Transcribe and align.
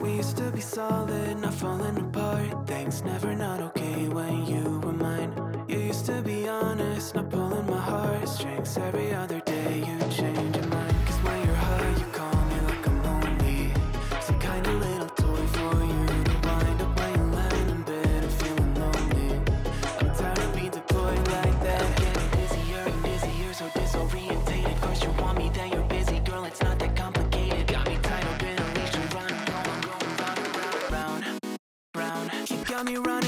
We 0.00 0.16
used 0.16 0.36
to 0.38 0.50
be 0.50 0.60
solid, 0.60 1.40
not 1.40 1.54
falling 1.54 1.96
apart. 1.96 2.66
Things 2.66 3.02
never 3.02 3.34
not 3.34 3.60
okay 3.60 4.08
when 4.08 4.46
you 4.46 4.80
were 4.80 4.92
mine. 4.92 5.32
You 5.68 5.78
used 5.78 6.06
to 6.06 6.20
be 6.22 6.48
honest, 6.48 7.14
not 7.14 7.30
pulling 7.30 7.66
my 7.66 7.78
heartstrings. 7.78 8.76
Every 8.76 9.14
other 9.14 9.40
day 9.40 9.78
you 9.78 9.98
change 10.10 10.56
your 10.56 10.66
mind. 10.66 10.79
Round. 32.80 32.88
You 32.88 32.94
got 32.94 33.04
me 33.04 33.10
running 33.10 33.19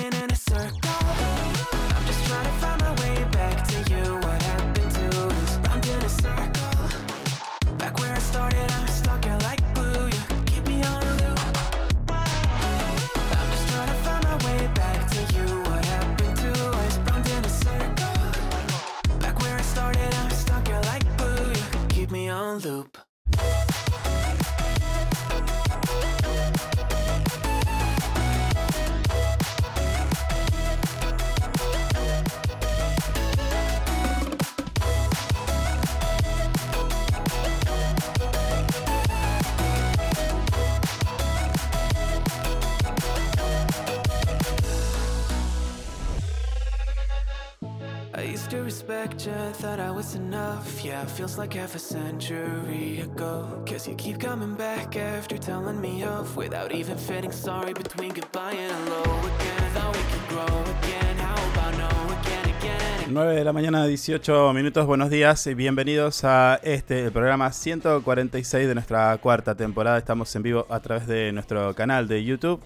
feels 51.12 51.36
like 51.36 51.52
half 51.52 51.74
a 51.74 51.78
century 51.78 53.00
ago. 53.00 53.62
Cause 53.66 53.86
you 53.86 53.94
keep 53.96 54.18
coming 54.18 54.54
back 54.54 54.96
after 54.96 55.36
telling 55.36 55.78
me 55.80 56.04
off 56.04 56.36
without 56.36 56.72
even 56.72 56.96
sorry 57.30 57.74
between 57.74 58.14
goodbye 58.14 58.52
and 58.52 58.72
hello 58.72 59.02
again. 59.02 59.72
Thought 59.74 59.94
we 59.94 60.02
could 60.10 60.28
grow 60.28 60.62
again. 60.80 61.16
How 61.18 61.34
about 61.52 61.76
no 61.76 61.88
again, 62.18 62.54
again? 62.56 63.12
9 63.12 63.34
de 63.34 63.44
la 63.44 63.52
mañana, 63.52 63.86
18 63.86 64.54
minutos. 64.54 64.86
Buenos 64.86 65.10
días 65.10 65.46
y 65.46 65.54
bienvenidos 65.54 66.24
a 66.24 66.58
este, 66.62 67.04
el 67.04 67.12
programa 67.12 67.52
146 67.52 68.66
de 68.66 68.74
nuestra 68.74 69.18
cuarta 69.18 69.54
temporada. 69.54 69.98
Estamos 69.98 70.34
en 70.34 70.42
vivo 70.42 70.66
a 70.70 70.80
través 70.80 71.06
de 71.06 71.30
nuestro 71.32 71.74
canal 71.74 72.08
de 72.08 72.24
YouTube. 72.24 72.62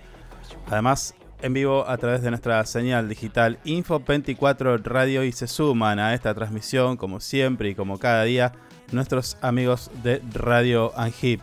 Además, 0.69 1.17
en 1.43 1.53
vivo 1.53 1.89
a 1.89 1.97
través 1.99 2.23
de 2.23 2.31
nuestra 2.31 2.65
señal 2.67 3.09
digital 3.09 3.59
Info24 3.65 4.83
Radio 4.83 5.25
y 5.25 5.33
se 5.33 5.47
suman 5.47 5.99
a 5.99 6.15
esta 6.15 6.35
transmisión, 6.35 6.97
como 6.97 7.21
siempre 7.21 7.71
y 7.71 7.75
como 7.75 7.99
cada 7.99 8.25
día, 8.25 8.53
nuestros 8.93 9.37
amigos 9.41 9.91
de 10.03 10.23
Radio 10.33 10.93
Angip. 10.97 11.41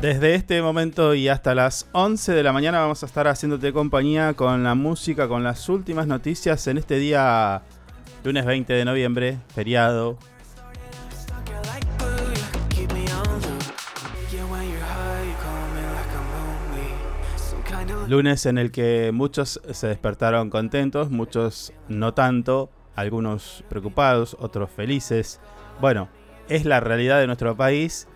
Desde 0.00 0.34
este 0.34 0.62
momento 0.62 1.14
y 1.14 1.28
hasta 1.28 1.54
las 1.54 1.86
11 1.92 2.32
de 2.32 2.42
la 2.42 2.52
mañana 2.52 2.80
vamos 2.80 3.02
a 3.02 3.06
estar 3.06 3.28
haciéndote 3.28 3.72
compañía 3.72 4.32
con 4.32 4.64
la 4.64 4.74
música, 4.74 5.28
con 5.28 5.44
las 5.44 5.68
últimas 5.68 6.06
noticias 6.06 6.66
en 6.68 6.78
este 6.78 6.96
día 6.96 7.62
lunes 8.24 8.44
20 8.44 8.72
de 8.72 8.84
noviembre, 8.84 9.38
feriado. 9.54 10.18
Lunes 18.10 18.44
en 18.46 18.58
el 18.58 18.72
que 18.72 19.12
muchos 19.14 19.60
se 19.70 19.86
despertaron 19.86 20.50
contentos, 20.50 21.10
muchos 21.12 21.72
no 21.86 22.12
tanto, 22.12 22.68
algunos 22.96 23.62
preocupados, 23.68 24.36
otros 24.40 24.68
felices. 24.68 25.38
Bueno, 25.80 26.08
es 26.48 26.64
la 26.64 26.80
realidad 26.80 27.20
de 27.20 27.28
nuestro 27.28 27.56
país 27.56 28.08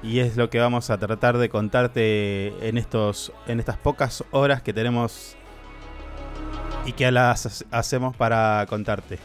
y 0.00 0.20
es 0.20 0.36
lo 0.36 0.48
que 0.48 0.60
vamos 0.60 0.90
a 0.90 0.98
tratar 0.98 1.38
de 1.38 1.48
contarte 1.48 2.68
en, 2.68 2.78
estos, 2.78 3.32
en 3.48 3.58
estas 3.58 3.78
pocas 3.78 4.22
horas 4.30 4.62
que 4.62 4.72
tenemos 4.72 5.34
y 6.86 6.92
que 6.92 7.10
las 7.10 7.64
hacemos 7.72 8.14
para 8.14 8.64
contarte. 8.68 9.18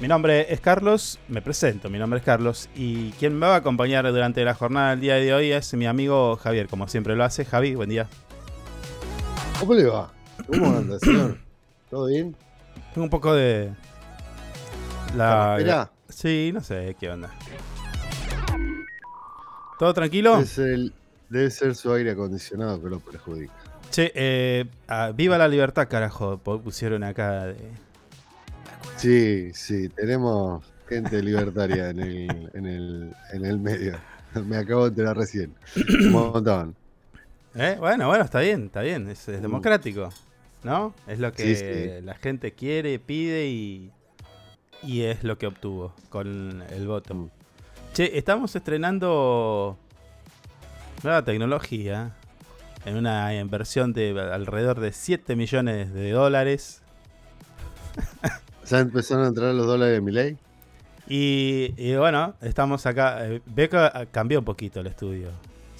Mi 0.00 0.06
nombre 0.06 0.52
es 0.52 0.60
Carlos, 0.60 1.18
me 1.26 1.42
presento, 1.42 1.90
mi 1.90 1.98
nombre 1.98 2.20
es 2.20 2.24
Carlos 2.24 2.70
y 2.76 3.10
quien 3.18 3.36
me 3.36 3.48
va 3.48 3.54
a 3.54 3.58
acompañar 3.58 4.06
durante 4.06 4.44
la 4.44 4.54
jornada 4.54 4.90
del 4.90 5.00
día 5.00 5.14
de 5.16 5.34
hoy 5.34 5.50
es 5.50 5.74
mi 5.74 5.86
amigo 5.88 6.36
Javier, 6.36 6.68
como 6.68 6.86
siempre 6.86 7.16
lo 7.16 7.24
hace. 7.24 7.44
Javi, 7.44 7.74
buen 7.74 7.88
día. 7.88 8.06
¿Cómo 9.60 9.74
le 9.74 9.84
va? 9.86 10.12
¿Cómo 10.46 10.66
anda, 10.76 10.98
señor? 10.98 11.38
¿Todo 11.90 12.06
bien? 12.06 12.34
Tengo 12.94 13.04
un 13.04 13.10
poco 13.10 13.34
de. 13.34 13.72
La. 15.16 15.90
Sí, 16.08 16.50
no 16.52 16.60
sé 16.60 16.96
qué 16.98 17.10
onda. 17.10 17.30
¿Todo 19.78 19.94
tranquilo? 19.94 20.38
es 20.40 20.58
el, 20.58 20.92
debe 21.28 21.50
ser 21.50 21.74
su 21.74 21.92
aire 21.92 22.12
acondicionado 22.12 22.82
que 22.82 22.88
lo 22.88 22.98
perjudica. 23.00 23.52
Che, 23.90 24.12
eh, 24.14 24.64
ah, 24.88 25.12
viva 25.14 25.38
la 25.38 25.48
libertad, 25.48 25.88
carajo. 25.88 26.38
Pusieron 26.38 27.04
acá. 27.04 27.46
de- 27.46 27.56
Sí, 28.96 29.52
sí, 29.54 29.88
tenemos 29.90 30.64
gente 30.88 31.22
libertaria 31.22 31.90
en 31.90 32.00
el, 32.00 32.50
en 32.54 32.66
el, 32.66 33.14
en 33.32 33.44
el 33.44 33.58
medio. 33.60 33.96
Me 34.46 34.56
acabo 34.56 34.84
de 34.84 34.88
enterar 34.88 35.16
recién. 35.16 35.54
Un 35.76 36.10
montón. 36.12 36.74
¿Eh? 37.58 37.76
Bueno, 37.78 38.06
bueno, 38.08 38.24
está 38.24 38.40
bien, 38.40 38.66
está 38.66 38.80
bien. 38.82 39.08
Es, 39.08 39.28
es 39.28 39.38
Mm. 39.40 39.42
democrático. 39.42 40.08
¿No? 40.62 40.94
Es 41.06 41.18
lo 41.18 41.32
que 41.32 41.42
Sí, 41.42 41.56
sí. 41.56 42.04
la 42.04 42.14
gente 42.14 42.52
quiere, 42.52 42.98
pide 42.98 43.46
y. 43.48 43.90
Y 44.82 45.02
es 45.02 45.24
lo 45.24 45.38
que 45.38 45.46
obtuvo 45.46 45.92
con 46.08 46.62
el 46.70 46.86
voto. 46.86 47.14
Mm. 47.14 47.30
Che, 47.94 48.16
estamos 48.18 48.54
estrenando 48.54 49.76
nueva 51.02 51.22
tecnología 51.24 52.12
en 52.84 52.96
una 52.96 53.34
inversión 53.34 53.92
de 53.92 54.10
alrededor 54.32 54.78
de 54.80 54.92
7 54.92 55.34
millones 55.36 55.92
de 55.92 56.10
dólares. 56.12 56.82
¿Ya 58.66 58.80
empezaron 58.80 59.24
a 59.24 59.28
entrar 59.28 59.54
los 59.54 59.66
dólares 59.66 59.94
de 59.94 60.00
mi 60.00 60.12
ley? 60.12 60.36
Y, 61.08 61.72
y 61.76 61.96
bueno, 61.96 62.34
estamos 62.42 62.84
acá. 62.86 63.26
eh, 63.26 63.40
que 63.56 63.68
ah, 63.72 64.06
cambió 64.12 64.38
un 64.40 64.44
poquito 64.44 64.80
el 64.80 64.88
estudio. 64.88 65.30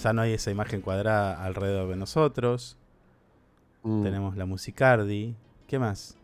Ya 0.03 0.13
no 0.13 0.23
hay 0.23 0.33
esa 0.35 0.51
imagen 0.51 0.81
cuadrada 0.81 1.43
alrededor 1.45 1.89
de 1.89 1.97
nosotros. 1.97 2.77
Mm. 3.83 4.03
Tenemos 4.03 4.37
la 4.37 4.47
musicardi. 4.47 5.35
¿Qué 5.67 5.79
más? 5.79 6.17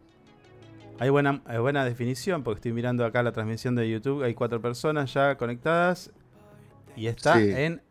Hay 1.00 1.10
buena, 1.10 1.42
hay 1.44 1.58
buena 1.58 1.84
definición 1.84 2.44
porque 2.44 2.58
estoy 2.58 2.72
mirando 2.72 3.04
acá 3.04 3.22
la 3.22 3.32
transmisión 3.32 3.74
de 3.74 3.90
YouTube. 3.90 4.22
Hay 4.22 4.34
cuatro 4.34 4.60
personas 4.60 5.12
ya 5.12 5.36
conectadas. 5.36 6.10
Y 6.96 7.08
está 7.08 7.34
Sí. 7.36 7.50
en. 7.50 7.82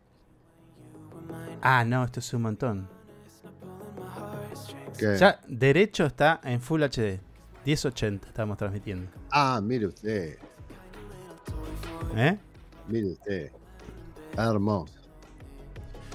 Ah, 1.60 1.84
no, 1.84 2.04
esto 2.04 2.20
es 2.20 2.32
un 2.34 2.42
montón. 2.42 2.88
¿Qué? 4.98 5.16
Ya 5.18 5.40
derecho 5.48 6.06
está 6.06 6.40
en 6.44 6.60
Full 6.60 6.82
HD. 6.82 7.20
1080 7.66 8.28
estamos 8.28 8.56
transmitiendo. 8.58 9.10
Ah, 9.30 9.60
mire 9.62 9.86
usted, 9.86 10.38
¿Eh? 12.14 12.36
mire 12.88 13.06
usted. 13.12 13.50
Está 14.30 14.50
hermoso. 14.50 14.92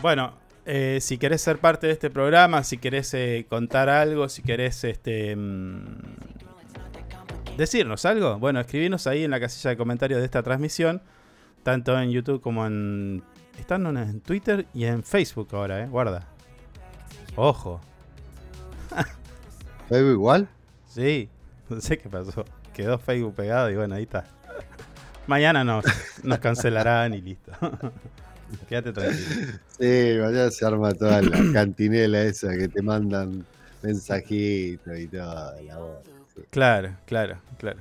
Bueno, 0.02 0.32
eh, 0.66 1.00
si 1.02 1.18
querés 1.18 1.42
ser 1.42 1.58
parte 1.58 1.88
de 1.88 1.94
este 1.94 2.10
programa, 2.10 2.64
si 2.64 2.78
querés 2.78 3.14
eh, 3.14 3.46
contar 3.50 3.90
algo, 3.90 4.30
si 4.30 4.42
querés 4.42 4.86
este, 4.86 5.36
mm, 5.36 5.98
decirnos 7.58 8.06
algo, 8.06 8.40
bueno, 8.40 8.62
escribinos 8.62 9.08
ahí 9.08 9.26
en 9.26 9.32
la 9.32 9.42
casilla 9.42 9.72
de 9.72 9.78
comentarios 9.78 10.20
de 10.20 10.26
esta 10.26 10.42
transmisión, 10.42 11.02
tanto 11.64 12.00
en 12.00 12.12
YouTube 12.12 12.40
como 12.42 12.66
en... 12.66 13.24
Están 13.60 13.98
en 13.98 14.22
Twitter 14.22 14.68
y 14.74 14.86
en 14.86 15.04
Facebook 15.04 15.50
ahora, 15.52 15.84
¿eh? 15.84 15.88
Guarda. 15.88 16.26
Ojo. 17.36 17.82
¿Facebook 19.90 20.12
igual? 20.14 20.48
Sí, 20.86 21.30
no 21.68 21.82
sé 21.82 21.98
qué 21.98 22.08
pasó. 22.08 22.46
Quedó 22.74 23.00
Facebook 23.00 23.36
pegado 23.36 23.70
y 23.70 23.76
bueno, 23.76 23.96
ahí 23.96 24.04
está. 24.04 24.24
Mañana 25.28 25.66
nos, 25.66 25.84
nos 26.24 26.40
cancelarán 26.40 27.14
y 27.16 27.22
listo. 27.22 27.52
Quédate 28.68 28.94
tranquilo. 28.94 29.60
Sí, 29.80 30.20
allá 30.20 30.52
se 30.52 30.66
arma 30.66 30.94
toda 30.94 31.22
la 31.22 31.54
cantinela 31.54 32.24
esa 32.24 32.56
que 32.58 32.68
te 32.68 32.82
mandan 32.82 33.46
Mensajito 33.82 34.96
y 34.96 35.08
todo, 35.08 35.54
la 35.62 35.78
voz. 35.78 35.98
sí. 36.36 36.42
Claro, 36.50 36.96
claro, 37.06 37.38
claro. 37.58 37.80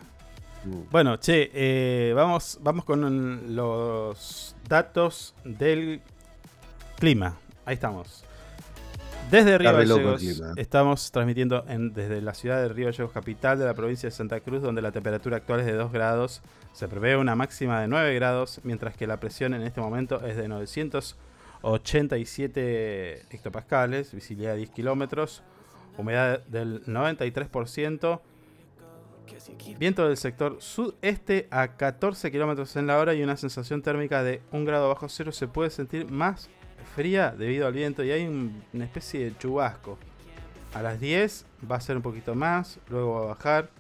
Mm. 0.64 0.90
Bueno, 0.90 1.18
che, 1.18 1.50
eh, 1.52 2.12
vamos, 2.14 2.58
vamos 2.62 2.84
con 2.84 3.54
los 3.54 4.54
datos 4.68 5.34
del 5.44 6.00
clima. 6.98 7.36
Ahí 7.64 7.74
estamos. 7.74 8.24
Desde 9.30 9.58
Río 9.58 9.68
Gallegos 9.94 10.22
estamos 10.56 11.12
transmitiendo 11.12 11.62
en- 11.68 11.92
desde 11.92 12.22
la 12.22 12.32
ciudad 12.32 12.62
de 12.62 12.68
Río 12.68 12.86
Gallegos, 12.86 13.12
capital 13.12 13.58
de 13.58 13.66
la 13.66 13.74
provincia 13.74 14.06
de 14.08 14.14
Santa 14.14 14.40
Cruz, 14.40 14.62
donde 14.62 14.80
la 14.80 14.90
temperatura 14.90 15.36
actual 15.36 15.60
es 15.60 15.66
de 15.66 15.74
2 15.74 15.92
grados. 15.92 16.40
Se 16.72 16.88
prevé 16.88 17.14
una 17.16 17.36
máxima 17.36 17.82
de 17.82 17.88
9 17.88 18.14
grados, 18.14 18.60
mientras 18.64 18.96
que 18.96 19.06
la 19.06 19.20
presión 19.20 19.52
en 19.52 19.60
este 19.62 19.82
momento 19.82 20.24
es 20.26 20.34
de 20.36 20.48
987 20.48 23.22
hectopascales, 23.30 24.14
visibilidad 24.14 24.52
de 24.52 24.58
10 24.58 24.70
kilómetros, 24.70 25.42
humedad 25.98 26.40
del 26.46 26.82
93%. 26.86 28.22
Viento 29.78 30.08
del 30.08 30.16
sector 30.16 30.56
sudeste 30.60 31.48
a 31.50 31.76
14 31.76 32.30
kilómetros 32.30 32.74
en 32.76 32.86
la 32.86 32.98
hora 32.98 33.12
y 33.12 33.22
una 33.22 33.36
sensación 33.36 33.82
térmica 33.82 34.22
de 34.22 34.40
1 34.52 34.64
grado 34.64 34.88
bajo 34.88 35.06
cero. 35.10 35.32
Se 35.32 35.48
puede 35.48 35.68
sentir 35.68 36.10
más 36.10 36.48
fría 36.94 37.34
debido 37.36 37.66
al 37.66 37.72
viento 37.72 38.02
y 38.04 38.10
hay 38.10 38.26
un- 38.26 38.62
una 38.72 38.84
especie 38.84 39.24
de 39.24 39.36
chubasco. 39.38 39.98
A 40.74 40.82
las 40.82 41.00
10 41.00 41.46
va 41.70 41.76
a 41.76 41.80
ser 41.80 41.96
un 41.96 42.02
poquito 42.02 42.34
más, 42.34 42.78
luego 42.88 43.14
va 43.14 43.22
a 43.22 43.26
bajar 43.34 43.70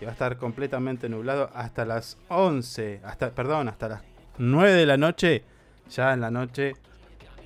y 0.00 0.04
va 0.04 0.10
a 0.10 0.12
estar 0.12 0.36
completamente 0.36 1.08
nublado 1.08 1.50
hasta 1.54 1.84
las 1.84 2.18
11, 2.28 3.00
hasta, 3.04 3.30
perdón, 3.30 3.68
hasta 3.68 3.88
las 3.88 4.02
9 4.38 4.72
de 4.72 4.86
la 4.86 4.96
noche. 4.96 5.42
Ya 5.90 6.12
en 6.12 6.20
la 6.20 6.30
noche 6.30 6.74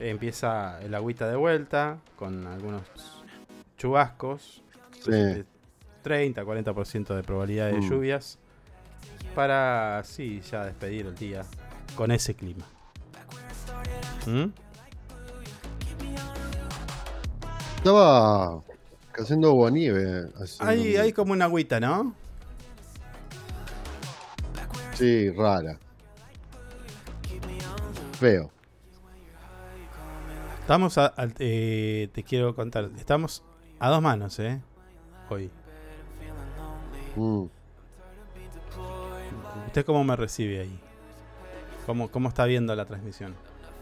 empieza 0.00 0.81
el 0.82 0.94
agüita 0.94 1.29
de 1.29 1.37
vuelta 1.37 1.99
con 2.17 2.47
algunos 2.47 2.82
chubascos. 3.76 4.62
Sí. 5.00 5.12
de 5.12 5.44
30-40% 6.03 7.14
de 7.14 7.23
probabilidad 7.23 7.67
de 7.71 7.75
Mm. 7.79 7.88
lluvias 7.88 8.38
para 9.35 9.99
así 10.00 10.41
ya 10.41 10.64
despedir 10.64 11.06
el 11.06 11.14
día 11.14 11.44
con 11.94 12.11
ese 12.11 12.35
clima. 12.35 12.64
¿Mm? 14.26 14.47
Estaba 17.79 18.61
cayendo 19.13 19.49
agua 19.49 19.71
nieve. 19.71 20.29
Hay, 20.59 20.97
hay 20.97 21.13
como 21.13 21.33
una 21.33 21.45
agüita, 21.45 21.79
¿no? 21.79 22.13
Sí, 24.95 25.31
rara. 25.31 25.79
Feo. 28.19 28.51
Estamos 30.61 30.99
a, 30.99 31.15
eh, 31.39 32.09
te 32.13 32.25
quiero 32.25 32.55
contar, 32.57 32.91
estamos 32.99 33.45
a 33.79 33.89
dos 33.91 34.03
manos, 34.03 34.39
¿eh? 34.41 34.61
Hoy. 35.31 35.49
Mm. 37.15 37.45
¿Usted 39.69 39.87
cómo 39.87 40.03
me 40.03 40.17
recibe 40.17 40.61
ahí? 40.63 40.81
¿Cómo, 41.87 42.11
cómo 42.11 42.29
está 42.29 42.45
viendo 42.45 42.75
la 42.75 42.85
transmisión? 42.87 43.35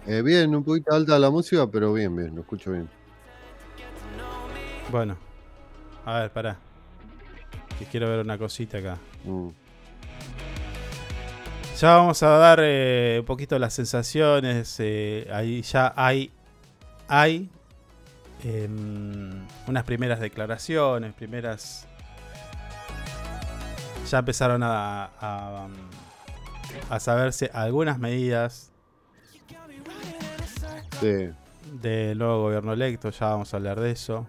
Eh, 0.07 0.21
bien, 0.21 0.55
un 0.55 0.63
poquito 0.63 0.95
alta 0.95 1.19
la 1.19 1.31
música, 1.31 1.67
pero 1.67 1.95
bien, 1.95 2.15
bien, 2.15 2.35
lo 2.35 2.43
escucho 2.43 2.73
bien. 2.73 2.89
Bueno, 4.91 5.17
a 6.05 6.21
ver, 6.21 6.31
pará. 6.33 6.57
Que 7.79 7.85
quiero 7.87 8.09
ver 8.09 8.21
una 8.21 8.39
cosita 8.39 8.79
acá. 8.79 8.97
Mm. 9.25 9.49
Ya 11.81 11.97
vamos 11.97 12.23
a 12.23 12.29
dar 12.31 12.61
eh, 12.63 13.19
un 13.21 13.27
poquito 13.27 13.59
las 13.59 13.75
sensaciones. 13.75 14.77
eh, 14.79 15.29
ahí 15.33 15.61
ya 15.63 15.93
hay, 15.97 16.31
hay 17.09 17.51
em, 18.45 19.45
unas 19.67 19.85
primeras 19.85 20.21
declaraciones, 20.21 21.13
primeras. 21.15 21.87
Ya 24.11 24.19
empezaron 24.21 24.63
a, 24.63 25.11
a, 25.21 25.67
a 26.89 27.01
saberse 27.01 27.51
algunas 27.53 27.99
medidas 27.99 28.71
Sí. 31.01 31.29
del 31.83 32.17
nuevo 32.17 32.43
gobierno 32.43 32.73
electo. 32.73 33.11
Ya 33.11 33.27
vamos 33.27 33.53
a 33.53 33.57
hablar 33.59 33.81
de 33.81 33.91
eso. 33.91 34.27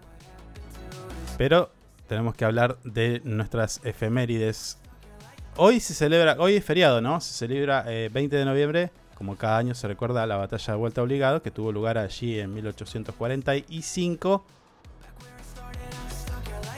Pero 1.38 1.70
tenemos 2.08 2.36
que 2.36 2.46
hablar 2.46 2.78
de 2.84 3.22
nuestras 3.24 3.82
efemérides. 3.84 4.78
Hoy 5.56 5.80
se 5.80 5.94
celebra, 5.94 6.36
hoy 6.40 6.56
es 6.56 6.66
feriado, 6.66 7.02
¿no? 7.02 7.20
Se 7.22 7.34
celebra 7.34 7.84
eh, 7.88 8.10
20 8.12 8.36
de 8.36 8.46
noviembre. 8.46 8.92
Como 9.16 9.36
cada 9.36 9.58
año 9.58 9.74
se 9.74 9.88
recuerda 9.88 10.26
la 10.28 10.36
batalla 10.38 10.74
de 10.74 10.78
Vuelta 10.80 11.02
Obligado, 11.02 11.42
que 11.42 11.50
tuvo 11.50 11.72
lugar 11.72 11.98
allí 11.98 12.40
en 12.40 12.54
1845. 12.54 14.46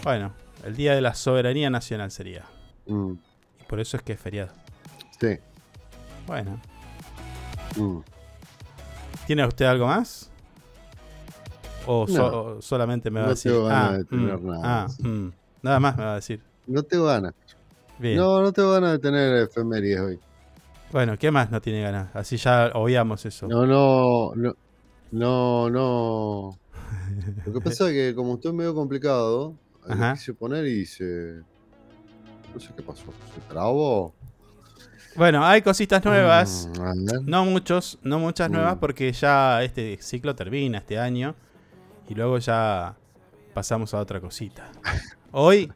Bueno, 0.04 0.32
el 0.64 0.76
Día 0.78 0.96
de 0.96 1.02
la 1.02 1.14
Soberanía 1.14 1.70
Nacional 1.70 2.12
sería. 2.12 2.46
Mm. 2.88 3.14
Y 3.60 3.64
por 3.68 3.82
eso 3.82 3.98
es 3.98 4.04
que 4.04 4.14
es 4.14 4.20
feriado. 4.20 4.52
Sí. 5.20 5.38
Bueno, 6.28 6.60
Mm. 7.76 8.00
¿tiene 9.28 9.46
usted 9.46 9.66
algo 9.66 9.86
más? 9.88 10.32
¿O 11.86 12.08
so- 12.08 12.18
No. 12.18 12.42
o 12.58 12.62
solamente 12.62 13.10
me 13.10 13.20
va 13.22 13.28
a 13.28 13.30
decir? 13.30 13.52
tengo 13.52 13.66
ganas 13.66 13.92
ah, 13.92 13.98
de 13.98 14.04
tener 14.06 14.38
mm, 14.38 14.48
nada 14.48 14.62
ah, 14.64 14.84
más. 14.84 15.00
mm. 15.00 15.28
nada 15.64 15.80
más 15.80 15.98
me 15.98 16.04
va 16.04 16.12
a 16.12 16.16
decir. 16.16 16.42
No 16.68 16.84
tengo 16.84 17.06
ganas. 17.06 17.34
Bien. 17.98 18.18
No, 18.18 18.42
no 18.42 18.52
tengo 18.54 18.72
ganas 18.72 18.92
de 18.94 19.00
tener 19.00 19.36
efemérides 19.44 20.00
hoy. 20.00 20.20
Bueno, 20.92 21.18
¿qué 21.18 21.32
más 21.32 21.52
no 21.52 21.62
tiene 21.62 21.82
ganas? 21.82 22.16
Así 22.16 22.38
ya 22.38 22.72
obviamos 22.74 23.26
eso. 23.26 23.48
No, 23.48 23.66
no, 23.66 24.34
no. 24.36 24.56
No, 25.12 25.70
no. 25.70 26.60
Lo 27.46 27.54
que 27.54 27.62
pasa 27.62 27.88
es 27.90 27.94
que 27.94 28.16
como 28.16 28.36
estoy 28.36 28.54
medio 28.54 28.74
complicado, 28.76 29.56
lo 29.88 30.14
quise 30.14 30.34
poner 30.34 30.66
y 30.66 30.86
se. 30.86 31.42
No 32.54 32.60
sé 32.60 32.70
qué 32.76 32.82
pasó. 32.84 33.06
¿Se 33.34 33.42
trabó? 33.50 34.14
Bueno, 35.16 35.44
hay 35.46 35.62
cositas 35.62 36.04
nuevas. 36.06 36.70
Mm, 36.78 36.82
a. 36.82 36.94
No 37.26 37.46
muchos, 37.46 38.00
no 38.04 38.20
muchas 38.20 38.50
Mm. 38.50 38.54
nuevas 38.54 38.78
porque 38.80 39.12
ya 39.12 39.64
este 39.64 39.98
ciclo 40.02 40.36
termina 40.36 40.78
este 40.80 40.98
año 41.00 41.36
y 42.10 42.16
luego 42.16 42.38
ya 42.40 42.96
pasamos 43.54 43.94
a 43.94 44.00
otra 44.00 44.20
cosita. 44.20 44.70
Hoy 45.32 45.72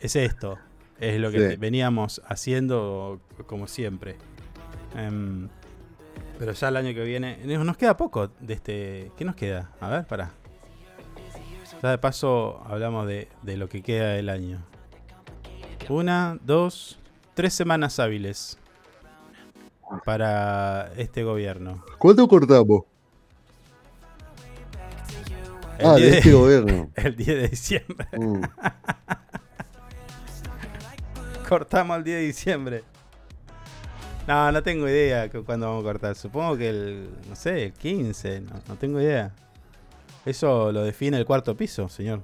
es 0.00 0.16
esto, 0.16 0.58
es 0.98 1.20
lo 1.20 1.30
que 1.30 1.50
Sí. 1.50 1.56
veníamos 1.56 2.22
haciendo 2.26 3.20
como 3.46 3.66
siempre. 3.66 4.16
Em, 4.96 5.48
pero 6.38 6.52
ya 6.52 6.68
el 6.68 6.76
año 6.76 6.94
que 6.94 7.04
viene, 7.04 7.38
nos 7.44 7.64
nos 7.64 7.76
queda 7.76 7.96
poco 7.96 8.28
de 8.40 8.54
este, 8.54 9.12
¿qué 9.16 9.24
nos 9.24 9.34
queda? 9.36 9.70
A 9.80 9.88
ver, 9.88 10.06
para. 10.06 10.30
Ya 11.82 11.90
de 11.90 11.98
paso 11.98 12.62
hablamos 12.66 13.06
de, 13.08 13.28
de 13.42 13.56
lo 13.56 13.68
que 13.68 13.82
queda 13.82 14.10
del 14.12 14.28
año. 14.28 14.62
Una, 15.88 16.38
dos, 16.44 16.98
tres 17.34 17.54
semanas 17.54 17.98
hábiles 17.98 18.56
para 20.04 20.92
este 20.96 21.24
gobierno. 21.24 21.84
¿Cuánto 21.98 22.28
cortamos? 22.28 22.82
El, 25.82 25.88
ah, 25.88 25.94
10 25.96 26.10
de 26.10 26.16
este 26.18 26.28
de, 26.30 26.34
gobierno. 26.34 26.90
el 26.96 27.16
10 27.16 27.26
de 27.28 27.48
diciembre. 27.48 28.06
Mm. 28.18 28.42
Cortamos 31.48 31.98
el 31.98 32.04
10 32.04 32.16
de 32.18 32.22
diciembre. 32.26 32.84
No, 34.26 34.52
no 34.52 34.62
tengo 34.62 34.88
idea 34.88 35.28
cu- 35.30 35.44
cuándo 35.44 35.66
vamos 35.66 35.82
a 35.82 35.84
cortar. 35.84 36.14
Supongo 36.14 36.56
que 36.56 36.68
el, 36.70 37.08
no 37.28 37.36
sé, 37.36 37.64
el 37.66 37.72
15. 37.72 38.40
No, 38.42 38.52
no 38.68 38.76
tengo 38.76 39.00
idea. 39.00 39.32
Eso 40.24 40.70
lo 40.72 40.84
define 40.84 41.18
el 41.18 41.24
cuarto 41.26 41.56
piso, 41.56 41.88
señor. 41.88 42.20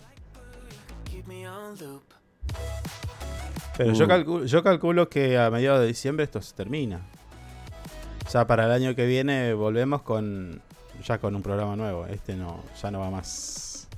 Pero 3.76 3.92
yo, 3.92 4.06
Mm. 4.06 4.08
calculo, 4.08 4.44
yo 4.46 4.62
calculo 4.62 5.08
que 5.08 5.38
a 5.38 5.50
mediados 5.50 5.80
de 5.80 5.86
diciembre 5.88 6.24
esto 6.24 6.40
se 6.42 6.54
termina. 6.54 7.00
Ya 8.32 8.46
para 8.46 8.66
el 8.66 8.72
año 8.72 8.94
que 8.94 9.06
viene 9.06 9.52
volvemos 9.54 10.02
con 10.02 10.60
ya 11.08 11.18
con 11.18 11.34
un 11.34 11.42
programa 11.42 11.74
nuevo. 11.74 12.06
Este 12.06 12.36
no, 12.36 12.62
ya 12.80 12.90
no 12.90 13.00
va 13.00 13.10
más. 13.10 13.88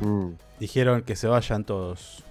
Mm. 0.00 0.28
Dijeron 0.60 1.02
que 1.02 1.16
se 1.16 1.26
vayan 1.26 1.64
todos. 1.64 2.22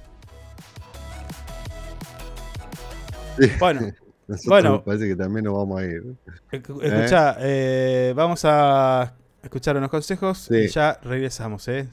Sí. 3.39 3.51
Bueno, 3.59 3.81
Nosotros 4.27 4.47
Bueno. 4.49 4.83
parece 4.83 5.07
que 5.07 5.15
también 5.15 5.45
nos 5.45 5.53
vamos 5.53 5.79
a 5.79 5.85
ir. 5.85 6.03
Escu- 6.51 6.83
Escucha, 6.83 7.37
eh, 7.39 8.11
vamos 8.15 8.41
a 8.43 9.13
escuchar 9.41 9.77
unos 9.77 9.89
consejos 9.89 10.39
Sí. 10.49 10.55
y 10.55 10.67
ya 10.67 10.99
regresamos, 11.03 11.65
¿eh? 11.69 11.87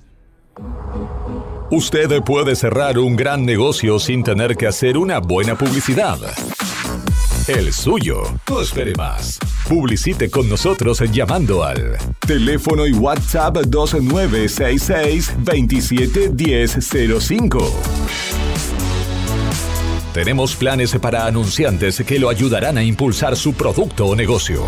Usted 1.71 2.23
puede 2.23 2.57
cerrar 2.57 2.99
un 2.99 3.15
gran 3.15 3.45
negocio 3.47 3.99
sin 4.01 4.23
tener 4.25 4.57
que 4.57 4.67
hacer 4.67 4.97
una 4.97 5.19
buena 5.21 5.57
publicidad. 5.57 6.19
El 7.47 7.73
suyo. 7.73 8.23
No 8.51 8.61
espere 8.61 8.95
más. 8.97 9.39
Publicite 9.69 10.31
con 10.31 10.49
nosotros 10.49 11.03
llamando 11.11 11.65
al 11.65 11.97
teléfono 12.27 12.87
y 12.87 12.93
WhatsApp 12.93 13.57
2966 13.67 15.35
271005. 15.39 17.59
Tenemos 20.13 20.55
planes 20.55 20.95
para 20.97 21.27
anunciantes 21.27 22.03
que 22.07 22.19
lo 22.19 22.29
ayudarán 22.29 22.79
a 22.79 22.85
impulsar 22.85 23.37
su 23.37 23.55
producto 23.55 24.07
o 24.07 24.15
negocio. 24.15 24.63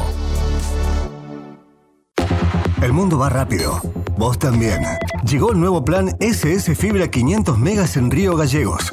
El 2.83 2.93
mundo 2.93 3.19
va 3.19 3.29
rápido. 3.29 3.81
vos 4.17 4.39
también. 4.39 4.81
Llegó 5.29 5.53
el 5.53 5.61
nuevo 5.61 5.85
plan 5.85 6.11
SS 6.21 6.75
Fibra 6.75 7.09
500 7.09 7.59
megas 7.59 7.97
en 7.97 8.11
Río 8.11 8.37
Gallegos. 8.37 8.93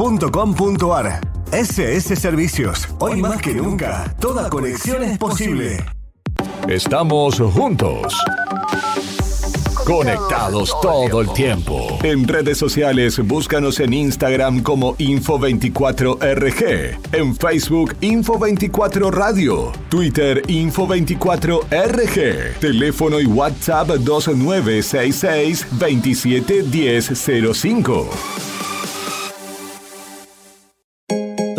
www.ssservicios.com.ar. 0.00 1.20
SS 1.52 2.16
Servicios. 2.16 2.88
Hoy 3.00 3.20
más 3.20 3.42
que 3.42 3.52
nunca, 3.52 4.14
toda 4.18 4.48
conexión 4.48 5.02
es 5.02 5.18
posible. 5.18 5.76
Estamos 6.68 7.38
juntos. 7.38 8.18
Conectados 9.84 10.74
todo 10.80 11.20
el 11.20 11.30
tiempo. 11.34 11.98
En 12.02 12.26
redes 12.26 12.56
sociales, 12.56 13.18
búscanos 13.18 13.78
en 13.80 13.92
Instagram 13.92 14.62
como 14.62 14.96
Info24RG, 14.96 16.96
en 17.12 17.36
Facebook 17.36 17.94
Info24 18.00 19.10
Radio, 19.10 19.70
Twitter 19.90 20.40
Info24RG, 20.46 22.54
teléfono 22.60 23.20
y 23.20 23.26
WhatsApp 23.26 23.88
2966 23.88 25.66
271005. 25.72 28.59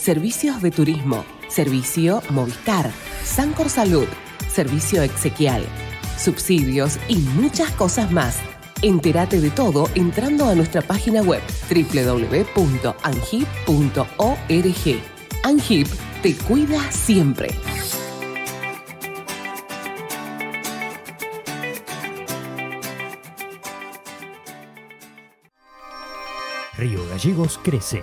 servicios 0.00 0.62
de 0.62 0.70
turismo, 0.70 1.24
servicio 1.48 2.22
Movistar, 2.30 2.90
Sancor 3.22 3.68
Salud, 3.68 4.06
servicio 4.48 5.02
exequial, 5.02 5.62
subsidios 6.18 6.98
y 7.06 7.16
muchas 7.16 7.70
cosas 7.72 8.10
más. 8.10 8.38
Entérate 8.80 9.40
de 9.42 9.50
todo 9.50 9.90
entrando 9.94 10.48
a 10.48 10.54
nuestra 10.54 10.80
página 10.80 11.20
web 11.20 11.42
www.angip.org. 11.68 12.50
Angip 15.44 15.88
te 16.22 16.34
cuida 16.34 16.90
siempre. 16.90 17.50
Río 26.78 27.06
Gallegos 27.10 27.60
crece. 27.62 28.02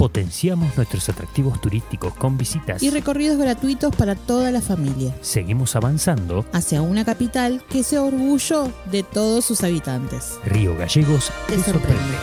Potenciamos 0.00 0.74
nuestros 0.78 1.10
atractivos 1.10 1.60
turísticos 1.60 2.14
con 2.14 2.38
visitas. 2.38 2.82
Y 2.82 2.88
recorridos 2.88 3.36
gratuitos 3.36 3.94
para 3.94 4.14
toda 4.14 4.50
la 4.50 4.62
familia. 4.62 5.14
Seguimos 5.20 5.76
avanzando. 5.76 6.46
Hacia 6.54 6.80
una 6.80 7.04
capital 7.04 7.62
que 7.68 7.82
sea 7.82 8.00
orgullo 8.00 8.72
de 8.90 9.02
todos 9.02 9.44
sus 9.44 9.62
habitantes. 9.62 10.38
Río 10.46 10.74
Gallegos 10.74 11.30
Te 11.46 11.56
te 11.56 11.62
sorprende. 11.64 11.98
sorprende. 11.98 12.18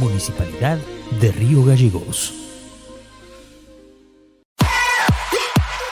Municipalidad 0.00 0.76
de 1.18 1.32
Río 1.32 1.64
Gallegos. 1.64 2.34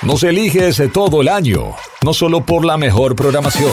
Nos 0.02 0.22
eliges 0.22 0.82
todo 0.92 1.22
el 1.22 1.28
año, 1.28 1.74
no 2.04 2.12
solo 2.12 2.44
por 2.44 2.66
la 2.66 2.76
mejor 2.76 3.16
programación, 3.16 3.72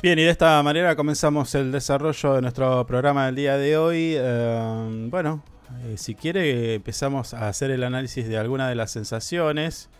Bien, 0.00 0.16
y 0.16 0.22
de 0.22 0.30
esta 0.30 0.62
manera 0.62 0.94
comenzamos 0.94 1.52
el 1.56 1.72
desarrollo 1.72 2.34
de 2.34 2.42
nuestro 2.42 2.86
programa 2.86 3.26
del 3.26 3.34
día 3.34 3.56
de 3.56 3.76
hoy. 3.76 4.14
Eh, 4.16 5.08
bueno, 5.10 5.42
eh, 5.86 5.96
si 5.96 6.14
quiere 6.14 6.74
empezamos 6.74 7.34
a 7.34 7.48
hacer 7.48 7.72
el 7.72 7.82
análisis 7.82 8.28
de 8.28 8.38
alguna 8.38 8.68
de 8.68 8.76
las 8.76 8.92
sensaciones. 8.92 9.90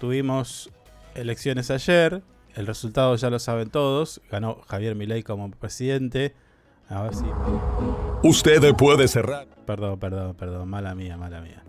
Tuvimos 0.00 0.68
elecciones 1.14 1.70
ayer, 1.70 2.20
el 2.56 2.66
resultado 2.66 3.16
ya 3.16 3.30
lo 3.30 3.38
saben 3.38 3.70
todos, 3.70 4.20
ganó 4.30 4.60
Javier 4.68 4.94
Milei 4.94 5.22
como 5.22 5.50
presidente. 5.50 6.34
A 6.90 7.04
ver 7.04 7.14
si... 7.14 7.24
Usted 8.22 8.74
puede 8.74 9.08
cerrar. 9.08 9.46
Perdón, 9.64 9.98
perdón, 9.98 10.34
perdón, 10.34 10.68
mala 10.68 10.94
mía, 10.94 11.16
mala 11.16 11.40
mía. 11.40 11.62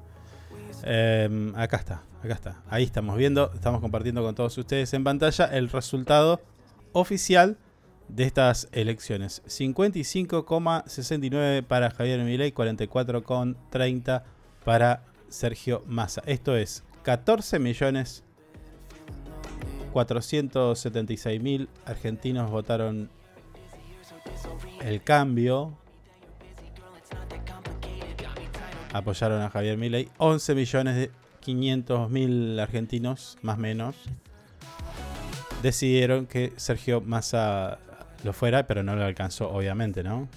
Eh, 0.83 1.53
acá 1.55 1.77
está, 1.77 2.03
acá 2.21 2.33
está. 2.33 2.61
Ahí 2.69 2.83
estamos 2.83 3.15
viendo, 3.15 3.53
estamos 3.53 3.79
compartiendo 3.79 4.21
con 4.21 4.35
todos 4.35 4.57
ustedes 4.57 4.93
en 4.93 5.05
pantalla 5.05 5.45
el 5.45 5.69
resultado 5.69 6.41
oficial 6.91 7.57
de 8.09 8.25
estas 8.25 8.67
elecciones. 8.71 9.41
55,69 9.45 11.63
para 11.63 11.91
Javier 11.91 12.19
Milei, 12.21 12.53
44,30 12.53 14.23
para 14.65 15.03
Sergio 15.29 15.83
Massa. 15.87 16.21
Esto 16.25 16.57
es 16.57 16.83
14 17.03 17.59
millones 17.59 18.23
476 19.91 21.41
mil 21.41 21.69
argentinos 21.85 22.49
votaron 22.49 23.09
el 24.81 25.01
cambio. 25.01 25.77
Apoyaron 28.93 29.41
a 29.41 29.49
Javier 29.49 29.77
Milei. 29.77 30.09
11 30.17 30.55
millones 30.55 30.95
de 30.95 31.11
500 31.41 32.09
mil 32.09 32.59
argentinos, 32.59 33.37
más 33.41 33.57
o 33.57 33.61
menos, 33.61 33.95
decidieron 35.61 36.25
que 36.25 36.53
Sergio 36.57 37.01
Massa 37.01 37.79
lo 38.23 38.33
fuera, 38.33 38.67
pero 38.67 38.83
no 38.83 38.95
lo 38.95 39.05
alcanzó, 39.05 39.49
obviamente, 39.49 40.03
¿no? 40.03 40.27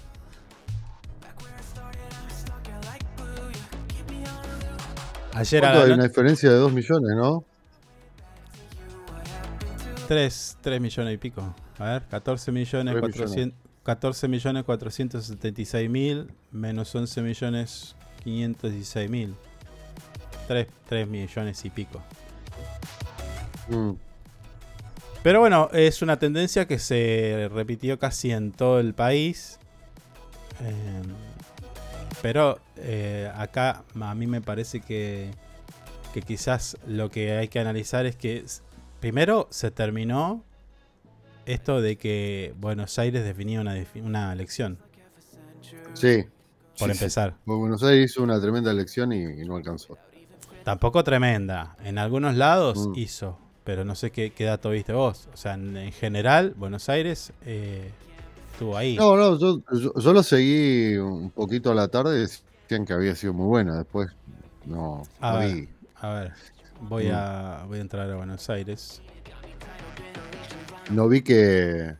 Ayer 5.33 5.65
hay 5.65 5.91
una 5.91 6.03
diferencia 6.03 6.49
de 6.49 6.57
2 6.57 6.71
millones, 6.71 7.15
¿no? 7.15 7.43
3, 10.07 10.57
3 10.61 10.81
millones 10.81 11.13
y 11.15 11.17
pico. 11.17 11.55
A 11.79 11.85
ver, 11.85 12.03
14 12.07 12.51
millones 12.51 12.95
400, 12.99 13.59
14 13.83 14.27
millones 14.27 14.63
476 14.63 15.89
mil 15.89 16.31
menos 16.51 16.93
11 16.93 17.21
millones 17.21 17.95
516 18.23 19.09
mil. 19.09 19.35
3, 20.47 20.67
3 20.87 21.07
millones 21.07 21.65
y 21.65 21.69
pico. 21.69 22.01
Mm. 23.69 23.91
Pero 25.23 25.39
bueno, 25.39 25.69
es 25.71 26.01
una 26.01 26.19
tendencia 26.19 26.67
que 26.67 26.79
se 26.79 27.49
repitió 27.51 27.97
casi 27.97 28.31
en 28.31 28.51
todo 28.51 28.81
el 28.81 28.93
país. 28.93 29.57
Eh, 30.61 31.01
pero 32.21 32.59
eh, 32.77 33.31
acá 33.35 33.83
a 33.99 34.15
mí 34.15 34.27
me 34.27 34.41
parece 34.41 34.81
que, 34.81 35.31
que 36.13 36.21
quizás 36.21 36.77
lo 36.85 37.09
que 37.09 37.31
hay 37.33 37.47
que 37.47 37.59
analizar 37.59 38.05
es 38.05 38.17
que 38.17 38.43
primero 38.99 39.47
se 39.49 39.71
terminó 39.71 40.43
esto 41.45 41.81
de 41.81 41.97
que 41.97 42.53
Buenos 42.57 42.99
Aires 42.99 43.23
definía 43.23 43.61
una, 43.61 43.75
una 44.03 44.33
elección. 44.33 44.77
Sí. 45.93 46.25
Por 46.77 46.91
empezar. 46.91 47.35
Buenos 47.45 47.83
Aires 47.83 48.11
hizo 48.11 48.23
una 48.23 48.41
tremenda 48.41 48.71
elección 48.71 49.13
y, 49.13 49.45
no 49.45 49.55
alcanzó. 49.55 49.97
Tampoco 50.63 51.03
tremenda. 51.03 51.77
En 51.83 51.97
algunos 51.97 52.35
lados 52.35 52.87
mm. 52.87 52.93
hizo 52.95 53.37
pero 53.63 53.85
no 53.85 53.95
sé 53.95 54.11
qué, 54.11 54.31
dato 54.39 54.69
viste 54.69 54.93
vos. 54.93 55.27
O 55.33 55.37
sea, 55.37 55.53
en, 55.53 55.91
general, 55.91 56.53
Buenos 56.57 56.89
Aires 56.89 57.31
eh, 57.45 57.91
estuvo 58.51 58.77
ahí. 58.77 58.95
No, 58.97 59.15
no, 59.15 59.37
yo, 59.39 59.61
yo, 59.95 60.13
lo 60.13 60.23
seguí 60.23 60.97
un 60.97 61.29
poquito 61.31 61.71
a 61.71 61.75
la 61.75 61.87
tarde, 61.87 62.19
decían 62.19 62.85
que 62.85 62.93
había 62.93 63.15
sido 63.15 63.33
muy 63.33 63.47
buena, 63.47 63.77
después 63.77 64.09
no, 64.65 65.03
a 65.19 65.37
ver, 65.39 65.67
A 65.95 66.13
ver, 66.13 66.31
voy, 66.81 67.07
mm. 67.07 67.13
a, 67.13 67.65
voy 67.67 67.79
a 67.79 67.81
entrar 67.81 68.09
a 68.09 68.15
Buenos 68.15 68.49
Aires. 68.49 69.01
No 70.89 71.07
vi 71.07 71.21
que... 71.21 71.95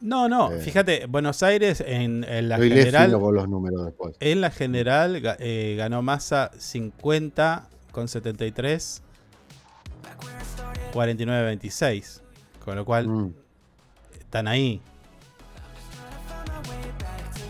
No, 0.00 0.28
no, 0.28 0.52
eh, 0.52 0.58
fíjate, 0.58 1.06
Buenos 1.06 1.44
Aires 1.44 1.82
en, 1.86 2.22
la 2.48 2.58
general... 2.58 3.12
Con 3.12 3.34
los 3.34 3.48
números 3.48 3.84
después. 3.84 4.16
En 4.18 4.40
la 4.40 4.50
general 4.50 5.20
eh, 5.38 5.74
ganó 5.78 6.02
masa 6.02 6.50
50 6.58 7.68
con 7.92 8.08
73 8.08 9.02
49-26. 10.92 12.20
Con 12.64 12.76
lo 12.76 12.84
cual, 12.84 13.08
mm. 13.08 13.34
están 14.20 14.46
ahí. 14.48 14.80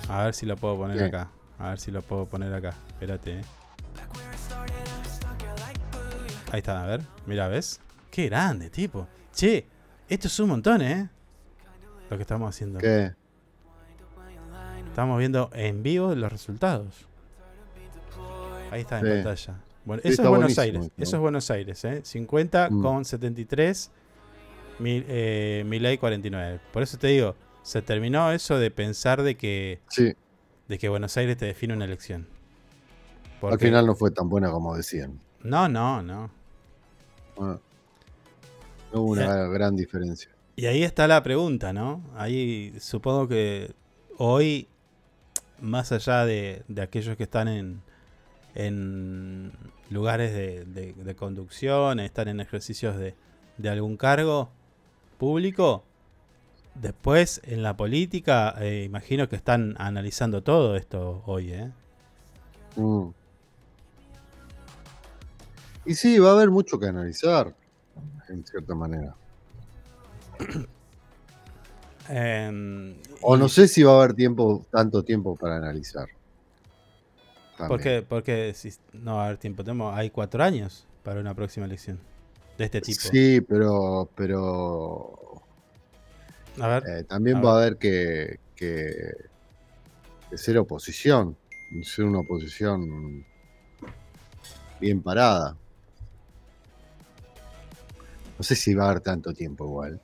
A 0.08 0.24
ver 0.24 0.34
si 0.34 0.46
lo 0.46 0.56
puedo 0.56 0.76
poner 0.76 1.02
acá. 1.02 1.28
A 1.58 1.70
ver 1.70 1.78
si 1.78 1.90
lo 1.90 2.02
puedo 2.02 2.26
poner 2.26 2.52
acá. 2.54 2.74
Espérate. 2.88 3.40
Eh. 3.40 3.44
Ahí 6.50 6.58
está, 6.58 6.82
a 6.82 6.86
ver. 6.86 7.02
Mira, 7.26 7.48
¿ves? 7.48 7.80
Qué 8.10 8.26
grande, 8.26 8.68
tipo. 8.68 9.06
Che, 9.34 9.66
esto 10.08 10.28
es 10.28 10.40
un 10.40 10.50
montón, 10.50 10.82
¿eh? 10.82 11.08
Lo 12.10 12.16
que 12.16 12.22
estamos 12.22 12.48
haciendo. 12.50 12.78
¿Qué? 12.78 13.14
Estamos 14.86 15.18
viendo 15.18 15.48
en 15.54 15.82
vivo 15.82 16.14
los 16.14 16.30
resultados. 16.30 17.06
Ahí 18.70 18.82
está 18.82 19.00
en 19.00 19.22
pantalla. 19.22 19.54
Bueno, 19.84 20.02
eso 20.04 20.22
es 20.22 20.28
Buenos 20.28 20.58
Aires. 20.58 20.90
Eso 20.96 21.16
es 21.16 21.20
Buenos 21.20 21.50
Aires, 21.50 21.84
¿eh? 21.84 22.00
50 22.04 22.70
mm. 22.70 22.82
con 22.82 23.04
73, 23.04 23.90
mil, 24.78 25.04
eh, 25.08 25.64
Milay 25.66 25.98
49. 25.98 26.60
Por 26.72 26.82
eso 26.82 26.98
te 26.98 27.08
digo, 27.08 27.34
se 27.62 27.82
terminó 27.82 28.30
eso 28.32 28.58
de 28.58 28.70
pensar 28.70 29.22
de 29.22 29.36
que, 29.36 29.80
de 30.68 30.78
que 30.78 30.88
Buenos 30.88 31.16
Aires 31.16 31.36
te 31.36 31.46
define 31.46 31.74
una 31.74 31.84
elección. 31.84 32.26
Al 33.42 33.58
final 33.58 33.86
no 33.86 33.96
fue 33.96 34.12
tan 34.12 34.28
buena 34.28 34.50
como 34.50 34.76
decían. 34.76 35.18
No, 35.42 35.68
no, 35.68 36.00
no. 36.00 36.30
no 37.36 37.60
hubo 38.92 39.12
una 39.12 39.48
gran 39.48 39.74
diferencia. 39.74 40.30
Y 40.54 40.66
ahí 40.66 40.84
está 40.84 41.08
la 41.08 41.22
pregunta, 41.24 41.72
¿no? 41.72 42.04
Ahí 42.14 42.72
supongo 42.78 43.26
que 43.26 43.74
hoy, 44.16 44.68
más 45.60 45.90
allá 45.90 46.24
de 46.24 46.62
aquellos 46.80 47.16
que 47.16 47.24
están 47.24 47.48
en, 47.48 47.82
en 48.54 49.52
lugares 49.90 50.32
de, 50.34 51.14
conducción, 51.16 52.00
estar 52.00 52.28
en 52.28 52.40
ejercicios 52.40 52.96
de, 52.96 53.14
algún 53.68 53.96
cargo 53.96 54.50
público. 55.18 55.84
Después, 56.74 57.42
en 57.44 57.62
la 57.62 57.76
política, 57.76 58.54
eh, 58.58 58.84
imagino 58.84 59.28
que 59.28 59.36
están 59.36 59.74
analizando 59.78 60.42
todo 60.42 60.76
esto 60.76 61.22
hoy, 61.26 61.52
¿eh? 61.52 61.70
Mm. 62.76 63.08
Y 65.84 65.94
sí, 65.94 66.18
va 66.18 66.30
a 66.30 66.32
haber 66.32 66.50
mucho 66.50 66.78
que 66.78 66.86
analizar, 66.86 67.54
en 68.28 68.46
cierta 68.46 68.74
manera. 68.74 69.14
Em, 72.08 72.94
o 73.20 73.36
no 73.36 73.48
sé 73.48 73.68
si 73.68 73.82
va 73.82 73.92
a 73.92 73.96
haber 73.96 74.14
tiempo, 74.14 74.66
tanto 74.70 75.02
tiempo 75.02 75.36
para 75.36 75.56
analizar. 75.56 76.08
Porque, 77.68 78.02
porque 78.06 78.52
si 78.54 78.72
no 78.92 79.16
va 79.16 79.22
a 79.22 79.26
haber 79.26 79.38
tiempo, 79.38 79.64
tenemos, 79.64 79.96
hay 79.96 80.10
cuatro 80.10 80.42
años 80.42 80.86
para 81.02 81.20
una 81.20 81.34
próxima 81.34 81.66
elección 81.66 81.98
de 82.58 82.64
este 82.64 82.80
tipo. 82.80 83.00
Sí, 83.00 83.40
pero, 83.40 84.08
pero 84.14 85.18
a 86.60 86.68
ver, 86.68 86.84
eh, 86.86 87.04
también 87.04 87.42
va 87.44 87.52
a 87.52 87.56
haber 87.62 87.76
que, 87.76 88.38
que, 88.54 88.92
ser 90.34 90.58
oposición. 90.58 91.36
ser 91.82 92.04
una 92.04 92.20
oposición 92.20 93.24
bien 94.80 95.02
parada. 95.02 95.56
No 98.38 98.44
sé 98.44 98.54
si 98.54 98.74
va 98.74 98.84
a 98.84 98.90
haber 98.90 99.00
tanto 99.00 99.32
tiempo 99.32 99.64
igual. 99.64 100.00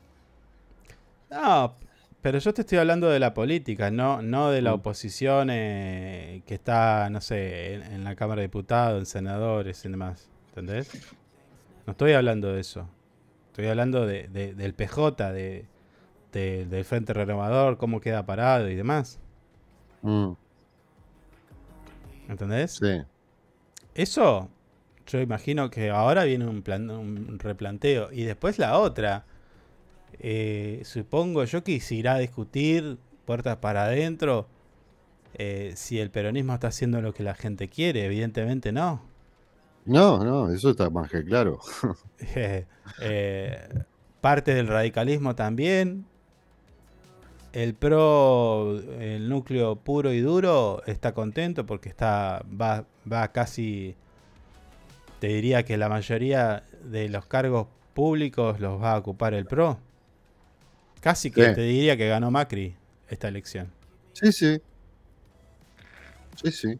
No, 1.30 1.76
pero 2.22 2.38
yo 2.38 2.52
te 2.52 2.62
estoy 2.62 2.78
hablando 2.78 3.08
de 3.08 3.18
la 3.20 3.32
política, 3.34 3.90
no, 3.90 4.22
no 4.22 4.50
de 4.50 4.62
la 4.62 4.70
Mm. 4.72 4.74
oposición 4.74 5.48
eh, 5.50 6.42
que 6.46 6.54
está, 6.54 7.08
no 7.10 7.20
sé, 7.20 7.74
en, 7.74 7.82
en 7.82 8.04
la 8.04 8.16
Cámara 8.16 8.40
de 8.40 8.48
Diputados, 8.48 8.98
en 9.00 9.06
senadores 9.06 9.84
y 9.84 9.88
demás. 9.88 10.28
¿Entendés? 10.48 10.90
No 11.86 11.92
estoy 11.92 12.12
hablando 12.12 12.52
de 12.52 12.60
eso. 12.60 12.88
Estoy 13.48 13.66
hablando 13.68 14.06
de, 14.06 14.28
de- 14.28 14.54
del 14.54 14.74
PJ, 14.74 15.32
de, 15.32 15.64
de- 16.32 16.66
del 16.66 16.84
Frente 16.84 17.12
Renovador, 17.14 17.76
cómo 17.78 18.00
queda 18.00 18.26
parado 18.26 18.68
y 18.68 18.74
demás. 18.74 19.18
Mm, 20.02 20.32
¿Entendés? 22.28 22.72
sí. 22.72 23.02
Eso, 23.94 24.48
yo 25.06 25.20
imagino 25.20 25.70
que 25.70 25.90
ahora 25.90 26.24
viene 26.24 26.46
un, 26.46 26.62
plan, 26.62 26.88
un 26.90 27.38
replanteo. 27.38 28.12
Y 28.12 28.24
después 28.24 28.58
la 28.58 28.78
otra. 28.78 29.24
Eh, 30.20 30.82
supongo 30.84 31.44
yo 31.44 31.62
que 31.62 31.80
se 31.80 31.94
irá 31.94 32.14
a 32.14 32.18
discutir 32.18 32.98
puertas 33.24 33.58
para 33.58 33.84
adentro 33.84 34.48
eh, 35.34 35.72
si 35.76 36.00
el 36.00 36.10
peronismo 36.10 36.54
está 36.54 36.68
haciendo 36.68 37.00
lo 37.00 37.12
que 37.12 37.22
la 37.22 37.34
gente 37.34 37.68
quiere. 37.68 38.04
Evidentemente 38.04 38.72
no. 38.72 39.02
No, 39.84 40.22
no, 40.24 40.50
eso 40.50 40.70
está 40.70 40.90
más 40.90 41.10
que 41.10 41.24
claro. 41.24 41.60
Eh, 43.02 43.68
parte 44.20 44.54
del 44.54 44.66
radicalismo 44.66 45.34
también. 45.34 46.06
El 47.52 47.74
pro, 47.74 48.78
el 48.98 49.28
núcleo 49.28 49.76
puro 49.76 50.12
y 50.12 50.20
duro, 50.20 50.82
está 50.86 51.12
contento 51.12 51.66
porque 51.66 51.88
está 51.88 52.42
va, 52.48 52.84
va 53.10 53.28
casi, 53.32 53.96
te 55.18 55.28
diría 55.28 55.64
que 55.64 55.76
la 55.76 55.88
mayoría 55.88 56.64
de 56.84 57.08
los 57.08 57.26
cargos 57.26 57.66
públicos 57.94 58.60
los 58.60 58.82
va 58.82 58.92
a 58.92 58.98
ocupar 58.98 59.34
el 59.34 59.46
pro. 59.46 59.78
Casi 61.08 61.30
que 61.30 61.42
Sí. 61.48 61.54
te 61.54 61.62
diría 61.62 61.96
que 61.96 62.06
ganó 62.06 62.30
Macri 62.30 62.76
esta 63.08 63.28
elección. 63.28 63.72
Sí, 64.12 64.30
sí. 64.30 64.60
Sí, 66.36 66.52
sí. 66.52 66.78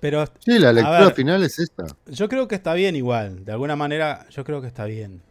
Pero 0.00 0.26
Sí, 0.40 0.58
la 0.58 0.70
lectura 0.70 1.00
ver, 1.06 1.14
final 1.14 1.42
es 1.42 1.58
esta. 1.58 1.86
Yo 2.04 2.28
creo 2.28 2.46
que 2.46 2.56
está 2.56 2.74
bien 2.74 2.94
igual. 2.94 3.46
De 3.46 3.52
alguna 3.52 3.74
manera, 3.74 4.26
yo 4.28 4.44
creo 4.44 4.60
que 4.60 4.66
está 4.66 4.84
bien 4.84 5.22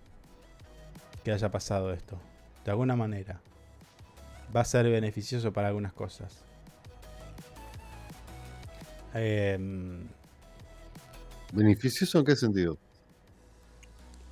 que 1.23 1.31
haya 1.31 1.51
pasado 1.51 1.93
esto. 1.93 2.19
De 2.63 2.71
alguna 2.71 2.95
manera. 2.95 3.39
Va 4.55 4.61
a 4.61 4.65
ser 4.65 4.89
beneficioso 4.89 5.53
para 5.53 5.67
algunas 5.67 5.93
cosas. 5.93 6.43
Em, 9.13 10.07
¿Beneficioso 11.53 12.17
en 12.17 12.25
qué 12.25 12.35
sentido? 12.35 12.79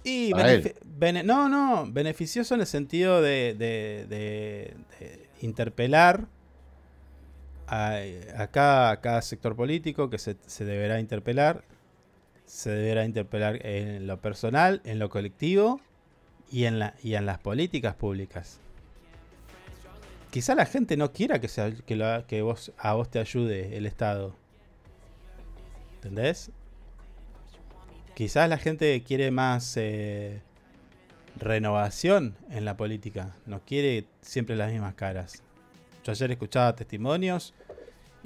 Y 0.03 0.31
benefi- 0.63 0.75
bene- 0.85 1.23
no, 1.23 1.47
no, 1.49 1.85
beneficioso 1.91 2.55
en 2.55 2.61
el 2.61 2.67
sentido 2.67 3.21
de, 3.21 3.53
de- 3.57 4.05
de- 4.09 4.75
de 4.99 5.29
interpelar 5.41 6.27
a, 7.67 7.99
a 8.37 8.47
cada, 8.47 8.91
a 8.91 9.01
cada 9.01 9.21
sector 9.21 9.55
político 9.55 10.09
que 10.09 10.17
se, 10.17 10.35
se 10.45 10.65
deberá 10.65 10.99
interpelar. 10.99 11.63
Se 12.45 12.69
deberá 12.69 13.05
interpelar 13.05 13.65
en 13.65 14.05
lo 14.05 14.19
personal, 14.19 14.81
en 14.83 14.99
lo 14.99 15.09
colectivo 15.09 15.79
y 16.51 16.65
en, 16.65 16.77
la, 16.79 16.93
y 17.01 17.15
en 17.15 17.25
las 17.25 17.39
políticas 17.39 17.95
públicas. 17.95 18.59
Quizá 20.29 20.53
la 20.55 20.65
gente 20.65 20.97
no 20.97 21.13
quiera 21.13 21.39
que, 21.39 21.47
se, 21.47 21.75
que, 21.85 21.95
lo- 21.95 22.27
que 22.27 22.41
vos, 22.41 22.71
a 22.77 22.93
vos 22.93 23.09
te 23.09 23.19
ayude 23.19 23.77
el 23.77 23.85
Estado. 23.85 24.35
¿Entendés? 25.95 26.51
Quizás 28.15 28.47
la 28.47 28.57
gente 28.57 29.01
quiere 29.03 29.31
más 29.31 29.75
eh, 29.77 30.41
renovación 31.39 32.35
en 32.51 32.65
la 32.65 32.77
política. 32.77 33.35
No 33.45 33.61
quiere 33.65 34.05
siempre 34.21 34.55
las 34.55 34.71
mismas 34.71 34.93
caras. 34.93 35.41
Yo 36.03 36.11
ayer 36.11 36.31
escuchaba 36.31 36.75
testimonios 36.75 37.53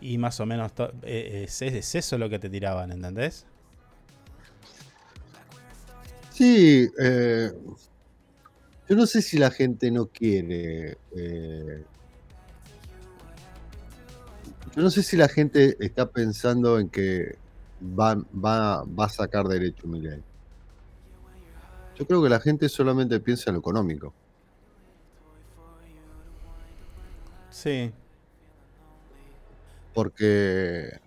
y 0.01 0.17
más 0.17 0.39
o 0.39 0.45
menos 0.45 0.73
to- 0.73 0.91
eh, 1.03 1.43
es, 1.47 1.61
es 1.61 1.95
eso 1.95 2.17
lo 2.17 2.29
que 2.29 2.39
te 2.39 2.49
tiraban, 2.49 2.91
¿entendés? 2.91 3.45
Sí, 6.31 6.87
eh, 6.99 7.51
yo 8.89 8.95
no 8.95 9.05
sé 9.07 9.21
si 9.21 9.37
la 9.37 9.49
gente 9.51 9.89
no 9.89 10.07
quiere. 10.07 10.97
eh, 11.15 11.83
yo 14.75 14.81
no 14.83 14.91
sé 14.91 15.01
si 15.01 15.17
la 15.17 15.27
gente 15.29 15.75
está 15.79 16.09
pensando 16.11 16.77
en 16.77 16.89
que 16.89 17.37
va, 17.81 18.15
va, 18.33 18.83
va 18.83 19.05
a 19.05 19.09
sacar 19.09 19.47
derecho 19.47 19.87
Milei. 19.87 20.23
Yo 21.97 22.05
creo 22.05 22.21
que 22.21 22.29
la 22.29 22.39
gente 22.39 22.69
solamente 22.69 23.19
piensa 23.19 23.49
en 23.49 23.55
lo 23.55 23.59
económico. 23.59 24.13
Sí. 27.49 27.91
Porque. 29.93 30.99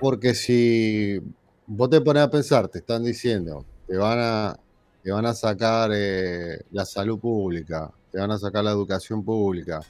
Porque 0.00 0.34
si 0.34 1.20
vos 1.66 1.88
te 1.90 2.00
pones 2.00 2.24
a 2.24 2.30
pensar, 2.30 2.66
te 2.68 2.78
están 2.78 3.04
diciendo, 3.04 3.64
te 3.86 3.96
van 3.96 4.18
a, 4.20 4.56
te 5.02 5.12
van 5.12 5.26
a 5.26 5.34
sacar 5.34 5.90
eh, 5.94 6.60
la 6.72 6.84
salud 6.84 7.20
pública, 7.20 7.88
te 8.10 8.18
van 8.18 8.32
a 8.32 8.38
sacar 8.38 8.64
la 8.64 8.72
educación 8.72 9.24
pública. 9.24 9.80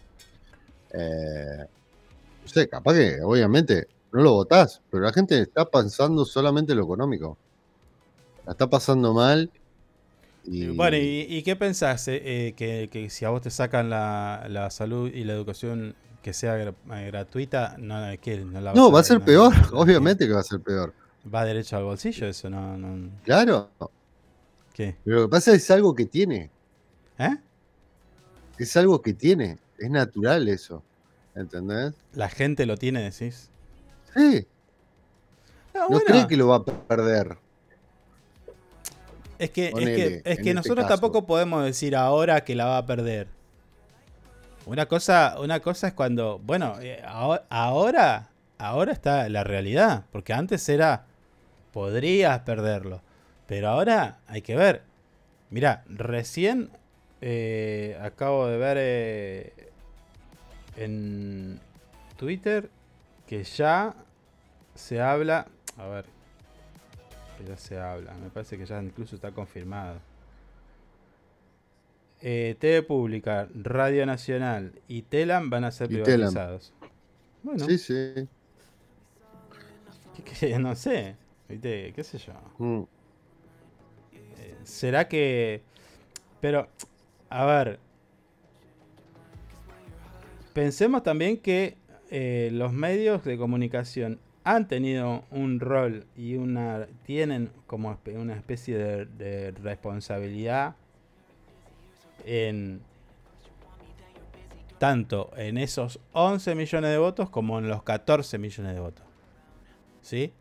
eh, 0.93 1.67
no 2.43 2.49
sé, 2.49 2.69
capaz 2.69 2.95
que 2.95 3.23
obviamente 3.23 3.87
no 4.13 4.23
lo 4.23 4.33
votás, 4.35 4.83
pero 4.91 5.05
la 5.05 5.13
gente 5.13 5.41
está 5.41 5.65
pensando 5.69 6.25
solamente 6.25 6.73
en 6.73 6.79
lo 6.79 6.85
económico. 6.85 7.39
La 8.47 8.53
está 8.53 8.69
pasando 8.71 9.13
mal. 9.15 9.53
Y, 10.45 10.67
Bueno, 10.77 10.97
¿y, 10.97 11.27
y 11.29 11.43
qué 11.43 11.57
pensás? 11.57 12.07
eh, 12.09 12.21
eh, 12.49 12.55
que, 12.55 12.89
que 12.91 13.11
si 13.11 13.25
a 13.25 13.31
vos 13.31 13.43
te 13.43 13.51
sacan 13.51 13.91
la, 13.91 14.47
la 14.49 14.71
salud 14.71 15.11
y 15.13 15.25
la 15.25 15.33
educación 15.35 15.97
que 16.23 16.33
sea 16.33 16.57
gra- 16.57 16.75
eh, 17.01 17.07
gratuita, 17.07 17.77
no, 17.79 17.97
¿qué? 18.21 18.39
no 18.45 18.61
la 18.61 18.73
vas 18.73 18.77
no, 18.77 18.91
va 18.93 19.01
a 19.01 19.05
ser 19.05 19.19
no- 19.19 19.25
peor, 19.25 19.53
no- 19.73 19.79
obviamente 19.81 20.27
que 20.27 20.33
va 20.33 20.41
a 20.41 20.45
ser 20.45 20.61
peor. 20.61 20.95
Va 21.35 21.45
derecho 21.45 21.77
al 21.77 21.85
bolsillo 21.85 22.27
eso, 22.29 22.49
no, 22.51 22.77
no. 22.79 23.11
Claro. 23.25 23.73
¿Qué? 24.75 24.97
Pero 25.05 25.17
lo 25.21 25.23
que 25.27 25.31
pasa 25.31 25.55
es 25.55 25.71
algo 25.71 25.95
que 25.95 26.07
tiene. 26.07 26.53
¿Eh? 27.19 27.37
Es 28.57 28.77
algo 28.79 29.03
que 29.03 29.13
tiene. 29.13 29.61
Es 29.77 29.91
natural 29.91 30.49
eso. 30.49 30.87
¿Entendés? 31.35 31.93
La 32.13 32.31
gente 32.31 32.65
lo 32.65 32.79
tiene, 32.79 33.03
decís. 33.03 33.52
Sí. 34.15 34.47
Ah, 35.75 35.87
No 35.91 36.01
cree 36.01 36.27
que 36.29 36.37
lo 36.37 36.49
va 36.49 36.57
a 36.57 36.65
perder. 36.65 37.39
Es 39.39 39.51
que, 39.51 39.69
es 39.69 39.75
que, 39.75 40.05
es 40.07 40.23
que 40.23 40.31
este 40.31 40.55
nosotros 40.55 40.87
tampoco 40.87 41.27
podemos 41.27 41.65
decir 41.65 41.97
ahora 41.97 42.45
que 42.45 42.55
la 42.55 42.67
va 42.67 42.79
a 42.79 42.87
perder. 42.87 43.27
Una 44.67 44.87
cosa, 44.87 45.37
una 45.41 45.59
cosa 45.61 45.89
es 45.89 45.95
cuando, 45.95 46.39
bueno, 46.39 46.77
eh, 46.81 47.03
aho- 47.05 47.43
ahora, 47.51 48.31
ahora 48.59 48.93
está 48.93 49.29
la 49.29 49.43
realidad, 49.43 50.05
porque 50.13 50.33
antes 50.33 50.69
era, 50.69 51.07
podrías 51.73 52.39
perderlo, 52.41 53.03
pero 53.49 53.69
ahora 53.71 54.19
hay 54.29 54.43
que 54.43 54.55
ver. 54.55 54.83
Mira, 55.51 55.83
recién 55.89 56.71
eh, 57.21 57.99
acabo 58.01 58.47
de 58.47 58.57
ver 58.59 58.77
eh, 58.79 59.53
en 60.77 61.59
Twitter 62.17 62.71
que 63.27 63.43
ya 63.43 63.95
se 64.75 65.01
habla, 65.01 65.47
a 65.77 65.87
ver, 65.87 66.05
ya 67.47 67.57
se 67.57 67.79
habla. 67.79 68.15
Me 68.15 68.31
parece 68.31 68.57
que 68.59 68.67
ya 68.67 68.83
incluso 68.83 69.17
está 69.17 69.33
confirmado. 69.33 70.01
Eh, 72.21 72.57
TV 72.61 72.83
Pública, 72.85 73.49
Radio 73.55 74.07
Nacional 74.07 74.73
y 74.87 75.03
Telam 75.03 75.51
van 75.51 75.65
a 75.65 75.71
ser 75.73 75.91
Y 75.91 75.97
Telam. 76.03 76.33
privatizados. 76.35 76.73
Bueno, 77.43 77.67
Sí, 77.67 77.79
sí. 77.79 78.29
no 80.61 80.75
sé. 80.77 81.17
¿Viste? 81.49 81.93
¿Qué 81.95 82.05
sé 82.05 82.19
yo? 82.19 82.33
Mm. 82.59 82.83
Eh, 84.13 84.57
¿Será 84.63 85.09
que.? 85.09 85.63
Pero, 86.41 86.69
a 87.29 87.45
ver. 87.45 87.79
Pensemos 90.53 91.03
también 91.03 91.39
que 91.39 91.77
eh, 92.11 92.51
los 92.53 92.73
medios 92.73 93.25
de 93.25 93.39
comunicación 93.39 94.21
han 94.45 94.67
tenido 94.69 95.25
un 95.31 95.61
rol 95.61 96.07
y 96.17 96.37
una. 96.37 96.87
tienen 97.05 97.51
como 97.67 97.99
una 98.15 98.35
especie 98.35 98.77
de, 98.77 99.53
responsabilidad 99.63 100.75
en. 102.25 102.81
tanto 104.79 105.31
en 105.37 105.59
esos 105.59 106.01
11 106.13 106.55
millones 106.55 106.91
de 106.91 106.99
votos 106.99 107.31
como 107.31 107.59
en 107.59 107.69
los 107.69 107.83
14 107.83 108.39
millones 108.39 108.75
de 108.75 108.81
votos. 108.81 109.05
¿Sí? 110.01 110.33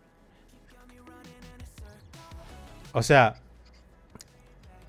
O 2.93 3.03
sea, 3.03 3.35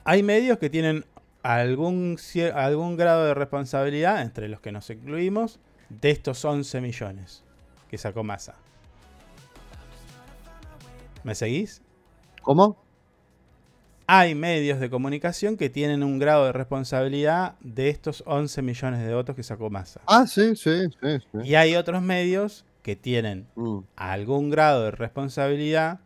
hay 0.04 0.22
medios 0.22 0.58
que 0.58 0.70
tienen 0.70 1.04
algún, 1.42 2.18
algún 2.54 2.96
grado 2.96 3.26
de 3.26 3.34
responsabilidad, 3.34 4.22
entre 4.22 4.48
los 4.48 4.60
que 4.60 4.72
nos 4.72 4.88
incluimos, 4.90 5.60
de 5.88 6.10
estos 6.10 6.44
11 6.44 6.80
millones 6.80 7.44
que 7.88 7.98
sacó 7.98 8.24
Massa. 8.24 8.56
¿Me 11.24 11.34
seguís? 11.34 11.82
¿Cómo? 12.42 12.76
Hay 14.06 14.34
medios 14.34 14.80
de 14.80 14.90
comunicación 14.90 15.56
que 15.56 15.70
tienen 15.70 16.02
un 16.02 16.18
grado 16.18 16.44
de 16.46 16.52
responsabilidad 16.52 17.54
de 17.60 17.88
estos 17.88 18.22
11 18.26 18.60
millones 18.62 19.00
de 19.06 19.14
votos 19.14 19.36
que 19.36 19.42
sacó 19.42 19.70
Massa. 19.70 20.00
Ah, 20.06 20.26
sí, 20.26 20.54
sí, 20.56 20.88
sí. 21.00 21.18
sí. 21.20 21.38
Y 21.44 21.54
hay 21.54 21.76
otros 21.76 22.02
medios 22.02 22.64
que 22.82 22.96
tienen 22.96 23.46
Mm. 23.54 23.78
algún 23.96 24.50
grado 24.50 24.84
de 24.84 24.90
responsabilidad 24.90 26.00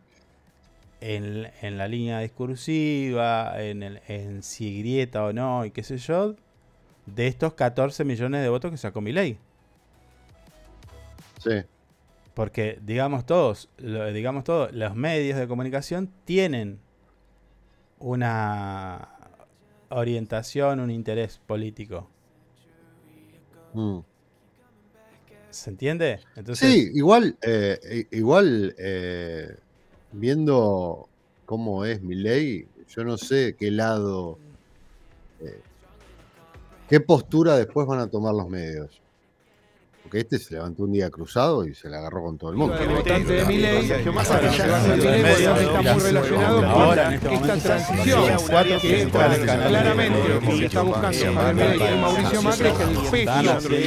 en, 1.01 1.49
en 1.61 1.77
la 1.77 1.87
línea 1.87 2.19
discursiva, 2.19 3.61
en, 3.61 3.83
el, 3.83 4.01
en 4.07 4.43
si 4.43 4.79
grieta 4.79 5.23
o 5.25 5.33
no, 5.33 5.65
y 5.65 5.71
qué 5.71 5.83
sé 5.83 5.97
yo, 5.97 6.35
de 7.07 7.27
estos 7.27 7.53
14 7.53 8.03
millones 8.05 8.41
de 8.41 8.49
votos 8.49 8.69
que 8.71 8.77
sacó 8.77 9.01
Milei. 9.01 9.37
Sí. 11.43 11.63
Porque, 12.37 12.77
digamos 12.83 13.25
todos, 13.25 13.67
lo- 13.79 14.13
digamos 14.13 14.43
todos, 14.43 14.71
los 14.71 14.93
medios 14.93 15.39
de 15.39 15.47
comunicación 15.47 16.11
tienen 16.23 16.77
una 17.97 19.09
orientación, 19.89 20.79
un 20.79 20.91
interés 20.91 21.41
político. 21.47 22.07
Mm. 23.73 24.01
¿Se 25.49 25.71
entiende? 25.71 26.19
Entonces, 26.35 26.75
Sí, 26.75 26.91
igual, 26.93 27.35
eh, 27.41 28.05
igual 28.11 28.75
eh, 28.77 29.57
viendo 30.11 31.09
cómo 31.47 31.85
es 31.85 32.03
mi 32.03 32.13
ley, 32.13 32.67
yo 32.87 33.03
no 33.03 33.17
sé 33.17 33.55
qué 33.57 33.71
lado, 33.71 34.37
eh, 35.41 35.59
qué 36.87 36.99
postura 36.99 37.57
después 37.57 37.87
van 37.87 37.97
a 37.97 38.07
tomar 38.07 38.35
los 38.35 38.47
medios. 38.47 39.01
Porque 40.07 40.19
este 40.21 40.39
se 40.39 40.53
levantó 40.53 40.83
un 40.83 40.93
día 40.93 41.09
cruzado 41.09 41.67
y 41.67 41.75
se 41.75 41.89
la 41.89 41.97
agarró 41.97 42.23
con 42.23 42.37
todo 42.37 42.51
el 42.51 42.55
mundo. 42.55 42.77
El 42.77 42.87
votante 42.87 43.33
de 43.33 43.43
Milei, 43.43 43.85
Sergio 43.85 44.13
Massa, 44.13 44.39
que 44.39 44.57
ya 44.57 44.67
nació 44.67 44.95
de 44.95 45.17
Milei, 45.17 45.43
está 45.43 45.81
muy 45.81 46.01
relacionado 46.01 46.73
con 46.73 46.99
este 46.99 47.33
esta 47.33 47.57
transición. 47.57 48.23
Que 48.81 49.09
claramente 49.11 50.21
de 50.21 50.29
lo 50.29 50.39
que 50.39 50.65
está 50.65 50.81
buscando 50.81 51.13
y 51.17 51.97
Mauricio 51.99 52.41
Macri 52.41 52.67
es 52.67 52.79
el 52.79 52.87
peso 53.11 53.69
de 53.69 53.85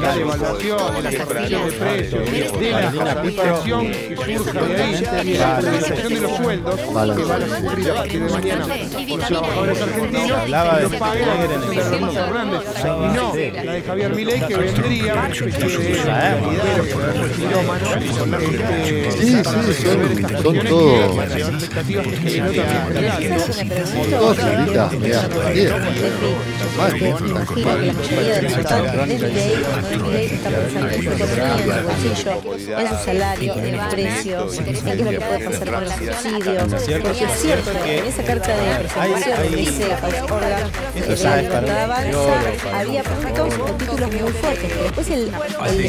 la 0.00 0.16
devaluación, 0.16 0.94
de 0.94 1.02
la 1.02 1.24
corrección 1.24 1.66
de 1.66 1.72
precios, 1.72 2.28
de 2.58 2.70
la 2.72 3.24
inflación 3.24 3.86
que 3.92 4.36
surge 4.38 4.52
de 4.52 4.82
ahí 4.82 5.04
y 5.22 5.32
de 5.32 5.38
la 5.38 5.60
reducción 5.60 6.14
de 6.14 6.20
los 6.20 6.36
sueldos 6.36 6.80
que 6.80 6.92
van 6.92 7.42
a 7.42 7.60
sufrir 7.60 7.90
a 7.90 7.94
partir 7.94 8.24
de 8.24 8.32
mañana. 8.32 8.66
Por 9.08 9.18
los 9.18 9.28
trabajadores 9.28 9.82
argentinos 9.82 10.32
hablaba 10.32 10.78
que 10.78 10.84
de 10.84 10.90
lo 10.90 10.98
pague 10.98 11.26
la 11.26 11.32
Alberto 11.32 12.10
Fernández 12.10 12.62
y 12.82 13.14
no 13.14 13.34
la 13.64 13.72
de 13.72 13.82
Javier 13.82 14.14
Milei 14.16 14.40
que 14.48 14.56
vendría 14.56 15.30
Sí, 15.60 15.68
sí, 19.20 19.36
son, 19.44 19.60
son 20.42 20.56
todos, 20.66 21.14
que 21.16 21.84
figuritas 21.84 22.90
medias 22.90 23.18
que 23.18 23.18
que 23.18 23.28
de 29.16 29.30
en 32.78 32.88
su 32.88 32.94
salario, 33.04 33.54
en 33.54 33.64
en 33.64 33.74
qué 34.64 34.70
es 34.70 34.84
lo 35.00 35.10
que 35.10 35.20
puede 35.20 35.44
pasar 35.44 35.70
con 35.72 35.82
el 35.82 35.90
subsidio. 35.90 36.66
Porque 37.02 37.24
es 37.24 37.40
cierto, 37.40 37.70
en 37.84 38.04
esa 38.06 38.22
carta 38.22 38.56
presentación 38.78 39.42
que 39.42 39.48
dice 39.56 39.84
Organ, 40.30 40.70
la 41.66 41.86
había 42.80 43.02
títulos 43.78 44.12
muy 44.12 44.32
fuertes, 44.32 44.68
pero 44.68 44.82
después 44.84 45.10
el, 45.10 45.30
de 45.50 45.86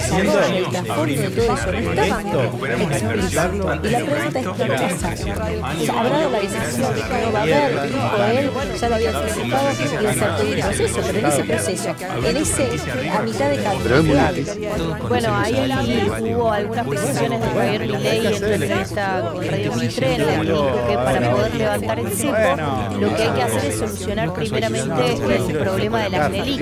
explícito. 2.91 3.41
Y 3.83 3.89
la 3.89 3.99
pregunta 4.05 4.39
es 4.39 4.47
qué 4.47 4.65
pasa. 4.65 5.13
O 5.13 5.85
sea, 5.85 5.99
habrá 5.99 6.29
la 6.29 6.39
decisión 6.39 6.95
de 6.95 7.01
que 7.01 7.25
no 7.25 7.31
va 7.31 7.39
a 7.39 7.43
haber, 7.43 7.89
dijo 7.89 8.23
él, 8.23 8.51
ya 8.79 8.89
lo 8.89 8.95
había 8.95 9.09
anticipado, 9.17 9.67
iba 9.97 10.09
a 10.09 10.13
ser 10.13 10.35
todo 10.35 10.47
un 10.47 10.59
proceso, 10.59 11.01
pero 11.05 11.19
en 11.19 11.25
ese 11.25 11.43
proceso, 11.43 11.95
en 12.25 12.37
ese, 12.37 12.63
a 13.11 13.21
mitad 13.21 13.49
de 13.49 13.57
camino, 13.63 14.97
bueno, 15.07 15.35
ahí 15.35 16.33
hubo 16.33 16.51
algunas 16.51 16.87
precisiones 16.87 17.41
de 17.41 17.47
Javier 17.47 17.81
Milei 17.81 18.27
en 18.27 18.33
entrevista 18.33 19.29
con 19.31 19.47
Radio 19.47 19.73
Mitre 19.75 20.15
en 20.15 20.25
la 20.25 20.35
que 20.35 20.41
dijo 20.41 20.87
que 20.87 20.93
para 20.95 21.31
poder 21.31 21.55
levantar 21.55 21.99
el 21.99 22.11
cepo 22.11 22.55
lo 22.99 23.15
que 23.15 23.23
hay 23.23 23.31
que 23.31 23.43
hacer 23.43 23.65
es 23.65 23.77
solucionar 23.77 24.33
primeramente 24.33 25.13
el 25.35 25.57
problema 25.57 26.03
de 26.03 26.09
las 26.09 26.31
LELIC. 26.31 26.61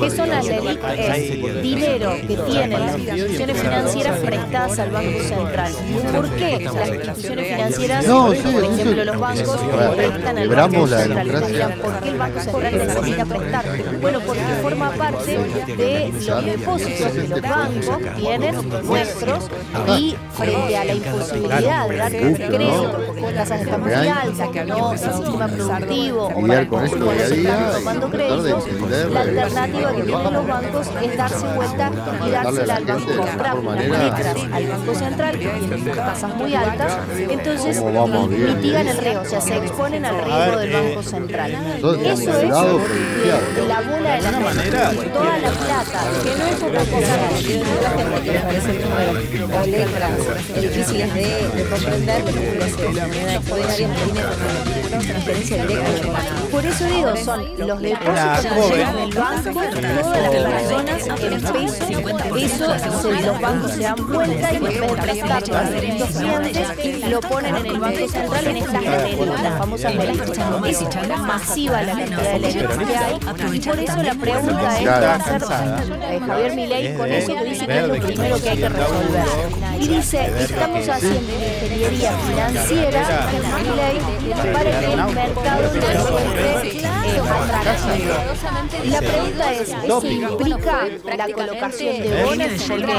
¿Qué 0.00 0.10
son 0.10 0.28
las 0.28 0.46
LELIC? 0.46 0.80
Es 0.96 1.62
dinero 1.62 2.16
que 2.36 2.42
tienen 2.42 2.80
las 2.80 2.98
instituciones 2.98 3.60
financieras 3.60 4.18
prestadas 4.20 4.78
al 4.78 4.90
Banco 4.90 5.20
Central. 5.20 5.72
¿Por 6.14 6.30
qué 6.30 6.60
las 6.60 6.88
instituciones 6.88 7.46
financieras, 7.48 8.06
No, 8.06 8.26
por 8.26 8.36
sí, 8.36 8.56
ejemplo 8.72 9.04
los 9.04 9.18
bancos, 9.18 9.60
prestan 9.96 10.38
al 10.38 10.48
Banco 10.48 10.86
Central? 10.86 11.46
Dirán, 11.48 11.72
¿Por 11.80 12.00
qué 12.00 12.08
el 12.08 12.18
Banco 12.18 12.40
Central 12.40 12.78
necesita 12.78 13.24
prestar? 13.24 13.64
Bueno, 14.00 14.20
porque 14.26 14.40
forma 14.62 14.90
parte 14.90 15.38
de 15.76 16.12
los 16.12 16.44
depósitos 16.44 17.12
que 17.12 17.28
los 17.28 17.42
bancos 17.42 18.16
tienen 18.16 18.54
nuestros 18.84 19.50
y 19.98 20.16
frente 20.32 20.76
a 20.76 20.84
la 20.84 20.94
imposibilidad 20.94 21.88
de 21.88 21.96
dar 21.96 22.10
crédito 22.10 23.02
porque 23.06 23.20
las 23.22 23.34
tasas 23.34 23.60
están 23.62 23.80
muy 23.80 23.92
altas, 23.92 24.48
que 24.50 24.64
no 24.64 24.92
el 24.92 24.98
sistema 24.98 25.48
productivo 25.48 26.26
o 26.28 26.40
Lidiar 26.40 26.68
para 26.68 26.68
con 26.68 26.84
esto 26.84 26.98
cómo 26.98 27.12
día 27.12 27.24
a 27.24 27.28
se 27.28 27.40
están 27.40 27.72
tomando 27.72 28.10
créditos, 28.10 28.64
la 29.10 29.24
eh, 29.24 29.28
alternativa 29.28 29.92
que 29.92 30.02
tienen 30.02 30.32
los 30.32 30.46
bancos 30.46 30.86
es 31.02 31.16
darse 31.16 31.46
vuelta 31.54 31.90
y 32.26 32.30
dársela 32.30 32.76
al 32.76 32.84
banco, 32.84 33.16
comprar 33.16 33.56
letras 33.56 34.36
al 34.52 34.66
Banco 34.66 34.94
Central, 34.94 35.38
que 35.38 35.48
tiene 35.48 35.94
tasas 35.94 36.36
muy 36.36 36.54
altas, 36.54 36.98
entonces 37.16 37.82
mitigan 37.82 38.88
el 38.88 38.98
riesgo, 38.98 39.22
o 39.22 39.24
sea, 39.24 39.40
se 39.40 39.56
exponen 39.56 40.04
al 40.04 40.24
riesgo 40.24 40.58
del 40.58 40.72
Banco 40.72 41.02
Central. 41.02 41.78
Todo 41.80 41.94
Eso 41.94 42.12
es 42.12 42.20
pronunciado. 42.28 42.80
la 43.68 43.80
bola 43.80 44.14
de 44.14 44.22
la 44.22 44.40
manera, 44.40 44.90
toda 45.12 45.38
la 45.38 45.50
plata, 45.50 46.00
que 46.22 46.36
no 46.36 46.46
es 46.46 46.62
otra 46.62 46.84
cosa 46.84 47.16
la 47.16 47.28
gente 47.28 48.22
que 48.24 48.32
les 48.32 48.42
parece 48.42 48.72
números 48.74 49.62
o 49.62 49.66
letras 49.66 50.60
difíciles 50.60 51.14
de, 51.14 51.48
de 51.54 51.68
comprender, 51.68 52.24
transferencia 54.90 55.66
directa. 55.66 56.20
Por 56.50 56.66
eso 56.66 56.84
digo, 56.84 57.16
son 57.16 57.44
los 57.58 57.80
depósitos 57.80 58.52
que 58.52 58.76
llegan 58.76 58.96
del 58.96 59.14
banco, 59.14 59.60
todas 59.60 59.82
las 59.82 60.52
personas 60.52 61.06
en 61.20 61.32
peso, 62.16 62.74
eso 62.74 63.10
los 63.10 63.40
bancos 63.40 63.72
se 63.72 63.82
dan 63.82 64.06
vuelta 64.06 64.52
y 64.52 64.56
en 64.56 64.62
de 64.62 65.22
a 65.56 65.70
distintos 65.70 66.08
clientes, 66.10 67.10
lo 67.10 67.20
ponen 67.20 67.56
en 67.56 67.66
el 67.66 67.80
Banco 67.80 68.08
Central 68.08 68.46
en 68.46 68.56
estas 68.56 68.82
LELIC, 68.82 69.42
las 69.42 69.58
famosas. 69.58 69.94
Es 70.70 71.18
masiva 71.20 71.82
la 71.82 71.92
cantidad 71.92 72.32
de 72.32 72.38
LELIC 72.38 72.86
que 72.86 72.96
hay 72.96 73.14
y 73.54 73.60
por 73.60 73.78
eso 73.78 74.02
la 74.02 74.14
pregunta 74.14 74.72
es 74.72 74.78
qué 74.78 74.86
va 74.86 75.12
a 75.12 75.14
hacer 75.16 75.42
eh, 75.42 76.20
Javier 76.26 76.54
Milei 76.54 76.96
con 76.96 77.10
eso 77.10 77.34
que 77.34 77.44
dice 77.44 77.66
que 77.66 77.78
es 77.78 77.88
lo 77.88 77.94
primero 77.94 78.40
que 78.40 78.50
hay 78.50 78.58
que 78.58 78.68
resolver. 78.68 79.24
Y 79.80 79.88
dice, 79.88 80.30
estamos 80.40 80.88
haciendo 80.88 81.36
una 81.36 81.46
ingeniería 81.46 82.12
financiera, 82.12 83.28
Milei, 83.62 84.52
para 84.52 84.80
que 84.80 84.92
el 84.92 85.04
mercado 85.14 85.62
no 85.62 85.70
se 85.70 85.78
eh, 86.78 87.20
atractivo. 87.54 88.14
La 88.90 88.98
pregunta 88.98 89.52
es, 89.52 89.74
¿eso 89.84 90.06
implica 90.12 90.88
la 91.16 91.32
colocación 91.32 91.99
de 92.08 92.24
bonos? 92.24 92.48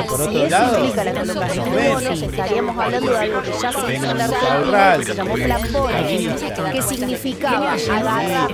Porque 0.08 0.30
si 0.30 0.42
eso 0.44 0.78
implica 0.78 1.04
la 1.04 1.14
colocación 1.14 1.72
de 1.72 1.90
bonos, 1.90 2.22
estaríamos 2.22 2.78
hablando 2.78 3.12
de 3.12 3.18
algo 3.18 3.42
que 3.42 3.52
ya 3.62 3.72
se 3.72 3.94
hizo 3.94 4.12
en 4.12 4.18
la 4.18 4.26
Argentina, 4.26 4.96
que 4.98 5.06
se 5.06 5.14
llamó 5.16 5.34
Plan 5.34 5.62
Bonos, 5.72 6.72
que 6.72 6.82
significaba 6.82 7.74
agarrar 7.74 8.52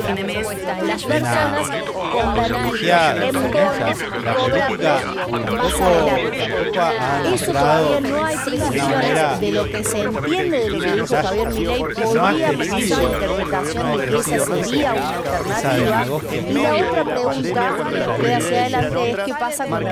las 0.84 1.04
personas 1.04 1.70
con 2.12 2.36
canales 2.36 3.24
en 3.24 3.34
bonos. 3.34 3.88
Eso 7.34 7.52
todavía 7.52 8.00
no 8.02 8.26
hay 8.26 8.38
precisiones 8.38 9.40
de 9.40 9.52
lo 9.52 9.66
que 9.66 9.84
se 9.84 10.00
entiende 10.02 10.60
de 10.60 10.70
lo 10.70 10.80
que 10.80 10.92
dijo 10.92 11.08
Javier 11.08 11.50
Milei, 11.50 11.80
podría 11.80 12.58
pasar 12.58 13.02
interpretación 13.12 13.98
de 13.98 14.06
que 14.08 14.18
esa 14.18 14.56
sería 14.64 14.94
una 14.94 15.10
alternativa. 15.10 16.06
Y 16.48 16.54
la 16.54 16.76
otra 16.76 17.04
pregunta 17.04 17.76
que 18.22 18.34
hacia 18.34 18.62
adelante 18.62 19.12
es 19.12 19.18
qué 19.26 19.34
pasa 19.34 19.66
con 19.68 19.84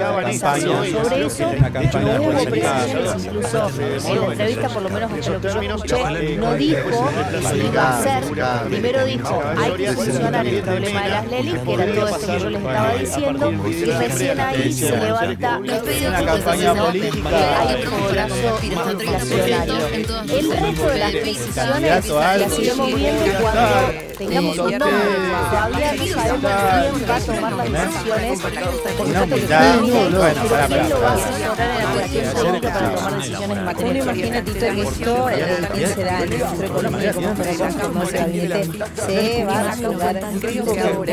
organización. 0.45 0.85
Sobre 0.91 1.25
eso 1.25 1.99
no 1.99 2.21
hubo 2.21 2.31
precisiones, 2.45 3.25
incluso 3.25 3.69
en 4.07 4.21
la 4.21 4.25
entrevista, 4.27 4.69
por 4.69 4.81
lo 4.83 4.89
menos 4.89 5.11
hasta 5.11 5.31
lo 5.31 5.41
que 5.41 5.67
yo 5.67 5.75
escuché, 5.75 6.37
no 6.37 6.53
dijo 6.53 7.09
si 7.49 7.57
iba 7.57 7.81
a 7.81 7.99
hacer. 7.99 8.23
Primero 8.69 9.05
dijo, 9.05 9.43
hay 9.57 9.71
que 9.73 9.93
solucionar 9.93 10.47
el 10.47 10.61
problema 10.61 11.01
de 11.01 11.09
las 11.09 11.27
LELIC, 11.27 11.63
que 11.63 11.73
era 11.73 11.85
todo 11.93 12.07
esto 12.07 12.27
que 12.27 12.39
yo 12.39 12.49
les 12.49 12.61
estaba 12.61 12.93
diciendo, 12.93 13.53
y 13.67 13.85
recién 13.85 14.39
ahí 14.39 14.73
se 14.73 14.97
levanta 14.97 15.57
Una 15.57 16.25
campaña 16.25 16.73
política. 16.75 17.61
hay 17.61 17.83
plazo 18.11 18.59
inflacionario. 18.63 19.87
El 19.87 20.51
resto 20.51 20.87
de 20.87 20.99
las 20.99 21.13
decisiones 21.13 22.09
las 22.09 22.59
iremos 22.59 22.95
viendo 22.95 23.25
cuando 23.41 24.14
tengamos 24.17 24.57
un 24.57 24.71
nombre. 24.71 24.79
Todavía 24.79 25.93
no 25.93 26.05
sabemos 26.07 26.51
quién 26.51 27.09
va 27.09 27.15
a 27.15 27.19
tomar 27.19 27.53
las 27.53 27.71
decisiones. 27.71 28.41
Por 28.41 29.07
Una 29.07 29.21
supuesto 29.21 29.27
que 29.27 29.33
humildad. 29.33 29.75
sí, 29.85 29.91
Bueno, 29.91 30.41
pero 30.43 30.49
pará, 30.49 30.67
¿quién 30.67 30.89
lo 30.89 31.01
va 31.01 31.07
a 31.07 31.15
pará, 31.15 31.29
asesorar 31.29 31.69
en 31.69 31.85
la 31.85 31.93
cuestión 31.93 32.33
política 32.33 32.73
para 32.73 32.95
tomar 32.95 33.13
decisiones 33.15 33.57
en 33.57 33.65
materia 33.65 33.91
Uno 33.91 33.99
imagina, 34.03 34.41
Tito, 34.43 34.59
que 34.59 34.81
esto, 34.81 35.27
quién 35.73 35.89
será 35.95 36.23
el 36.23 36.29
ministro 36.29 36.65
económico 36.65 37.13
como 37.13 37.33
para 37.35 37.51
ese 37.51 38.17
gabinete, 38.17 38.69
se 39.05 39.45
va 39.45 39.59
a 39.59 39.63
resolver 39.71 40.23
un 40.25 40.39
poco 40.65 41.05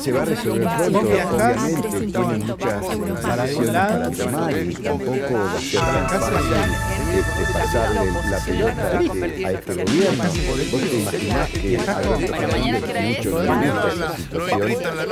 Se 0.00 0.12
va 0.12 0.22
a 0.22 0.24
resolver 0.24 0.68
pronto, 0.76 0.98
obviamente, 1.00 1.88
tiene 1.98 2.36
muchas 2.38 2.80
decisiones 2.80 3.20
para 3.20 4.10
tomar 4.10 4.56
y 4.58 4.74
tampoco 4.74 5.34
va 5.34 5.52
a 5.52 7.05
este, 7.12 7.52
pasarle 7.52 8.00
la 8.30 8.38
pelota 8.38 9.00
este, 9.00 9.46
a 9.46 9.50
este 9.52 9.72
gobierno. 9.74 10.24
¿Vos 10.70 10.80
te 10.82 10.96
imaginás 10.96 11.48
que 11.50 11.76
Alberto 11.78 12.16
Fernández 12.18 12.84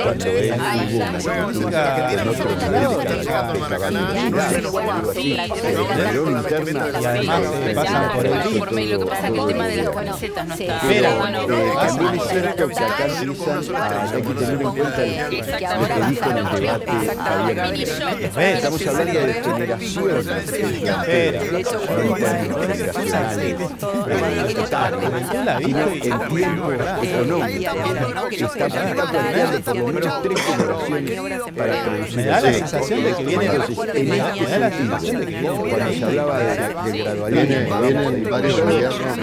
mucho 0.05 0.29
esa 0.29 0.55
situación 0.57 1.53
cuando 1.55 1.55
él 1.55 1.61
una 5.45 6.01
de 6.01 6.11
de 6.13 6.31
interna 6.31 6.85
Y 7.01 7.05
además 7.05 7.41
se 7.65 7.73
pasan 7.73 8.11
por 8.13 8.25
el 8.25 8.31
todo- 8.43 8.59
por 8.59 8.71
mail, 8.71 8.91
lo 8.91 8.99
que 8.99 9.05
pasa 9.05 9.27
es 9.27 9.33
que 9.33 9.39
el 9.39 9.47
tema 9.47 9.67
de 9.67 9.75
las 9.77 9.89
camisetas 9.89 10.47
no 10.47 10.53
está. 10.55 10.81
pero 10.87 11.09
bueno, 11.17 11.41
eh, 11.41 11.73
también 11.79 12.15
es 12.15 12.23
cierto 12.29 12.67
que 12.67 12.73
acá 12.75 13.05
hay 13.05 14.21
que 14.21 14.33
tener 14.33 14.61
en 14.61 14.69
cuenta 14.71 15.03
el- 15.03 15.15
lo 15.15 15.87
que 15.87 16.01
dijo 16.09 16.29
en 16.29 16.37
el 16.37 16.45
debate. 16.55 16.91
Estamos 18.55 18.87
hablando 18.87 19.19
de 19.19 19.33
generaciones, 19.33 20.25
Me 32.15 32.23
da 32.25 32.41
la 32.41 32.53
sensación 32.53 33.03
de 33.03 33.13
que 33.15 33.23
viene- 33.25 33.49
me 33.49 33.55
este 33.55 34.15
da 34.17 34.59
la 34.59 34.69
sentido, 34.69 34.99
sensación 34.99 35.19
de 35.19 35.25
que 35.25 35.31
viene 35.31 35.49
por 35.49 35.67
cuando 35.69 35.85
ahí. 35.85 35.97
se 35.99 36.05
hablaba 36.05 36.39
de, 36.39 36.45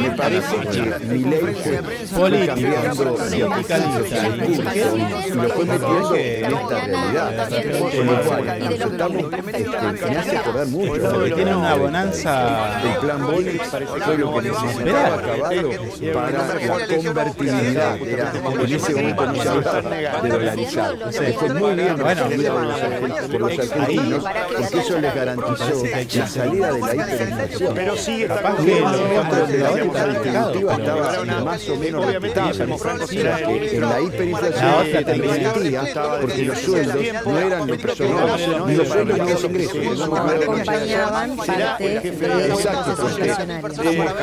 me 0.03 0.11
parece 0.17 0.57
que 0.61 0.83
mi 1.07 1.19
ley 1.25 1.41
fue, 1.63 1.83
fue 1.83 2.21
Político, 2.23 2.55
cambiando 2.55 3.17
sindicalista, 3.29 4.27
el 4.27 4.41
discurso 4.47 4.97
y 4.97 4.99
lo 5.35 5.49
fue 5.49 5.65
metiendo 5.65 6.15
en 6.15 6.53
esta 6.55 6.79
realidad. 6.85 7.49
Con 7.93 8.07
lo 8.07 8.15
cual, 8.23 8.43
nosotros 8.61 8.93
estamos, 8.93 9.23
este, 9.33 10.11
me 10.11 10.17
hace 10.19 10.37
acordar 10.37 10.67
mucho. 10.67 11.11
Porque 11.13 11.31
tiene 11.33 11.57
una 11.57 11.75
bonanza. 11.75 12.52
El 12.83 12.99
plan 12.99 13.27
Bonex 13.27 13.69
fue 14.05 14.19
lo 14.19 14.35
que 14.35 14.43
necesitaba 14.43 15.23
Caballo 15.23 15.71
para 16.13 16.31
la 16.31 16.87
convertibilidad. 16.97 17.97
En 17.97 18.73
ese 18.75 18.95
momento 18.95 19.27
no 19.27 19.43
se 19.43 19.49
hablaba 19.49 20.21
de 20.23 20.29
dolarizar. 20.29 20.97
Fue 21.39 21.55
muy 21.55 21.75
bien 21.75 21.99
recibido 21.99 22.55
por 22.55 22.63
los 22.65 22.81
argentinos, 22.81 23.31
por 23.31 23.41
los 23.41 23.59
argentinos 23.59 24.25
porque 24.57 24.79
eso 24.79 24.99
les 24.99 25.15
garantizó 25.15 25.85
la 25.85 26.27
salida 26.27 26.73
de 26.73 26.81
la 26.81 26.95
hiperinflación. 26.95 27.75
Pero 27.75 27.97
sigue 27.97 28.29
donde 28.29 29.59
la 29.59 29.71
está 29.71 30.07
distributiva 30.07 30.75
estaba 30.75 31.45
más 31.45 31.69
o 31.69 31.77
menos 31.77 32.07
respetable. 32.07 32.65
en 33.13 33.81
la 33.81 33.91
La 33.93 34.01
hiperinflación 34.01 34.75
otra 34.75 34.99
te 34.99 35.05
permitía, 35.05 36.19
porque 36.21 36.45
los 36.45 36.59
sueldos 36.59 36.97
no 37.25 37.39
eran 37.39 37.67
lo 37.67 37.79
que 37.79 37.97
sonaban, 37.97 38.67
ni 38.67 38.77
los 38.77 38.89
sueldos 38.89 39.19
ni 39.19 39.31
los 39.31 39.45
ingresos. 39.45 40.09
No 40.09 40.17
acompañaban 40.17 41.37
parte 41.37 41.85
de 42.01 42.29
los 42.29 42.42
Exacto, 42.47 42.83
procesos 42.85 43.11
porque 43.13 43.27
inflacionarios. 43.29 43.63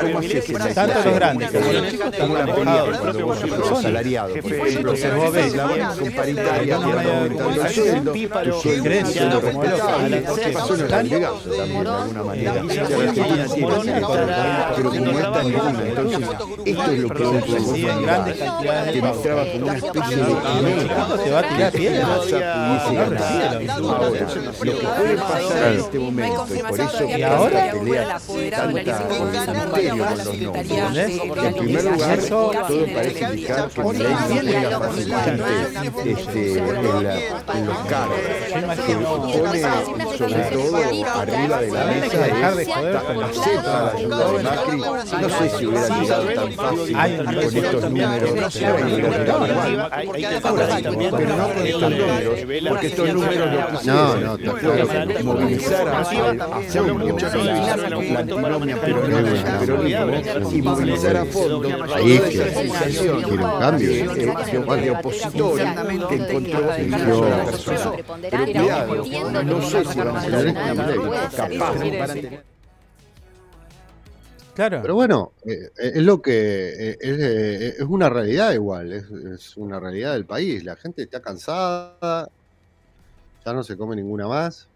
¿cómo 0.01 0.19
haces 0.19 0.45
que 0.45 0.53
la 0.53 0.73
Tanto 0.73 0.99
los 1.05 1.15
grandes 1.15 1.51
como 1.51 1.73
los 1.73 1.91
chicos 1.91 2.11
la 2.11 2.13
están 2.15 2.31
por 4.41 4.53
ejemplo, 4.53 4.93
vos 5.15 5.33
ves, 5.33 5.53
con 5.99 6.11
paritaria 6.11 6.77
que 6.77 6.83
aumentando 7.09 7.61
el 7.61 7.73
sueldo, 7.73 8.11
tu 8.13 8.61
sueldo 8.61 8.89
es 8.89 9.43
respetable, 9.43 10.23
pasó 10.51 10.75
en 10.75 10.81
el 10.81 10.87
también 10.87 11.19
de 11.21 11.61
alguna 11.61 12.23
manera. 12.23 12.53
La 12.53 12.61
pero 14.75 14.91
no 14.93 15.19
está 15.19 15.43
ninguna, 15.43 15.83
entonces 15.87 16.19
esto 16.65 16.91
es 16.91 16.99
lo 16.99 17.09
que 17.09 17.23
hoy 17.25 17.39
podemos 17.41 17.49
reciben 17.69 18.01
grandes 18.01 18.37
cantidades 18.37 18.85
de 18.85 18.91
que 18.93 18.99
pagos. 19.01 19.15
mostraba 19.15 19.43
como 19.51 19.65
una 19.65 19.77
especie 19.77 20.15
de 20.17 20.23
¿Cuándo 20.89 21.17
te 21.23 21.29
va 21.31 21.39
a 21.39 21.49
tirar 21.49 21.71
piedra? 21.71 22.07
lo 22.07 23.59
mismo. 23.59 23.89
Ahora, 23.89 24.19
lo 24.59 24.79
que 24.79 24.87
puede 24.87 25.15
pasar 25.17 25.71
en 25.73 25.79
este 25.79 25.99
momento, 25.99 26.45
y 26.55 26.59
por 26.63 26.79
eso 26.79 26.97
ahora- 27.27 27.71
tanta 27.71 27.77
pelea, 28.17 28.97
tanta 29.45 29.53
misterio 29.65 30.05
con 30.07 30.17
los 30.17 30.37
nombres. 30.39 31.09
En 31.43 31.53
primer 31.55 31.83
lugar, 31.83 32.19
Eso- 32.19 32.51
todo 32.67 32.85
parece 32.93 33.23
indicar 33.23 33.69
que 33.69 33.81
no 33.81 33.89
juega 33.89 34.79
fácilmente 34.79 36.11
este, 36.11 36.61
la- 37.01 37.57
en 37.57 37.65
los 37.65 37.77
cargos. 37.87 38.17
Sobre 40.19 40.43
todo 40.51 40.75
arriba 40.75 41.61
de 41.61 41.71
la 41.71 41.85
mesa 41.85 42.17
dejar 42.17 42.55
de 42.55 42.65
joder 42.65 42.97
con 43.03 43.15
de 43.19 43.93
ayuda 43.95 44.33
de 44.33 44.43
Macri. 44.43 44.77
No 45.21 45.29
sé 45.29 45.49
si 45.49 45.65
hubiera 45.65 45.87
llegado 46.01 46.25
tan 46.33 46.51
fácil. 46.51 46.97
Con 47.29 47.63
estos 47.63 47.89
números, 47.89 48.35
no 48.35 48.49
pero 48.49 50.19
pero 51.11 51.35
no 51.37 51.47
con 51.47 51.67
estos 51.67 51.89
números, 51.89 52.39
porque 52.67 52.87
estos 52.87 53.13
números 53.13 53.49
lo 53.49 53.79
que 53.79 53.85
No, 53.87 54.17
no, 54.17 54.37
movilizar 55.23 55.87
a, 55.87 56.03
fondo 56.03 56.33
la, 56.33 57.89
la 57.89 58.19
antinomia 58.19 58.81
peronista, 58.81 59.59
peronismo 59.59 60.51
y 60.51 60.61
movilizar 60.61 61.15
a 61.15 61.25
fondo. 61.25 61.61
Ahí 61.95 62.17
toda 62.17 62.51
sensación 62.51 63.21
de, 63.21 63.85
de, 63.87 64.81
de 64.81 64.91
opositor 64.91 65.55
que 66.09 66.15
encontró. 66.15 66.69
Pero 68.29 68.45
cuidado, 68.45 69.43
no 69.43 69.61
sé 69.61 69.85
si 69.85 69.99
Claro. 74.55 74.79
Pero 74.81 74.95
bueno, 74.95 75.31
eh, 75.45 75.69
es 75.77 76.03
lo 76.03 76.21
que 76.21 76.31
eh, 76.91 76.97
es, 76.99 77.19
eh, 77.19 77.67
es 77.77 77.81
una 77.81 78.09
realidad 78.09 78.51
igual, 78.51 78.91
es, 78.91 79.05
es 79.09 79.55
una 79.55 79.79
realidad 79.79 80.13
del 80.13 80.25
país. 80.25 80.63
La 80.65 80.75
gente 80.75 81.01
está 81.03 81.21
cansada, 81.21 82.27
ya 83.45 83.53
no 83.53 83.63
se 83.63 83.77
come 83.77 83.95
ninguna 83.95 84.27
más. 84.27 84.67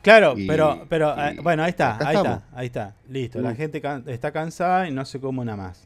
Claro, 0.00 0.34
Y- 0.38 0.46
pero, 0.46 0.86
pero 0.88 1.14
y 1.32 1.38
bueno, 1.38 1.64
ahí 1.64 1.70
está, 1.70 1.96
ahí 2.00 2.16
estamos. 2.16 2.38
está, 2.38 2.58
ahí 2.58 2.66
está. 2.66 2.94
Listo, 3.10 3.40
la 3.42 3.50
Mm. 3.50 3.56
gente 3.56 3.80
can- 3.82 4.04
está 4.06 4.32
cansada 4.32 4.88
y 4.88 4.92
no 4.92 5.04
se 5.04 5.20
come 5.20 5.40
una 5.40 5.56
más. 5.56 5.84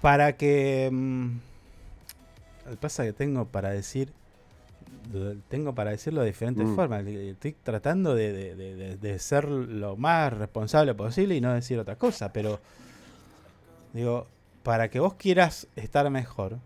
Para 0.00 0.36
que... 0.36 0.88
mm, 0.92 1.28
pasa 2.76 3.04
es 3.04 3.10
que 3.12 3.18
tengo 3.18 3.46
para 3.46 3.70
decir... 3.70 4.12
Tengo 5.48 5.74
para 5.74 5.90
decirlo 5.92 6.20
de 6.20 6.26
diferentes 6.26 6.66
Mm. 6.66 6.74
formas. 6.76 7.06
Estoy 7.06 7.56
tratando 7.62 8.14
de, 8.14 8.32
de- 8.32 8.54
de- 8.54 8.74
de- 8.76 8.96
de 8.96 9.18
ser 9.18 9.44
lo 9.48 9.96
más 9.96 10.32
responsable 10.34 10.94
posible 10.94 11.34
y 11.34 11.40
no 11.40 11.52
decir 11.54 11.78
otra 11.78 11.96
cosa, 11.96 12.32
pero... 12.32 12.60
Digo, 13.94 14.26
para 14.62 14.90
que 14.90 15.00
vos 15.00 15.14
quieras 15.14 15.66
estar 15.76 16.08
mejor, 16.10 16.58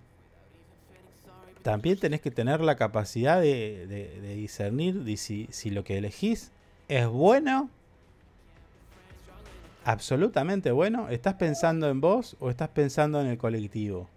también 1.62 1.96
tenés 1.98 2.20
que 2.20 2.32
tener 2.32 2.60
la 2.60 2.74
capacidad 2.74 3.40
de, 3.40 3.86
discernir 4.34 5.16
si, 5.16 5.46
si 5.52 5.70
lo 5.70 5.84
que 5.84 5.98
elegís 5.98 6.50
es 6.88 7.06
bueno, 7.06 7.70
absolutamente 9.84 10.72
bueno, 10.72 11.08
estás 11.10 11.34
pensando 11.34 11.88
en 11.88 12.00
vos 12.00 12.36
o 12.40 12.50
estás 12.50 12.68
pensando 12.70 13.20
en 13.20 13.28
el 13.28 13.38
colectivo, 13.38 14.08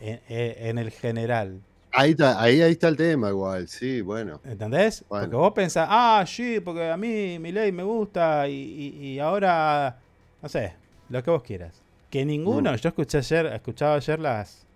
en, 0.00 0.20
en- 0.28 0.78
el 0.78 0.90
general. 0.90 1.60
Ahí 1.92 2.10
está, 2.10 2.40
ahí, 2.40 2.60
ahí 2.60 2.72
está 2.72 2.88
el 2.88 2.96
tema 2.96 3.30
igual, 3.30 3.66
sí, 3.66 4.00
bueno. 4.02 4.40
¿Entendés? 4.44 5.04
Bueno. 5.08 5.24
Porque 5.24 5.36
vos 5.36 5.52
pensás, 5.52 5.88
ah, 5.90 6.24
sí, 6.26 6.60
porque 6.60 6.90
a 6.90 6.96
mí 6.96 7.38
mi 7.38 7.50
ley 7.50 7.72
me 7.72 7.82
gusta 7.82 8.46
y, 8.48 8.52
y- 8.52 9.06
y 9.14 9.18
ahora, 9.18 9.98
no 10.42 10.48
sé, 10.48 10.74
lo 11.08 11.22
que 11.22 11.30
vos 11.30 11.42
quieras. 11.42 11.80
Que 12.10 12.24
ninguno, 12.24 12.72
Mm. 12.72 12.76
yo 12.76 12.88
escuché 12.90 13.18
ayer, 13.18 13.46
escuchaba 13.46 13.94
ayer 13.96 14.18
las, 14.20 14.66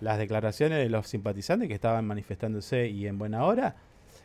las 0.00 0.18
declaraciones 0.18 0.78
de 0.78 0.88
los 0.88 1.06
simpatizantes 1.06 1.68
que 1.68 1.74
estaban 1.74 2.06
manifestándose 2.06 2.88
y 2.88 3.06
en 3.06 3.18
buena 3.18 3.44
hora, 3.44 3.76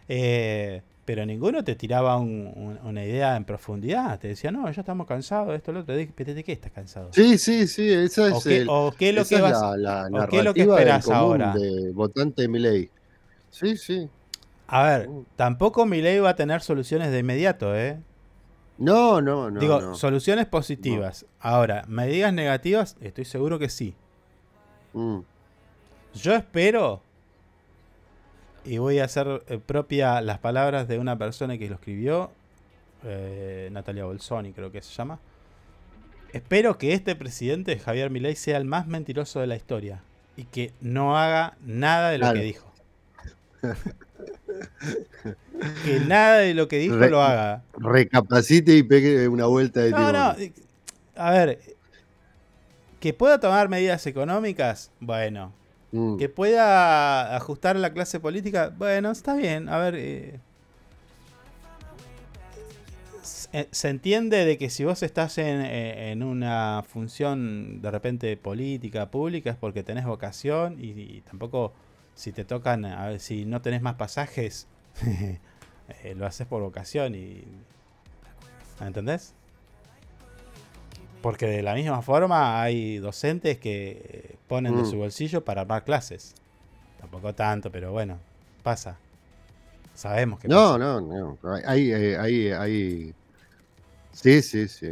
eh, 0.08 0.82
pero 1.06 1.26
ninguno 1.26 1.64
te 1.64 1.76
tiraba 1.76 2.18
un- 2.18 2.52
un- 2.56 2.80
una 2.84 3.04
idea 3.04 3.36
en 3.36 3.44
profundidad. 3.46 4.20
Te 4.20 4.30
decía, 4.30 4.52
no, 4.52 4.70
ya 4.72 4.82
estamos 4.82 5.06
cansados 5.08 5.54
esto, 5.56 5.72
lo 5.72 5.82
otro. 5.82 5.96
¿Pero 6.16 6.34
¿De 6.34 6.44
qué 6.44 6.52
estás 6.54 6.72
cansado? 6.72 7.10
Sí, 7.12 7.38
sí, 7.38 7.68
sí, 7.68 7.92
esa 7.92 8.28
es, 8.28 8.34
¿O 8.34 8.42
qué- 8.42 8.58
el- 8.58 8.68
o 8.70 8.94
qué 8.98 9.10
es 9.10 9.16
lo 9.16 9.26
que 9.26 9.42
vas- 9.42 9.78
la, 9.78 10.28
qué 10.30 10.38
es 10.40 10.44
lo 10.44 10.54
que 10.54 10.66
común 10.66 11.12
ahora? 11.14 11.54
de 11.54 11.92
votante 11.92 12.44
de 12.44 12.48
Milei. 12.48 12.90
Sí, 13.50 13.76
sí. 13.78 14.10
A 14.68 14.84
ver, 14.84 15.10
tampoco 15.36 15.86
mi 15.86 16.02
ley 16.02 16.20
va 16.20 16.30
a 16.30 16.36
tener 16.36 16.62
soluciones 16.62 17.12
de 17.12 17.20
inmediato, 17.20 17.76
¿eh? 17.76 18.00
No, 18.78 19.22
no, 19.22 19.52
no. 19.52 19.60
Digo, 19.60 19.80
no. 19.82 19.96
soluciones 19.96 20.48
positivas. 20.48 21.26
Ahora, 21.40 21.84
medidas 21.88 22.34
negativas, 22.34 22.96
estoy 23.02 23.26
seguro 23.26 23.60
que 23.60 23.70
sí. 23.70 23.94
Mm. 24.94 25.20
Yo 26.16 26.34
espero 26.34 27.02
y 28.66 28.78
voy 28.78 29.00
a 29.00 29.06
hacer 29.06 29.44
eh, 29.48 29.60
propia 29.64 30.22
las 30.22 30.40
palabras 30.40 30.88
de 30.88 30.98
una 31.00 31.18
persona 31.18 31.58
que 31.58 31.68
lo 31.68 31.76
escribió, 31.76 32.32
eh, 33.04 33.70
Natalia 33.72 34.06
Bolsoni 34.06 34.54
creo 34.54 34.72
que 34.72 34.82
se 34.82 34.94
llama. 34.94 35.20
Espero 36.32 36.78
que 36.78 36.94
este 36.94 37.16
presidente, 37.16 37.78
Javier 37.78 38.10
Milei, 38.10 38.36
sea 38.36 38.58
el 38.58 38.66
más 38.66 38.88
mentiroso 38.88 39.40
de 39.40 39.48
la 39.48 39.56
historia 39.56 40.02
y 40.36 40.46
que 40.46 40.72
no 40.82 41.18
haga 41.18 41.56
nada 41.64 42.10
de 42.10 42.18
lo 42.18 42.24
Claro. 42.26 42.40
que 42.40 42.46
dijo. 42.46 42.74
Que 45.86 46.00
nada 46.02 46.38
de 46.40 46.54
lo 46.54 46.68
que 46.68 46.78
dijo 46.78 46.98
Re- 46.98 47.10
lo 47.10 47.22
haga. 47.22 47.64
Recapacite 47.78 48.76
y 48.76 48.84
pegue 48.84 49.28
una 49.28 49.46
vuelta 49.46 49.82
de 49.82 49.92
No, 49.92 50.12
no. 50.12 50.36
A 51.16 51.32
ver. 51.32 51.60
Que 53.00 53.14
pueda 53.14 53.40
tomar 53.40 53.70
medidas 53.70 54.06
económicas, 54.08 54.92
bueno. 55.00 55.54
Mm. 55.94 56.18
Que 56.18 56.28
pueda 56.28 57.36
ajustar 57.36 57.76
la 57.78 57.94
clase 57.94 58.20
política, 58.20 58.74
bueno, 58.78 59.12
está 59.12 59.36
bien. 59.36 59.70
A 59.70 59.78
ver. 59.78 59.96
eh, 59.96 60.40
se, 63.72 63.90
entiende 63.90 64.44
de 64.44 64.58
que 64.58 64.70
si 64.70 64.84
vos 64.84 65.04
estás 65.04 65.38
en, 65.38 65.62
eh, 65.62 66.12
en 66.12 66.24
una 66.24 66.84
función 66.86 67.82
de 67.82 67.92
repente 67.92 68.36
política, 68.36 69.12
pública, 69.12 69.52
es 69.52 69.56
porque 69.56 69.84
tenés 69.84 70.06
vocación 70.06 70.78
y, 70.80 70.90
y 71.00 71.22
tampoco 71.22 71.74
si 72.16 72.32
te 72.32 72.44
tocan, 72.44 72.86
a 72.86 73.08
ver, 73.08 73.20
si 73.20 73.46
no 73.46 73.62
tenés 73.62 73.82
más 73.82 73.96
pasajes, 73.96 74.68
eh, 75.06 76.16
lo 76.16 76.26
haces 76.26 76.48
por 76.48 76.62
vocación 76.62 77.16
y... 77.16 77.44
¿Entendés? 78.82 79.36
Porque 81.24 81.48
de 81.48 81.64
la 81.64 81.74
misma 81.74 82.02
forma 82.04 82.62
hay 82.62 82.98
docentes 83.00 83.58
que 83.58 83.92
eh, 84.04 84.36
ponen 84.48 84.76
de 84.76 84.84
Mm. 84.84 84.86
su 84.86 84.98
bolsillo 84.98 85.44
para 85.44 85.62
armar 85.62 85.84
clases. 85.86 86.36
Tampoco 87.00 87.34
tanto, 87.34 87.72
pero 87.72 87.92
bueno, 87.94 88.18
pasa. 88.62 88.98
Sabemos 89.96 90.40
que 90.40 90.48
No, 90.50 90.74
pasa. 90.74 90.78
no, 90.80 91.02
no. 91.02 91.38
Hay, 91.66 91.92
eh, 91.92 92.18
hay, 92.18 92.52
hay. 92.52 93.14
Sí, 94.12 94.42
sí, 94.42 94.68
sí. 94.68 94.90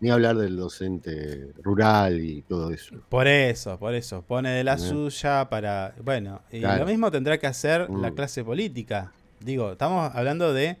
Ni 0.00 0.10
hablar 0.10 0.36
del 0.36 0.56
docente 0.56 1.48
rural 1.62 2.20
y 2.20 2.42
todo 2.42 2.70
eso. 2.72 2.96
Por 3.08 3.26
eso, 3.26 3.78
por 3.78 3.94
eso. 3.94 4.22
Pone 4.22 4.50
de 4.50 4.64
la 4.64 4.76
suya 4.78 5.48
para. 5.50 5.94
Bueno, 6.02 6.42
y 6.52 6.60
Claro. 6.60 6.80
lo 6.84 6.90
mismo 6.90 7.10
tendrá 7.10 7.38
que 7.38 7.46
hacer 7.46 7.88
la 7.90 8.10
Mm. 8.10 8.14
clase 8.14 8.44
política. 8.44 9.12
Digo, 9.40 9.72
estamos 9.72 10.14
hablando 10.14 10.52
de. 10.52 10.76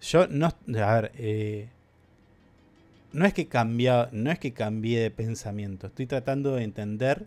Yo 0.00 0.26
no. 0.28 0.46
A 0.82 0.94
ver, 1.00 1.12
eh, 1.18 1.68
no 3.14 3.24
es 3.24 3.32
que 3.32 3.46
cambia, 3.48 4.08
no 4.12 4.30
es 4.30 4.38
que 4.38 4.52
cambié 4.52 5.00
de 5.00 5.10
pensamiento. 5.10 5.86
Estoy 5.86 6.06
tratando 6.06 6.54
de 6.56 6.64
entender 6.64 7.26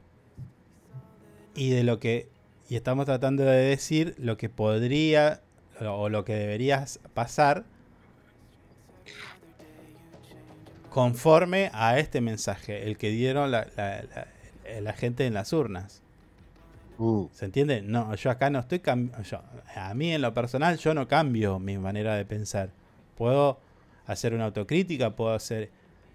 y 1.55 1.69
de 1.71 1.83
lo 1.83 1.99
que. 1.99 2.29
Y 2.69 2.75
estamos 2.75 3.05
tratando 3.05 3.43
de 3.43 3.57
decir 3.57 4.13
lo 4.19 4.37
que 4.37 4.49
podría 4.49 5.41
o 5.81 6.09
lo 6.09 6.25
que 6.25 6.35
debería 6.35 6.85
pasar 7.13 7.63
conforme 10.89 11.69
a 11.73 11.99
este 11.99 12.21
mensaje, 12.21 12.87
el 12.87 12.97
que 12.97 13.09
dieron 13.09 13.51
la, 13.51 13.67
la- 13.77 14.03
la- 14.03 14.81
la 14.81 14.93
gente 14.93 15.25
en 15.25 15.33
las 15.33 15.53
urnas. 15.53 16.01
Mm. 16.97 17.25
¿Se 17.31 17.45
entiende? 17.45 17.81
No, 17.81 18.13
yo 18.15 18.31
acá 18.31 18.49
no 18.49 18.59
estoy 18.59 18.79
cambiando. 18.79 19.41
A 19.75 19.93
mí 19.93 20.13
en 20.13 20.21
lo 20.21 20.33
personal 20.33 20.77
yo 20.77 20.93
no 20.93 21.07
cambio 21.07 21.59
mi 21.59 21.77
manera 21.77 22.15
de 22.15 22.25
pensar. 22.25 22.71
Puedo 23.17 23.59
hacer 24.07 24.33
una 24.33 24.45
autocrítica, 24.45 25.15
puedo 25.15 25.33
hacer... 25.33 25.69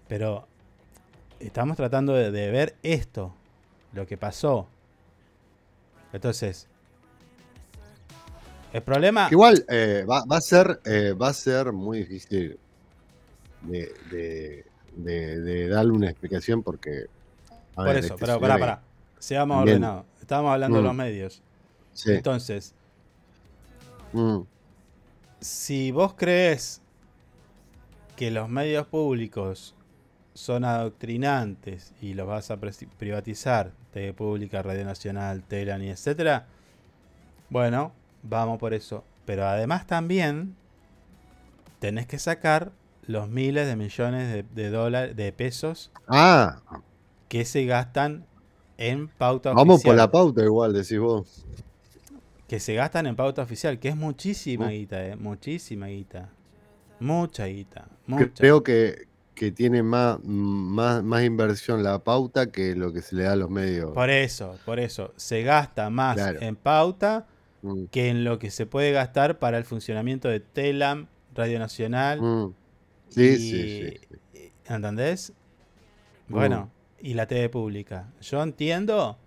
Pero 0.07 0.45
estamos 1.39 1.77
tratando 1.77 2.13
de, 2.13 2.31
de 2.31 2.51
ver 2.51 2.75
esto, 2.83 3.33
lo 3.93 4.05
que 4.05 4.17
pasó. 4.17 4.67
Entonces, 6.11 6.67
el 8.73 8.81
problema... 8.83 9.27
Igual 9.31 9.65
eh, 9.69 10.05
va, 10.09 10.23
va 10.25 10.37
a 10.37 10.41
ser, 10.41 10.81
eh, 10.85 11.13
va 11.13 11.29
a 11.29 11.33
ser 11.33 11.71
muy 11.71 11.99
difícil 11.99 12.57
de, 13.61 13.93
de- 14.11 14.65
de- 14.95 15.39
de 15.41 15.67
darle 15.69 15.91
una 15.91 16.09
explicación 16.09 16.61
porque. 16.61 17.05
Por 17.73 17.85
ver, 17.85 17.97
eso, 17.97 18.13
este 18.13 18.25
pero 18.25 18.39
pará, 18.39 18.57
pará. 18.59 18.81
Seamos 19.17 19.63
ordenados. 19.63 20.05
Estábamos 20.21 20.51
hablando 20.53 20.77
de 20.77 20.83
Mm. 20.83 20.85
los 20.85 20.95
medios. 20.95 21.41
Sí. 21.93 22.11
Entonces, 22.11 22.73
Mm, 24.11 24.41
si 25.39 25.91
vos 25.91 26.13
crees 26.15 26.82
que 28.15 28.31
los 28.31 28.49
medios 28.49 28.87
públicos 28.87 29.75
son 30.33 30.65
adoctrinantes 30.65 31.93
y 32.01 32.13
los 32.13 32.27
vas 32.27 32.49
a 32.51 32.57
privatizar, 32.57 33.71
TV 33.91 34.13
Pública, 34.13 34.61
Radio 34.63 34.83
Nacional, 34.85 35.43
Telan 35.43 35.83
y 35.83 35.89
etcétera, 35.89 36.47
bueno, 37.49 37.91
vamos 38.23 38.59
por 38.59 38.73
eso. 38.73 39.03
Pero 39.25 39.45
además 39.45 39.85
también 39.87 40.55
tenés 41.79 42.07
que 42.07 42.19
sacar 42.19 42.71
los 43.05 43.29
miles 43.29 43.67
de 43.67 43.75
millones 43.75 44.33
de, 44.33 44.43
de 44.43 44.69
dólares, 44.69 45.15
de 45.15 45.31
pesos 45.31 45.91
Ah, 46.07 46.61
que 47.29 47.45
se 47.45 47.65
gastan 47.65 48.25
en 48.77 49.07
pauta 49.07 49.53
vamos 49.53 49.75
oficial. 49.75 49.91
por 49.91 49.97
la 49.97 50.11
pauta 50.11 50.43
igual, 50.43 50.73
decís 50.73 50.99
vos. 50.99 51.45
que 52.47 52.59
se 52.59 52.73
gastan 52.75 53.05
en 53.07 53.15
pauta 53.15 53.41
oficial, 53.41 53.79
que 53.79 53.89
es 53.89 53.95
muchísima 53.95 54.67
Mm. 54.67 54.69
guita, 54.69 55.05
eh, 55.07 55.15
muchísima 55.15 55.87
guita. 55.87 56.29
Mucha 57.03 57.45
guita, 57.47 57.87
mucha. 58.07 58.29
Creo 58.35 58.63
que, 58.63 59.07
que 59.35 59.51
tiene 59.51 59.83
más, 59.83 60.19
más, 60.23 61.03
más 61.03 61.23
inversión 61.23 61.83
la 61.83 61.99
pauta 62.03 62.51
que 62.51 62.75
lo 62.75 62.93
que 62.93 63.01
se 63.01 63.15
le 63.15 63.23
da 63.23 63.33
a 63.33 63.35
los 63.35 63.49
medios. 63.49 63.91
Por 63.91 64.09
eso, 64.09 64.57
por 64.65 64.79
eso, 64.79 65.13
se 65.17 65.43
gasta 65.43 65.89
más 65.89 66.15
Claro. 66.15 66.39
en 66.41 66.55
pauta 66.55 67.27
Mm, 67.61 67.85
que 67.91 68.09
en 68.09 68.23
lo 68.25 68.39
que 68.39 68.51
se 68.51 68.65
puede 68.65 68.91
gastar 68.91 69.39
para 69.39 69.57
el 69.57 69.63
funcionamiento 69.63 70.27
de 70.27 70.41
Telam, 70.41 71.07
Radio 71.33 71.59
Nacional. 71.59 72.21
mm. 72.21 72.53
Sí, 73.09 73.21
y- 73.21 73.37
sí, 73.37 73.99
sí. 74.33 74.49
¿Entendés? 74.67 75.31
Mm. 76.27 76.33
Bueno, 76.33 76.69
y 77.01 77.13
la 77.15 77.25
TV 77.27 77.47
pública. 77.49 78.11
Yo 78.21 78.41
entiendo 78.43 79.17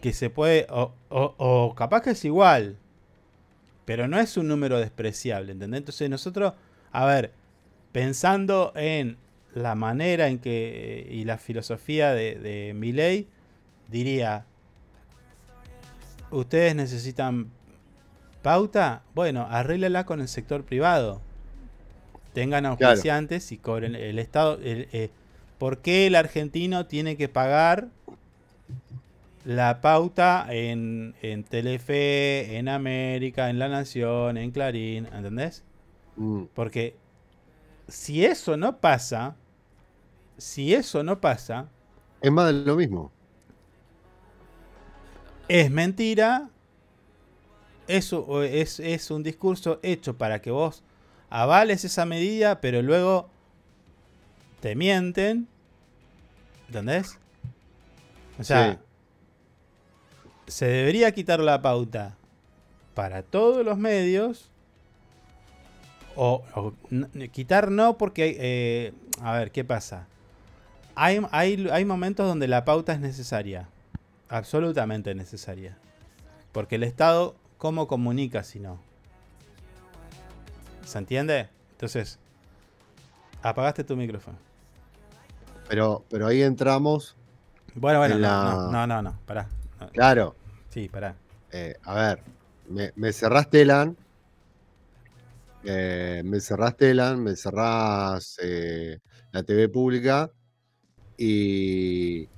que 0.00 0.12
se 0.12 0.30
puede, 0.30 0.66
o, 0.70 0.92
o- 1.08 1.34
o 1.38 1.74
capaz 1.74 2.02
que 2.02 2.10
es 2.10 2.24
igual, 2.24 2.76
pero 3.88 4.06
no 4.06 4.20
es 4.20 4.36
un 4.36 4.48
número 4.48 4.78
despreciable, 4.78 5.50
¿entendés? 5.50 5.78
Entonces 5.78 6.10
nosotros, 6.10 6.52
a 6.92 7.06
ver, 7.06 7.32
pensando 7.90 8.74
en 8.76 9.16
la 9.54 9.74
manera 9.76 10.28
en 10.28 10.40
que, 10.40 11.08
y 11.10 11.24
la 11.24 11.38
filosofía 11.38 12.12
de, 12.12 12.34
de 12.34 12.74
Milley, 12.74 13.28
diría, 13.90 14.44
ustedes 16.30 16.74
necesitan 16.74 17.48
pauta, 18.42 19.04
bueno, 19.14 19.46
arréglela 19.48 20.04
con 20.04 20.20
el 20.20 20.28
sector 20.28 20.64
privado. 20.64 21.22
Tengan 22.34 22.64
Claro. 22.64 22.76
auspiciantes 22.90 23.52
y 23.52 23.56
cobren 23.56 23.94
el 23.94 24.18
Estado. 24.18 24.58
el- 24.62 24.88
eh, 24.92 25.08
¿Por 25.56 25.78
qué 25.78 26.06
el 26.06 26.14
argentino 26.14 26.84
tiene 26.84 27.16
que 27.16 27.30
pagar 27.30 27.88
la 29.44 29.80
pauta 29.80 30.46
en, 30.50 31.14
en 31.22 31.44
Telefe, 31.44 32.56
en 32.58 32.68
América, 32.68 33.50
en 33.50 33.58
La 33.58 33.68
Nación, 33.68 34.36
en 34.36 34.50
Clarín? 34.50 35.06
¿Entendés? 35.06 35.64
Mm, 36.18 36.48
Porque 36.54 36.96
si 37.88 38.24
eso 38.24 38.56
no 38.56 38.80
pasa, 38.80 39.36
si 40.36 40.74
eso 40.74 41.02
no 41.02 41.20
pasa, 41.20 41.68
Es 42.20 42.30
más 42.30 42.46
de 42.46 42.52
lo 42.64 42.76
mismo. 42.76 43.12
es 45.48 45.70
mentira, 45.70 46.48
es, 47.86 48.12
u- 48.12 48.42
es, 48.42 48.80
es 48.80 49.10
un 49.10 49.22
discurso 49.22 49.80
hecho 49.82 50.16
para 50.18 50.40
que 50.40 50.50
vos 50.50 50.82
avales 51.30 51.84
esa 51.84 52.04
medida, 52.06 52.60
pero 52.60 52.82
luego 52.82 53.30
te 54.60 54.74
mienten. 54.74 55.48
¿Entendés? 56.68 57.18
O 58.38 58.44
sea, 58.44 58.78
Sí. 58.78 58.78
Se 60.48 60.66
debería 60.66 61.12
quitar 61.12 61.40
la 61.40 61.62
pauta 61.62 62.16
para 62.94 63.22
todos 63.22 63.64
los 63.64 63.78
medios. 63.78 64.50
O, 66.16 66.42
quitar 67.32 67.70
no, 67.70 67.96
porque, 67.96 68.36
eh, 68.40 68.92
a 69.22 69.34
ver, 69.34 69.52
¿qué 69.52 69.64
pasa? 69.64 70.06
Hay, 70.96 71.20
hay, 71.30 71.68
hay 71.70 71.84
momentos 71.84 72.26
donde 72.26 72.48
la 72.48 72.64
pauta 72.64 72.92
es 72.92 72.98
necesaria. 73.00 73.68
Absolutamente 74.28 75.14
necesaria. 75.14 75.78
Porque 76.50 76.74
el 76.74 76.82
Estado, 76.82 77.36
¿cómo 77.56 77.86
comunica 77.86 78.42
si 78.42 78.58
no? 78.58 78.80
¿Se 80.84 80.98
entiende? 80.98 81.48
Entonces, 81.72 82.18
apagaste 83.42 83.84
tu 83.84 83.94
micrófono. 83.96 84.38
Pero, 85.68 86.04
pero 86.10 86.26
ahí 86.26 86.42
entramos. 86.42 87.14
Bueno, 87.74 88.00
bueno, 88.00 88.16
en 88.16 88.22
no, 88.22 88.28
la- 88.28 88.42
no, 88.42 88.70
no, 88.72 88.86
no, 88.88 89.02
no, 89.02 89.18
pará. 89.24 89.46
No. 89.80 89.88
Claro. 89.90 90.34
Sí, 90.70 90.88
pará. 90.88 91.14
Eh, 91.52 91.74
a 91.84 91.94
ver, 91.94 92.22
me, 92.68 92.92
me 92.96 93.12
cerrás 93.12 93.48
Telan, 93.48 93.96
eh, 95.64 96.22
me 96.24 96.40
cerrás 96.40 96.76
Telan, 96.76 97.22
me 97.22 97.36
cerrás 97.36 98.36
eh, 98.42 98.98
la 99.32 99.42
TV 99.42 99.68
pública 99.68 100.30
y, 101.16 102.28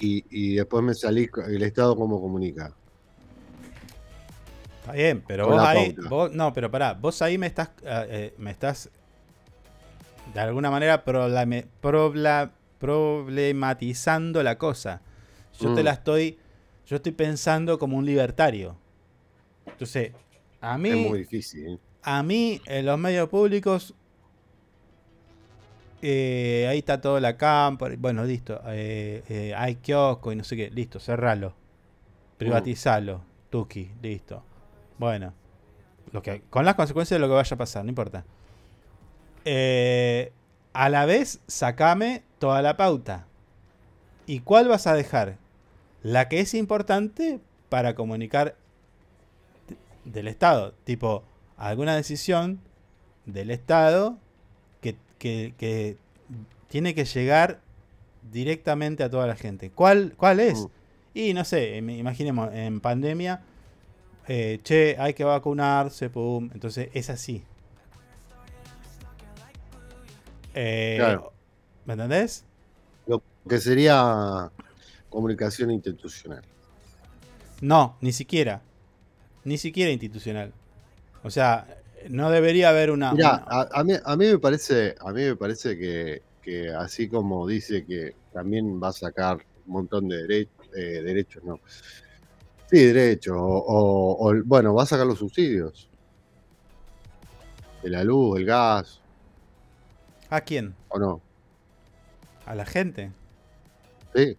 y, 0.00 0.24
y 0.30 0.54
después 0.56 0.82
me 0.84 0.94
salís 0.94 1.28
el 1.48 1.62
Estado 1.62 1.96
cómo 1.96 2.20
comunica. 2.20 2.72
Está 4.80 4.92
bien, 4.92 5.22
pero 5.26 5.44
Con 5.44 5.56
vos 5.56 5.66
ahí. 5.66 5.94
vos- 6.08 6.32
no, 6.32 6.52
pero 6.52 6.70
pará, 6.70 6.94
vos 6.94 7.20
ahí 7.22 7.36
me 7.36 7.46
estás. 7.46 7.68
eh, 7.82 8.06
eh, 8.08 8.34
me 8.38 8.50
estás. 8.50 8.88
De 10.34 10.40
alguna 10.40 10.70
manera 10.70 11.04
probleme- 11.04 11.66
probla- 11.82 12.50
problematizando 12.78 14.42
la 14.42 14.56
cosa. 14.56 15.00
Yo 15.58 15.74
te 15.74 15.82
Mm. 15.82 15.84
la 15.84 15.92
estoy. 15.92 16.38
Yo 16.86 16.96
estoy 16.96 17.12
pensando 17.12 17.78
como 17.78 17.96
un 17.98 18.06
libertario. 18.06 18.76
Entonces, 19.66 20.12
a 20.60 20.78
mí. 20.78 20.88
Es 20.90 20.96
muy 20.96 21.18
difícil. 21.20 21.74
¿eh? 21.74 21.78
A 22.02 22.22
mí, 22.22 22.60
en 22.66 22.86
los 22.86 22.98
medios 22.98 23.28
públicos, 23.28 23.94
eh, 26.00 26.66
ahí 26.70 26.78
está 26.78 27.00
toda 27.00 27.20
la 27.20 27.36
cámara. 27.36 27.94
Bueno, 27.98 28.24
listo. 28.24 28.60
eh, 28.66 29.52
hay 29.56 29.76
kiosco 29.76 30.32
y 30.32 30.36
no 30.36 30.44
sé 30.44 30.56
qué. 30.56 30.70
Listo, 30.70 31.00
cerralo. 31.00 31.54
Privatizalo. 32.38 33.22
Tuki, 33.50 33.90
listo. 34.02 34.42
Bueno. 34.98 35.32
Lo 36.12 36.22
que, 36.22 36.42
con 36.48 36.64
las 36.64 36.74
consecuencias 36.74 37.16
de 37.16 37.20
lo 37.20 37.28
que 37.28 37.34
vaya 37.34 37.54
a 37.54 37.58
pasar, 37.58 37.84
no 37.84 37.90
importa. 37.90 38.24
Eh, 39.44 40.32
a 40.72 40.88
la 40.88 41.04
vez, 41.04 41.40
sacame 41.46 42.22
toda 42.38 42.62
la 42.62 42.76
pauta. 42.76 43.26
¿Y 44.26 44.40
cuál 44.40 44.68
vas 44.68 44.86
a 44.86 44.94
dejar? 44.94 45.36
La 46.02 46.28
que 46.28 46.40
es 46.40 46.54
importante 46.54 47.40
para 47.68 47.94
comunicar 47.94 48.56
del 50.04 50.28
Estado. 50.28 50.72
Tipo, 50.84 51.24
alguna 51.56 51.96
decisión 51.96 52.60
del 53.26 53.50
Estado 53.50 54.16
que, 54.80 54.96
que- 55.18 55.54
que 55.58 55.96
tiene 56.68 56.94
que 56.94 57.04
llegar 57.04 57.60
directamente 58.30 59.02
a 59.02 59.10
toda 59.10 59.26
la 59.26 59.36
gente. 59.36 59.70
¿Cuál, 59.70 60.14
cuál 60.16 60.40
es? 60.40 60.60
Mm. 60.60 60.66
Y 61.14 61.34
no 61.34 61.44
sé, 61.44 61.78
im- 61.78 61.98
imaginemos, 61.98 62.52
en 62.54 62.80
pandemia, 62.80 63.42
eh, 64.28 64.60
che, 64.62 64.96
hay 64.98 65.14
que 65.14 65.24
vacunarse, 65.24 66.10
pum. 66.10 66.50
Entonces 66.52 66.90
es 66.94 67.10
así. 67.10 67.42
Eh, 70.54 70.94
Claro. 70.98 71.32
¿Me 71.84 71.94
entendés? 71.94 72.44
Lo 73.06 73.22
que 73.48 73.58
sería 73.58 74.50
comunicación 75.10 75.70
institucional. 75.70 76.42
No, 77.60 77.96
ni 78.00 78.12
siquiera. 78.12 78.60
Ni 79.44 79.58
siquiera 79.58 79.90
institucional. 79.90 80.52
O 81.22 81.30
sea, 81.30 81.66
no 82.08 82.30
debería 82.30 82.68
haber 82.68 82.90
una. 82.90 83.12
Mirá, 83.12 83.42
una- 83.46 83.62
a, 83.62 83.80
a 83.80 83.84
mí, 83.84 83.92
a 84.04 84.16
mí 84.16 84.26
me 84.26 84.38
parece, 84.38 84.94
a 85.00 85.12
mí 85.12 85.22
me 85.22 85.36
parece 85.36 85.76
que, 85.78 86.22
que 86.42 86.70
así 86.70 87.08
como 87.08 87.46
dice 87.46 87.84
que 87.84 88.14
también 88.32 88.80
va 88.82 88.88
a 88.88 88.92
sacar 88.92 89.38
un 89.66 89.72
montón 89.72 90.08
de 90.08 90.16
derechos, 90.22 90.70
derechos, 90.72 91.42
no. 91.44 91.60
Sí, 92.70 92.84
derechos. 92.84 93.34
O, 93.36 93.40
o- 93.42 94.28
o, 94.30 94.42
bueno, 94.44 94.74
va 94.74 94.82
a 94.82 94.86
sacar 94.86 95.06
los 95.06 95.18
subsidios. 95.18 95.88
De 97.82 97.90
la 97.90 98.04
luz, 98.04 98.38
el 98.38 98.44
gas, 98.44 99.00
¿A 100.30 100.40
quién? 100.42 100.74
¿o 100.88 100.98
no? 100.98 101.22
A 102.44 102.54
la 102.54 102.66
gente. 102.66 103.10
Sí. 104.14 104.36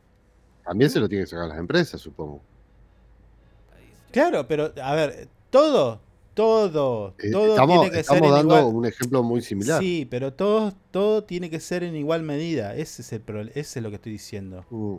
También 0.70 0.92
se 0.92 1.00
lo 1.00 1.10
tiene 1.10 1.24
que 1.24 1.30
sacar 1.32 1.48
las 1.48 1.58
empresas, 1.58 2.00
supongo. 2.00 2.42
Claro, 4.12 4.48
pero 4.48 4.72
a 4.84 4.94
ver, 4.94 5.28
todo, 5.50 6.00
todo, 6.36 7.16
Eh, 7.18 7.32
todo 7.32 7.48
estamos 7.50 7.82
tiene 7.82 7.90
que 7.90 8.04
ser 8.04 8.16
estamos 8.18 8.28
en 8.30 8.36
dando 8.36 8.60
igual. 8.60 8.76
un 8.76 8.86
ejemplo 8.86 9.24
muy 9.24 9.42
similar. 9.42 9.82
Sí, 9.82 10.08
pero 10.10 10.32
todo, 10.32 10.72
todo 10.92 11.24
tiene 11.24 11.50
que 11.50 11.60
ser 11.60 11.84
en 11.84 11.96
igual 11.96 12.22
medida. 12.22 12.76
Ese 12.76 13.02
es 13.02 13.12
el 13.14 13.22
prole- 13.26 13.52
ese 13.56 13.80
es 13.80 13.84
lo 13.84 13.90
que 13.90 13.96
estoy 13.96 14.12
diciendo. 14.12 14.64
Mm. 14.70 14.98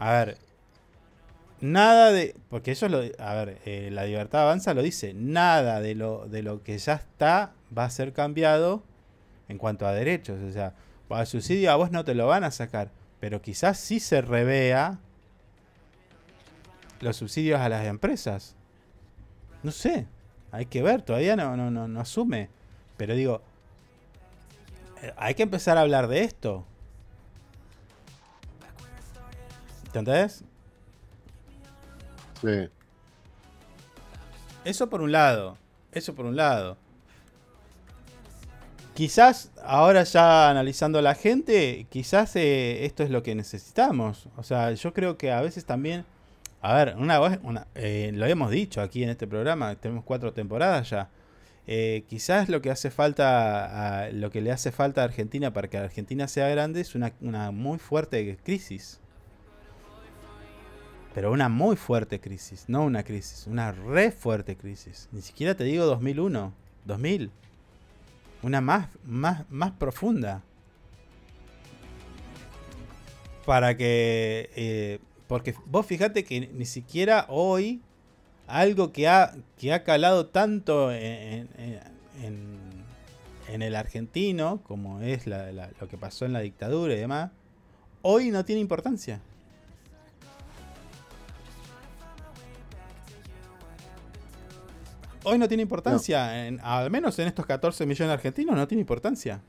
A 0.00 0.12
ver, 0.14 0.38
nada 1.60 2.10
de, 2.10 2.34
porque 2.48 2.72
ellos 2.72 2.90
lo, 2.90 2.98
a 3.24 3.34
ver, 3.34 3.58
eh, 3.66 3.88
la 3.92 4.04
libertad 4.04 4.42
avanza 4.42 4.74
lo 4.74 4.82
dice, 4.82 5.14
nada 5.14 5.80
de 5.80 5.94
lo 5.94 6.26
de 6.26 6.42
lo 6.42 6.64
que 6.64 6.76
ya 6.76 6.94
está 6.94 7.52
va 7.76 7.84
a 7.84 7.90
ser 7.90 8.12
cambiado 8.12 8.82
en 9.48 9.58
cuanto 9.58 9.86
a 9.86 9.92
derechos. 9.92 10.40
O 10.42 10.50
sea, 10.52 10.74
el 11.08 11.26
subsidio 11.28 11.70
a 11.70 11.76
vos 11.76 11.92
no 11.92 12.04
te 12.04 12.14
lo 12.16 12.26
van 12.26 12.42
a 12.44 12.50
sacar, 12.50 12.90
pero 13.20 13.42
quizás 13.42 13.78
sí 13.78 14.00
se 14.00 14.22
revea 14.22 14.98
los 17.00 17.16
subsidios 17.16 17.60
a 17.60 17.68
las 17.68 17.86
empresas. 17.86 18.56
No 19.62 19.70
sé, 19.70 20.06
hay 20.50 20.66
que 20.66 20.82
ver, 20.82 21.02
todavía 21.02 21.36
no, 21.36 21.56
no, 21.56 21.70
no, 21.70 21.86
no 21.86 22.00
asume. 22.00 22.48
Pero 22.96 23.14
digo, 23.14 23.42
eh, 25.02 25.12
hay 25.16 25.34
que 25.34 25.42
empezar 25.42 25.76
a 25.76 25.82
hablar 25.82 26.08
de 26.08 26.22
esto. 26.24 26.64
¿Entendés? 29.86 30.44
Sí. 32.40 32.68
Eso 34.64 34.88
por 34.88 35.02
un 35.02 35.12
lado. 35.12 35.58
Eso 35.92 36.14
por 36.14 36.24
un 36.24 36.36
lado. 36.36 36.76
Quizás 38.94 39.50
ahora 39.62 40.02
ya 40.02 40.50
analizando 40.50 40.98
a 40.98 41.02
la 41.02 41.14
gente, 41.14 41.86
quizás 41.90 42.34
eh, 42.36 42.84
esto 42.84 43.02
es 43.02 43.10
lo 43.10 43.22
que 43.22 43.34
necesitamos. 43.34 44.28
O 44.36 44.42
sea, 44.42 44.72
yo 44.72 44.92
creo 44.92 45.16
que 45.16 45.30
a 45.30 45.40
veces 45.40 45.64
también, 45.64 46.04
a 46.60 46.74
ver, 46.74 46.96
una 46.98 47.20
una, 47.42 47.66
eh, 47.74 48.10
lo 48.12 48.26
hemos 48.26 48.50
dicho 48.50 48.80
aquí 48.82 49.02
en 49.02 49.10
este 49.10 49.26
programa, 49.26 49.74
tenemos 49.76 50.04
cuatro 50.04 50.32
temporadas 50.32 50.90
ya. 50.90 51.08
Eh, 51.66 52.04
quizás 52.08 52.48
lo 52.48 52.60
que 52.60 52.70
hace 52.70 52.90
falta, 52.90 54.02
a- 54.06 54.10
lo 54.10 54.30
que 54.30 54.40
le 54.40 54.50
hace 54.50 54.72
falta 54.72 55.02
a 55.02 55.04
Argentina 55.04 55.52
para 55.52 55.68
que 55.68 55.78
Argentina 55.78 56.26
sea 56.26 56.48
grande 56.48 56.80
es 56.80 56.94
una, 56.94 57.12
una 57.20 57.52
muy 57.52 57.78
fuerte 57.78 58.36
crisis. 58.42 58.98
Pero 61.14 61.32
una 61.32 61.48
muy 61.48 61.76
fuerte 61.76 62.20
crisis, 62.20 62.64
no 62.68 62.82
una 62.84 63.02
crisis, 63.02 63.46
una 63.46 63.72
re 63.72 64.10
fuerte 64.10 64.56
crisis. 64.56 65.08
Ni 65.12 65.22
siquiera 65.22 65.54
te 65.54 65.64
digo 65.64 65.84
2001, 65.86 66.52
2000. 66.84 67.30
Una 68.42 68.60
más, 68.60 68.88
más, 69.04 69.44
más 69.50 69.72
profunda. 69.72 70.42
Para 73.44 73.76
que... 73.76 74.50
eh, 74.56 74.98
porque 75.26 75.54
vos 75.66 75.86
fíjate 75.86 76.24
que 76.24 76.48
ni 76.48 76.64
siquiera 76.64 77.26
hoy 77.28 77.80
algo 78.46 78.92
que 78.92 79.08
ha, 79.08 79.34
que 79.58 79.72
ha 79.72 79.84
calado 79.84 80.26
tanto 80.26 80.90
en- 80.92 81.48
en 83.48 83.62
el 83.62 83.74
argentino, 83.74 84.60
como 84.62 85.00
es 85.00 85.26
la- 85.26 85.50
la- 85.52 85.70
lo 85.80 85.88
que 85.88 85.96
pasó 85.98 86.24
en 86.24 86.32
la 86.32 86.40
dictadura 86.40 86.94
y 86.94 86.98
demás, 86.98 87.30
hoy 88.02 88.30
no 88.30 88.44
tiene 88.44 88.60
importancia. 88.60 89.20
Hoy 95.24 95.38
no 95.38 95.48
tiene 95.48 95.62
importancia, 95.62 96.46
en- 96.46 96.60
al 96.60 96.90
menos 96.90 97.18
en 97.18 97.28
estos 97.28 97.44
14 97.46 97.84
millones 97.86 98.08
de 98.08 98.14
argentinos 98.14 98.56
no 98.56 98.66
tiene 98.66 98.80
importancia. 98.80 99.40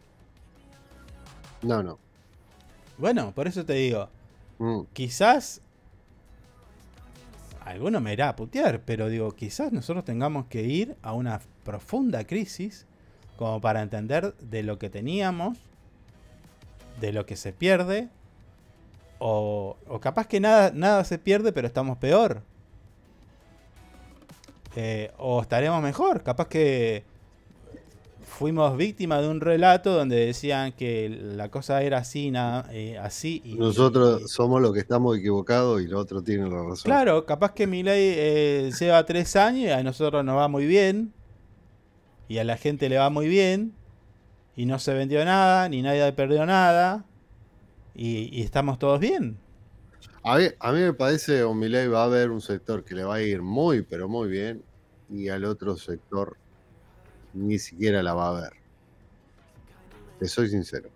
No, 1.61 1.82
no. 1.82 1.97
Bueno, 2.97 3.32
por 3.34 3.47
eso 3.47 3.65
te 3.65 3.74
digo, 3.74 4.09
Mm. 4.59 4.82
quizás 4.93 5.61
alguno 7.63 8.01
me 8.01 8.13
irá 8.13 8.30
a 8.30 8.36
putear, 8.36 8.82
pero 8.82 9.07
digo, 9.07 9.32
quizás 9.34 9.72
nosotros 9.72 10.03
tengamos 10.03 10.47
que 10.47 10.63
ir 10.63 10.95
a 11.01 11.13
una 11.13 11.39
profunda 11.63 12.26
crisis 12.26 12.86
como 13.38 13.61
para 13.61 13.82
entender 13.82 14.36
de 14.39 14.63
lo 14.63 14.78
que 14.78 14.89
teníamos, 14.89 15.57
de 16.99 17.13
lo 17.13 17.26
que 17.26 17.36
se 17.36 17.53
pierde, 17.53 18.09
o, 19.19 19.78
o 19.88 19.99
capaz 19.99 20.28
que 20.28 20.39
nada, 20.39 20.72
nada 20.74 21.03
se 21.05 21.17
pierde, 21.17 21.53
pero 21.53 21.67
estamos 21.67 21.97
peor. 21.97 22.41
Eh, 24.76 25.11
o 25.17 25.41
estaremos 25.41 25.82
mejor, 25.82 26.24
capaz 26.24 26.47
que 26.47 27.03
fuimos 28.41 28.76
víctimas 28.78 29.22
de 29.22 29.28
un 29.28 29.41
relato 29.41 29.93
donde 29.93 30.26
decían 30.26 30.72
que 30.72 31.09
la 31.09 31.49
cosa 31.49 31.84
era 31.84 31.99
así, 31.99 32.32
nada, 32.32 32.67
eh, 32.72 32.97
así 32.97 33.41
y, 33.43 33.55
Nosotros 33.55 34.32
somos 34.32 34.61
los 34.61 34.74
que 34.74 34.80
estamos 34.80 35.17
equivocados 35.17 35.82
y 35.82 35.88
los 35.88 36.01
otros 36.01 36.24
tienen 36.24 36.49
la 36.49 36.63
razón. 36.63 36.84
Claro, 36.86 37.26
capaz 37.26 37.51
que 37.51 37.67
mi 37.67 37.84
ley 37.84 38.13
eh, 38.17 38.72
lleva 38.80 39.05
tres 39.05 39.36
años 39.36 39.65
y 39.65 39.69
a 39.69 39.84
nosotros 39.84 40.24
nos 40.24 40.38
va 40.38 40.47
muy 40.47 40.65
bien. 40.65 41.13
Y 42.30 42.38
a 42.38 42.43
la 42.43 42.55
gente 42.55 42.88
le 42.88 42.97
va 42.97 43.09
muy 43.09 43.28
bien. 43.28 43.74
Y 44.55 44.65
no 44.65 44.80
se 44.80 44.93
vendió 44.93 45.24
nada, 45.26 45.67
ni 45.69 45.82
nadie 45.82 46.11
perdió 46.13 46.45
nada. 46.45 47.05
Y, 47.93 48.30
y 48.32 48.41
estamos 48.41 48.80
todos 48.80 48.99
bien. 48.99 49.38
A 50.24 50.38
mí, 50.38 50.45
a 50.59 50.72
mí 50.72 50.80
me 50.80 50.93
parece 50.93 51.38
que 51.39 51.53
Milei 51.53 51.88
va 51.88 52.01
a 52.03 52.05
haber 52.05 52.30
un 52.32 52.41
sector 52.41 52.84
que 52.84 52.95
le 52.95 53.03
va 53.03 53.15
a 53.15 53.22
ir 53.22 53.41
muy, 53.41 53.82
pero 53.84 54.07
muy 54.07 54.30
bien, 54.30 54.63
y 55.09 55.30
al 55.30 55.45
otro 55.45 55.76
sector 55.78 56.38
ni 57.34 57.59
siquiera 57.59 58.03
la 58.03 58.13
va 58.13 58.30
a 58.30 58.41
ver. 58.41 58.51
Te 60.19 60.28
soy 60.28 60.49
sincero. 60.49 60.89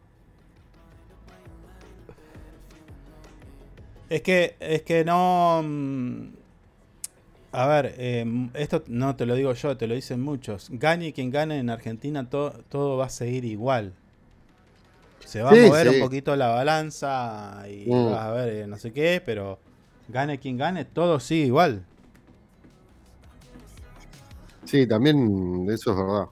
Es 4.09 4.21
que, 4.21 4.55
es 4.59 4.83
que 4.83 5.03
no. 5.03 5.61
mm, 5.63 6.27
A 7.51 7.67
ver, 7.67 7.95
eh, 7.97 8.25
esto 8.53 8.83
no 8.87 9.15
te 9.15 9.25
lo 9.25 9.33
digo 9.35 9.53
yo, 9.53 9.77
te 9.77 9.87
lo 9.87 9.95
dicen 9.95 10.21
muchos. 10.21 10.67
Gane 10.71 11.13
quien 11.13 11.31
gane 11.31 11.57
en 11.59 11.69
Argentina, 11.69 12.29
to- 12.29 12.51
todo 12.69 12.97
va 12.97 13.05
a 13.05 13.09
seguir 13.09 13.45
igual. 13.45 13.93
Se 15.25 15.41
va 15.41 15.49
a 15.51 15.55
mover 15.55 15.89
sí. 15.89 15.95
un 15.95 16.01
poquito 16.01 16.35
la 16.35 16.47
balanza 16.49 17.63
y 17.69 17.89
Mm. 17.89 18.11
vas 18.11 18.23
a 18.25 18.31
ver 18.31 18.49
eh, 18.49 18.67
no 18.67 18.77
sé 18.77 18.93
qué, 18.93 19.21
pero 19.25 19.59
gane 20.07 20.39
quien 20.39 20.57
gane, 20.57 20.85
todo 20.85 21.19
sigue 21.19 21.45
igual. 21.47 21.83
Sí, 24.65 24.87
también 24.87 25.67
eso 25.69 25.91
es 25.91 25.97
verdad. 25.97 26.25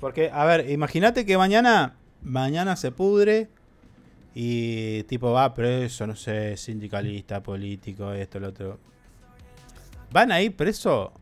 Porque, 0.00 0.30
a 0.32 0.44
ver, 0.44 0.68
imagínate 0.70 1.24
que 1.24 1.38
mañana, 1.38 1.94
mañana 2.22 2.76
se 2.76 2.90
pudre 2.90 3.48
y 4.34 5.04
tipo 5.04 5.32
va 5.32 5.54
preso, 5.54 6.06
no 6.06 6.16
sé, 6.16 6.56
sindicalista, 6.56 7.42
político, 7.42 8.12
esto, 8.12 8.40
lo 8.40 8.48
otro. 8.48 8.78
Van 10.10 10.32
a 10.32 10.42
ir 10.42 10.56
preso 10.56 11.12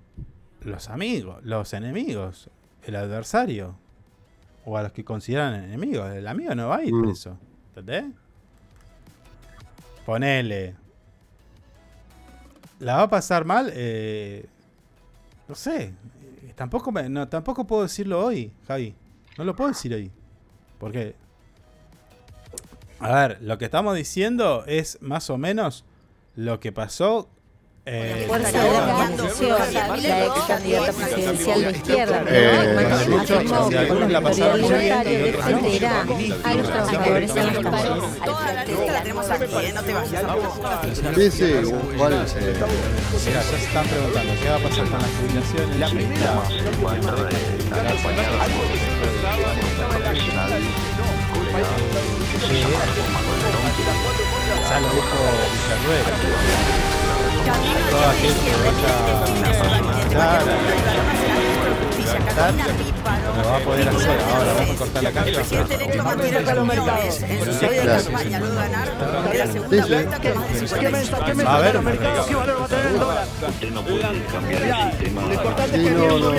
los 0.62 0.88
amigos, 0.88 1.44
los 1.44 1.72
enemigos, 1.74 2.48
el 2.84 2.96
adversario. 2.96 3.76
O 4.64 4.76
a 4.76 4.82
los 4.82 4.92
que 4.92 5.04
consideran 5.04 5.64
enemigos. 5.64 6.10
El 6.12 6.26
amigo 6.28 6.54
no 6.54 6.68
va 6.68 6.76
a 6.76 6.84
ir 6.84 6.92
Mm. 6.94 7.02
preso. 7.02 7.38
¿Entendés? 7.68 8.04
Ponele. 10.04 10.74
¿La 12.78 12.96
va 12.96 13.02
a 13.02 13.08
pasar 13.10 13.44
mal? 13.44 13.70
Eh, 13.74 14.46
no 15.48 15.54
sé. 15.54 15.82
Eh, 15.84 15.92
Tampoco, 16.54 16.92
me- 16.92 17.08
no, 17.08 17.26
tampoco 17.28 17.66
puedo 17.66 17.82
decirlo 17.82 18.22
hoy, 18.24 18.52
Javi. 18.66 18.94
No 19.38 19.44
lo 19.44 19.54
puedo 19.56 19.68
decir 19.70 19.94
hoy. 19.94 20.10
Porque. 20.78 21.14
A 22.98 23.14
ver, 23.14 23.38
lo 23.40 23.56
que 23.56 23.64
estamos 23.64 23.96
diciendo 23.96 24.64
es 24.66 24.98
más 25.00 25.30
o 25.30 25.38
menos 25.38 25.84
lo 26.36 26.60
que 26.60 26.70
pasó. 26.72 27.28
Eh, 27.92 28.24
Fuerza 28.28 28.62
de 28.62 28.70
la 28.70 28.80
la 30.00 30.46
candidata 30.46 30.92
presidencial 30.92 31.64
de 31.64 31.70
izquierda, 31.72 32.24
Eh, 32.28 32.74
la 34.08 34.20
muy 34.20 34.40
bien 34.60 35.02
libertario 35.02 35.18
y 35.18 35.30
otros 35.30 35.50
no. 40.22 41.14
Sí, 41.16 41.30
sí, 41.30 41.44
igual. 41.44 42.12
eh, 42.12 42.54
Mira, 43.26 43.42
ya 43.42 43.42
se 43.42 43.56
están 43.56 43.86
preguntando 43.86 44.32
qué 44.40 44.48
va 44.50 44.56
a 44.56 44.58
pasar 44.60 44.84
con 44.88 45.00
las 45.02 45.10
jubilaciones. 45.18 45.76
La 45.80 45.88
Ya 54.68 54.78
lo 54.80 54.88
dijo 54.90 55.18
Villarruel. 55.52 56.99
Que 57.50 58.56
vaya 58.56 58.90
a 58.90 59.30
lo 63.36 63.50
va 63.50 63.56
a 63.56 63.60
poder 63.60 63.88
hacer. 63.88 64.20
Ahora 64.20 64.52
vamos 64.54 64.70
a 64.70 64.78
cortar 64.78 65.02
la 65.02 65.12
a. 65.12 65.40
Usted 73.48 73.70
no 73.70 73.82
el 74.64 74.74
sistema. 74.90 75.22
Sí, 75.72 75.78
no, 75.90 76.18
no, 76.18 76.30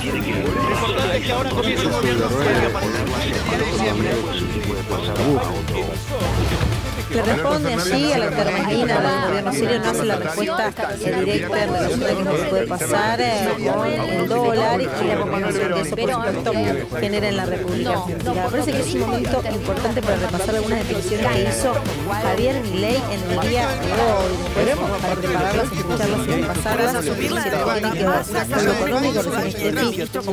tiene 0.00 0.20
que 0.20 0.32
que 1.20 1.32
ahora 1.32 1.50
gobierno 1.50 2.28
Le 7.10 7.22
responde 7.22 7.74
allí 7.74 8.12
a 8.12 8.18
la 8.18 8.30
termenina 8.30 9.00
del 9.00 9.28
gobierno 9.28 9.52
sirio, 9.52 9.78
no 9.78 9.90
hace 9.90 10.04
la 10.04 10.16
respuesta 10.16 10.72
directa 10.98 11.64
en 11.64 11.72
relación 11.72 12.04
a 12.04 12.30
lo 12.30 12.36
que 12.36 12.42
puede 12.44 12.66
pasar 12.66 13.20
eh, 13.20 13.48
con 13.72 13.86
el 13.86 14.28
dólar 14.28 14.80
y 14.80 15.06
la 15.06 15.16
combinación 15.16 15.72
que 15.72 15.80
eso, 15.80 15.96
por 15.96 16.12
supuesto, 16.12 16.52
genera 17.00 17.28
en 17.28 17.36
la 17.36 17.46
República 17.46 17.92
Argentina. 17.92 18.34
Me 18.34 18.50
parece 18.50 18.72
que 18.72 18.80
es 18.80 18.94
un 18.94 19.00
momento 19.00 19.42
importante 19.52 20.02
para 20.02 20.16
repasar 20.16 20.54
algunas 20.56 20.78
definiciones 20.80 21.26
que 21.26 21.42
hizo 21.42 21.74
Javier 22.22 22.62
Milei 22.62 22.96
en 22.96 23.30
el 23.30 23.48
día 23.48 23.68
de 23.68 23.92
hoy. 23.92 24.32
Para 25.00 25.14
prepararlas, 25.14 25.72
escucharlas 25.72 26.26
y 26.26 26.30
repasarlas, 26.30 27.04
si 27.04 27.10
tienen 27.10 27.42
que 27.42 27.50
ver 27.50 27.64
con 27.64 28.64
lo 28.64 28.72
económico, 28.72 29.22
recién 29.22 29.78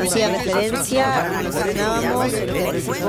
hacía 0.01 0.29
referencia 0.29 1.39
a 1.39 1.43
lo 1.43 1.51
que 1.51 1.71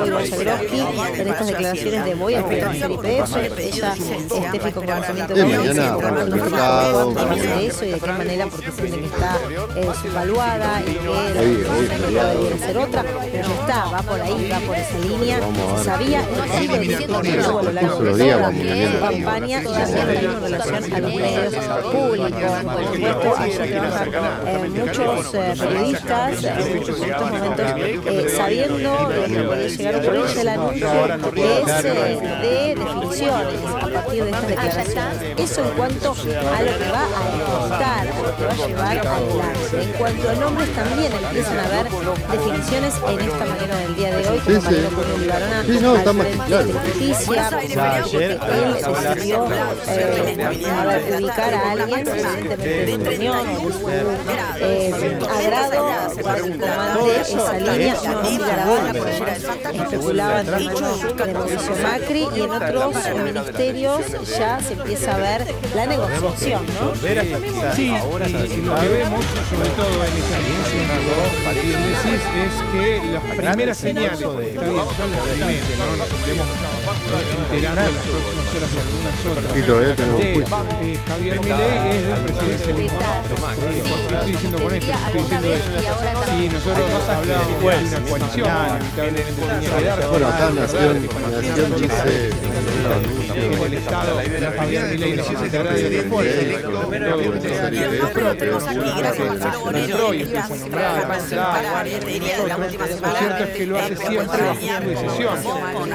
Iván 0.07 0.31
Jagroski 0.31 0.81
en 1.21 1.29
estas 1.29 1.47
declaraciones 1.47 2.05
de 2.05 2.15
voy 2.15 2.35
a 2.35 2.43
fortalecer 2.43 2.91
IPF, 2.91 3.56
ella, 3.59 3.95
Steffi 3.95 4.73
con 4.73 4.87
conocimiento 4.87 5.35
de 5.35 5.45
mañana 5.45 5.97
de 7.37 7.67
eso 7.67 7.85
y 7.85 7.91
de 7.91 8.01
qué 8.01 8.13
manera, 8.13 8.47
porque 8.47 8.71
sienten 8.73 9.01
que 9.01 9.07
está 9.07 9.39
eh, 9.77 9.89
subvaluada 10.03 10.83
y 10.83 10.95
que 10.95 12.13
la 12.13 12.25
debiera 12.33 12.59
ser 12.59 12.79
otra, 12.79 13.03
pero 13.03 13.21
ya 13.33 13.41
está, 13.41 13.85
va 13.87 14.03
por 14.03 14.21
ahí, 14.21 14.49
va 14.51 14.59
por 14.61 14.77
esa 14.77 14.99
línea. 14.99 15.41
Sabía 15.85 16.23
campaña 19.01 19.63
y 19.63 19.65
también 19.65 20.25
en 20.25 20.41
relación 20.43 20.95
a 20.95 21.01
los 21.01 21.15
medios 21.15 21.55
públicos. 21.93 22.53
Por 22.65 22.85
supuesto, 22.95 23.33
allá 23.39 23.67
trabajan 23.67 24.09
eh, 24.47 24.69
muchos 24.69 25.35
eh, 25.35 25.55
periodistas 25.59 26.33
muchos 26.77 27.03
en 27.03 27.11
estos 27.11 27.31
momentos 27.31 28.33
sabiendo 28.33 29.09
que 29.27 29.43
puede 29.43 29.69
llegar 29.71 29.95
a 29.95 29.99
ocurrir 29.99 30.39
el 30.39 30.49
anuncio 30.49 30.89
es 31.17 31.83
de 32.43 32.75
a 33.47 33.91
partir 33.91 34.25
de 34.25 34.31
estas 34.31 34.49
declaraciones. 34.49 35.39
Eso 35.39 35.63
en 35.63 35.77
cuanto 35.77 36.13
a 36.13 36.63
lo 36.63 36.79
que 36.79 36.91
va 36.91 37.03
a 37.03 37.09
ejecutar, 37.09 38.01
a 38.01 38.05
lo 38.05 38.37
que 38.37 38.45
va 38.45 38.51
a 38.53 38.67
llevar 38.67 38.99
adelante. 39.07 39.83
En 39.83 39.93
cuanto 39.93 40.31
a 40.31 40.35
nombres 40.35 40.75
también 40.75 41.13
empiezan 41.13 41.59
a 41.59 41.65
haber 41.65 41.85
definiciones 41.87 42.95
en 43.09 43.21
esta 43.21 43.45
mañana 43.45 43.77
del 43.77 43.97
día 43.97 44.17
de 44.17 44.29
hoy, 44.29 44.39
como 44.39 44.61
Sí. 44.61 44.67
Mariano 44.67 45.27
Barona 45.27 45.65
Sí, 45.67 45.79
no, 45.81 45.97
está 45.97 46.13
más 46.13 46.27
claro. 46.47 46.65
de 46.67 46.73
justicia, 46.73 47.49
ayer, 47.97 48.31
él 48.31 48.75
decidió 49.15 49.49
eh, 49.87 51.17
ubicar 51.19 51.55
a 51.55 51.71
alguien, 51.73 52.09
evidentemente 52.09 53.11
de 53.11 53.27
eh, 54.61 55.19
agrado, 55.31 56.23
para 56.23 56.43
que 56.43 56.59
comande 56.59 57.21
esa 57.21 57.53
línea, 57.59 57.97
no 59.75 59.83
especulaban 59.83 60.47
mano 60.51 60.97
de 61.17 61.33
Mauricio 61.33 61.77
Macri 61.83 62.29
y 62.35 62.41
en 62.41 62.51
otros 62.51 62.95
ministerios 63.43 64.01
ya 64.39 64.61
se 64.61 64.73
empieza 64.75 65.15
a 65.15 65.19
ver 65.19 65.47
la 65.75 65.87
negociación, 65.87 66.67
¿no? 66.81 66.95
Sí, 67.75 67.91
ahora 67.91 68.27
sobre 68.29 69.69
todo 69.71 70.05
en 70.05 70.13
esta 70.17 70.39
que 71.55 71.61
decís, 71.61 72.21
es 72.37 72.55
que 72.73 73.13
las 73.13 73.23
primeras 73.23 73.77
señales, 73.79 74.21
está 74.21 74.31
bien, 74.31 74.49
son 74.97 75.11
las 75.13 75.21
primeras, 75.21 75.79
¿no? 75.79 75.97
Nos 75.97 76.11
estemos 76.11 76.47
enterando 77.53 77.83
en 77.83 77.95
las 77.95 78.03
próximas 78.03 78.47
horas 78.57 78.71
de 78.73 78.81
algunas 78.81 79.27
otras. 79.27 79.57
Eh, 80.27 80.99
Javier 81.07 81.41
Milei 81.41 81.73
es 81.89 82.03
del 82.07 82.21
presidencialismo. 82.23 82.99
¿Qué 84.09 84.15
estoy 84.15 84.33
diciendo 84.33 84.59
con 84.63 84.75
esto? 84.75 84.93
Estoy 84.93 85.21
diciendo 85.23 85.49
eso. 85.55 85.71
Si 86.27 86.49
nosotros 86.49 87.09
hablábamos 87.09 87.59
de 87.61 87.97
una 87.97 88.01
coalición, 88.09 88.49
lamentablemente 88.49 89.43
tenía 89.43 89.77
que 89.77 89.85
dar. 89.85 90.09
Bueno, 90.09 90.27
acá 90.29 90.51
Nación, 90.51 91.09
Nación 91.31 91.81
dice. 91.81 92.31
en 93.37 93.63
el 93.63 93.75
Estado, 93.75 94.21
Javier 94.57 94.85
Milei 94.89 95.17
no 95.17 95.25
se 95.25 95.33
encarga 95.33 95.73
de 95.73 95.83
Milei, 95.91 96.63
todo, 96.63 96.93
IPF, 97.33 98.11
pero 98.15 98.37
tenemos 98.37 98.67
aquí, 98.67 98.91
gracias 98.99 99.27
Lo 101.37 103.17
cierto 103.17 103.45
es 103.45 103.51
que 103.51 103.67
lo 103.67 103.79
hace 103.79 103.97
siempre 103.97 104.43
bajo 105.25 105.87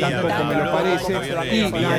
tampoco 0.00 0.44
me 0.44 0.54
lo 0.54 0.72
parece. 0.72 1.12
Y 1.52 1.70
la 1.70 1.98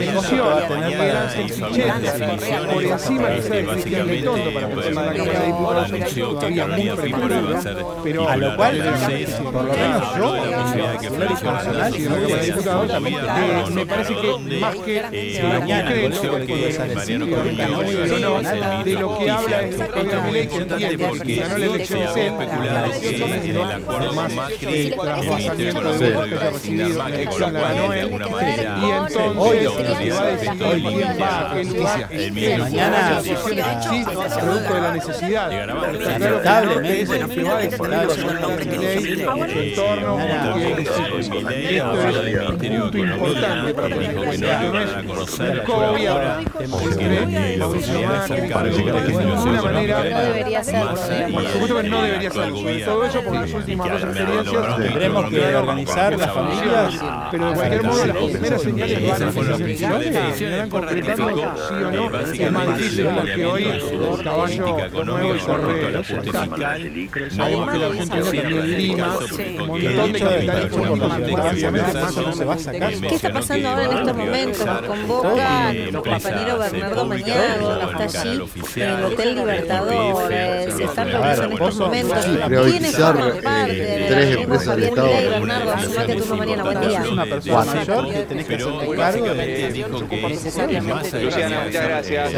por 2.67 2.83
encima 2.83 3.27
quizá 3.29 3.49
de 3.55 3.65
Cristian 3.65 4.07
Letondo 4.07 4.53
para 4.53 4.67
la 4.67 5.13
Cámara 5.13 5.39
de 5.39 5.45
Diputados 5.45 5.91
es 5.91 6.15
todavía 6.15 6.67
muy 6.67 6.89
prematuro, 6.89 8.01
pero 8.03 8.29
A 8.29 8.35
lo 8.37 8.55
cual, 8.55 8.75
eh, 9.11 9.27
por 9.43 9.63
lo 9.63 9.73
menos 9.73 10.17
yo, 10.17 10.35
eh, 10.35 10.49
me 13.71 13.85
parece 13.85 14.15
que 14.15 14.59
más 14.59 14.75
que 14.75 14.93
de 14.93 16.09
lo 16.09 16.45
que 16.45 16.55
de 17.05 17.17
lo 17.17 17.25
que 17.25 18.19
no, 18.19 18.41
nada, 18.41 18.83
de 18.83 18.93
lo 18.93 19.17
que 19.17 19.29
habla 19.29 19.61
es 19.61 19.75
de 19.85 19.91
la 22.69 22.85
elección 22.85 23.31
es 23.31 24.13
más 24.13 24.31
eh, 24.61 24.95
trasvasamiento 24.99 25.97
de 25.97 26.13
votos 26.13 26.29
que 26.29 26.35
haya 26.35 26.49
recibido 26.51 26.87
en 26.87 26.97
la 26.97 27.07
elección 27.07 27.53
la 27.53 27.61
ganó 27.61 27.93
él, 27.93 28.11
y 28.11 28.15
entonces 28.91 29.63
lo 29.63 29.77
que 29.77 29.83
va 30.11 30.21
a 30.21 30.25
decidir 30.25 30.83
quién 30.83 31.21
va 31.21 31.39
a 31.39 31.55
qué 31.55 31.63
lugar 31.63 32.07
es 32.11 32.35
él, 32.35 32.59
Mañana, 32.59 33.21
decisiones 33.21 33.21
sí, 33.21 33.33
producto 34.39 34.73
de 34.73 34.81
la 34.81 34.91
necesidad. 34.93 35.49
Que 35.49 35.65
no 35.65 35.81
Lamentablemente, 35.81 37.01
es 37.01 37.09
el 37.09 37.27
que 37.29 37.43
va 37.43 37.57
a 37.57 37.61
decidir 37.61 38.05
los 38.05 38.17
nombres 38.41 38.67
Milei 38.67 38.97
en 38.97 39.19
su 39.19 39.25
entorno, 39.59 40.17
porque 40.51 40.81
esto 40.81 41.19
es 41.19 41.29
punto 42.65 42.97
importante 42.97 43.73
para 43.73 43.89
poner 43.89 44.15
que 44.15 44.25
no 49.25 49.35
es 49.79 49.87
manera. 49.87 50.09
No 50.15 50.21
debería 50.21 50.61
digamos. 50.61 50.99
Por 50.99 51.47
supuesto 51.47 51.81
que 51.81 51.89
no 51.89 52.01
debería. 52.01 52.31
Sobre 52.31 52.79
todo 52.85 53.05
eso 53.05 53.21
por 53.21 53.33
las 53.33 53.53
últimas 53.53 53.91
dos 53.91 54.03
experiencias. 54.03 54.77
Tendremos 54.77 55.29
que 55.29 55.55
organizar 55.55 56.17
las 56.17 56.31
familias. 56.33 56.93
Pero 57.31 57.49
de 57.49 57.55
cualquier 57.55 57.83
modo, 57.83 58.05
las 58.05 58.17
primeras 58.17 58.61
señales 58.61 59.09
van 59.09 59.23
a 59.23 59.31
se 60.35 60.57
van 60.57 60.69
concretando 60.69 61.55
sí 61.67 61.83
o 61.83 61.91
no 61.91 62.09
mantillo 62.51 63.09
en 63.09 63.17
el 63.17 63.35
que 63.35 63.45
hoy 63.45 63.63
el 63.63 64.23
caballo 64.23 64.77
nuevo 65.05 65.35
y 65.35 65.39
corre. 65.39 66.03
Sabemos 67.31 67.71
que 67.71 67.77
la 67.77 67.85
Argentina 67.87 68.23
también 68.23 68.77
lima 68.77 69.17
un 69.17 69.67
montón 69.67 70.13
de 70.13 70.23
capitales 70.23 70.71
políticos. 70.71 72.69
¿Qué 73.01 73.15
está 73.15 73.33
pasando 73.33 73.69
ahora 73.69 73.83
en 73.85 73.97
estos 73.97 74.17
momentos? 74.17 74.65
Nos 74.65 74.81
convoca 74.81 75.73
nuestro 75.73 76.03
compañero 76.03 76.59
Bernardo 76.59 77.05
Mañago, 77.05 77.79
que 77.97 78.03
está 78.03 78.19
allí 78.19 78.41
en 78.75 78.89
el 78.89 79.03
Hotel 79.05 79.35
Libertador. 79.35 79.64
Eh, 79.69 80.67
Se 80.75 80.83
están 80.83 81.11
reuniendo 81.11 81.43
en 81.45 81.51
estos 81.53 81.75
momentos. 81.79 82.25
¿Quiénes 82.25 82.45
Privatizar 82.45 83.15
forman 83.15 83.41
parte 83.43 83.73
eh, 83.73 84.05
tres 84.07 84.37
empresas 84.37 84.75
del 84.75 84.83
Estado. 84.85 85.07
Día. 85.07 85.37
Es 87.01 87.09
una 87.09 87.25
persona 87.25 87.65
mayor 87.65 88.09
que 88.13 88.19
tenés 88.23 88.45
que 88.47 88.55
hacerte 88.55 88.95
cargo 88.95 89.25
de 89.33 89.85
Luciana, 91.21 91.63
muchas 91.65 91.83
gracias. 91.83 92.33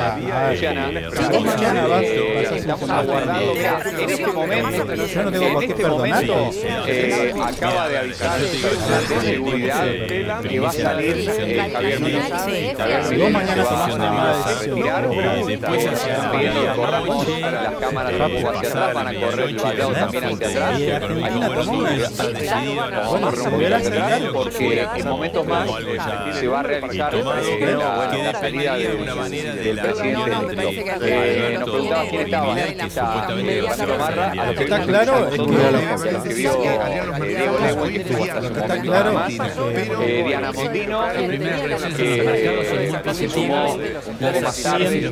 Luciana, 0.49 0.91
Luciana, 0.91 1.87
vas- 1.87 2.03
eh, 2.03 2.63
vas 2.67 2.81
a 2.81 3.03
papel. 3.03 3.99
en 3.99 4.09
este 4.09 4.27
momento, 4.27 4.95
Yo 5.07 5.23
no 5.23 5.31
tengo 5.31 5.45
en 5.45 5.53
por 5.53 5.59
qué 5.61 5.67
este 5.71 5.83
perdonarlo. 5.83 6.49
eh, 6.87 7.33
acaba 7.43 7.89
de 7.89 7.97
avisar 7.97 8.39
el 8.39 8.47
personal 8.61 9.07
de 9.07 9.19
seguridad 9.21 9.85
que 10.41 10.59
va 10.59 10.69
a 10.69 10.73
salir 10.73 11.15
eh, 11.29 11.69
Javier 11.73 11.99
Milei. 11.99 12.21
Javier 12.31 13.03
Si 13.03 13.09
Milei 13.11 13.23
vos 13.23 13.31
mañana 13.31 13.53
se 13.55 13.61
va 13.61 13.69
tomás 13.69 13.95
una 13.95 14.11
mala 14.11 14.31
a 14.31 14.49
decisión, 14.49 14.77
retirar. 14.77 15.05
Eh, 15.11 15.59
pidiendo 16.31 16.81
para 16.81 16.99
las 17.25 17.75
cámaras 17.75 18.13
van 18.93 19.07
a 19.07 19.13
correr 19.19 19.55
también 19.57 20.23
hacia 20.23 20.27
atrás. 20.29 20.79
Hay 20.79 21.39
porque 24.33 24.89
en 24.95 25.07
momentos 25.07 25.47
más 25.47 25.67
se 26.39 26.47
va 26.47 26.59
a 26.59 26.63
realizar. 26.63 27.13
La, 27.13 28.33
salida 28.39 28.75
del, 28.77 28.97
presidente 29.79 30.33
nos 31.59 31.69
preguntaba 31.69 32.05
quién 32.09 32.21
estaba 32.81 33.27
está 34.59 34.81
claro 34.81 35.29
que- 35.29 35.37
Diana 40.27 40.51
Mondino, 40.51 41.01
que 41.95 43.13
se 43.13 43.29
sumó 43.29 43.73
un 43.75 43.81
poco 44.21 44.39
más 44.41 44.63
tarde, 44.63 45.11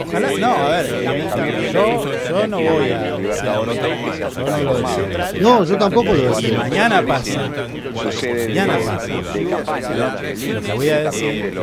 Ojalá, 0.00 0.30
no, 0.38 0.54
a 0.54 0.68
ver, 0.68 1.04
Javier 1.04 1.72
yo, 1.72 2.46
no 2.46 2.60
voy 2.60 2.90
a. 2.90 3.16
No, 5.40 5.64
yo 5.64 5.76
tampoco 5.78 6.12
lo 6.12 6.36
decía. 6.36 6.58
mañana 6.58 7.02
pasa, 7.06 7.48
mañana 7.48 8.78
pasa. 8.84 10.20
voy 10.74 10.88
a 10.88 10.98
decir 11.10 11.50
de 11.50 11.56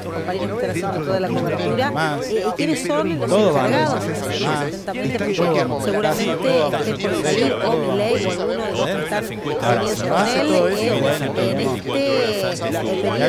compañeros 0.00 0.60
toda 1.04 1.20
la 1.20 1.28
cobertura, 1.28 2.18
eh, 2.28 2.44
y 2.58 2.76
son 2.76 3.18
los 3.20 3.30
encargados, 3.30 4.04
de 4.06 5.82
seguramente 5.82 6.48
o 6.62 6.70
alguno 8.40 8.66
de 8.66 8.72
los 8.72 8.86
que 8.86 9.02
están 9.02 9.24
eh, 10.76 10.98
en 10.98 11.10
este 11.10 11.28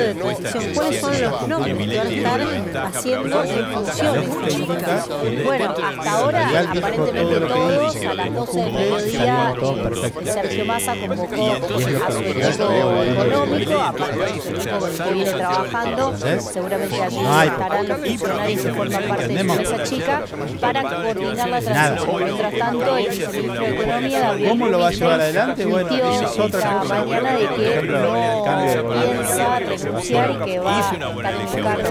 el 0.02 0.16
de. 0.16 0.74
¿Cuáles 0.74 1.02
son 1.02 1.22
los 1.22 1.48
nombres 1.48 1.78
que 1.78 1.98
van 1.98 2.08
a 2.08 2.56
estar 2.58 2.86
haciendo 2.86 3.44
funciones 3.74 4.56
chicas? 4.56 5.10
Bueno, 5.44 5.76
hasta 5.84 6.12
ahora 6.12 6.60
aparentemente 6.62 7.40
todos 7.40 7.96
a 7.96 8.14
las 8.14 8.34
12 8.34 8.62
del 8.62 8.74
mediodía 8.74 9.56
eh, 9.62 10.12
Sergio 10.26 10.66
Massa 10.66 10.96
convocó 10.96 11.52
a 12.06 12.12
su 12.12 12.61
económico, 12.62 13.80
aparte 13.80 14.42
su 14.42 14.50
el 14.50 15.14
viene 15.14 15.32
trabajando, 15.32 16.18
seguramente 16.18 17.02
allí 17.02 17.18
estarán 17.18 17.88
los 17.88 17.98
funcionarios 18.00 18.62
que 18.62 18.74
forman 18.74 19.04
parte 19.08 19.28
de 19.28 19.44
la 19.44 19.54
mesa 19.56 19.84
chica 19.84 20.24
para 20.60 20.82
coordinar 20.84 21.50
la 21.50 21.62
transición. 21.62 22.24
Mientras 22.24 22.58
tanto, 22.58 22.98
el 22.98 23.10
viceministro 23.10 23.62
de 23.62 23.76
Economía, 23.76 24.36
¿Cómo 24.50 24.68
lo 24.68 24.80
va 24.80 24.88
a 24.88 24.92
llevar 24.92 25.22
adelante? 25.22 25.66
Bueno, 25.66 25.90
esa 25.90 26.26
es 26.26 26.40
otra 26.40 26.80
cosa. 26.80 27.06
mañana 27.06 27.34
de 27.38 27.48
que 27.48 27.80
el 27.80 27.92
no 27.92 28.14
piensa 28.90 29.60
renunciar 29.60 30.32
y 30.32 30.36
que 30.46 30.60
va 30.60 30.78
a 30.78 30.82
estar 30.82 31.34
en 31.34 31.64
cargo 31.64 31.90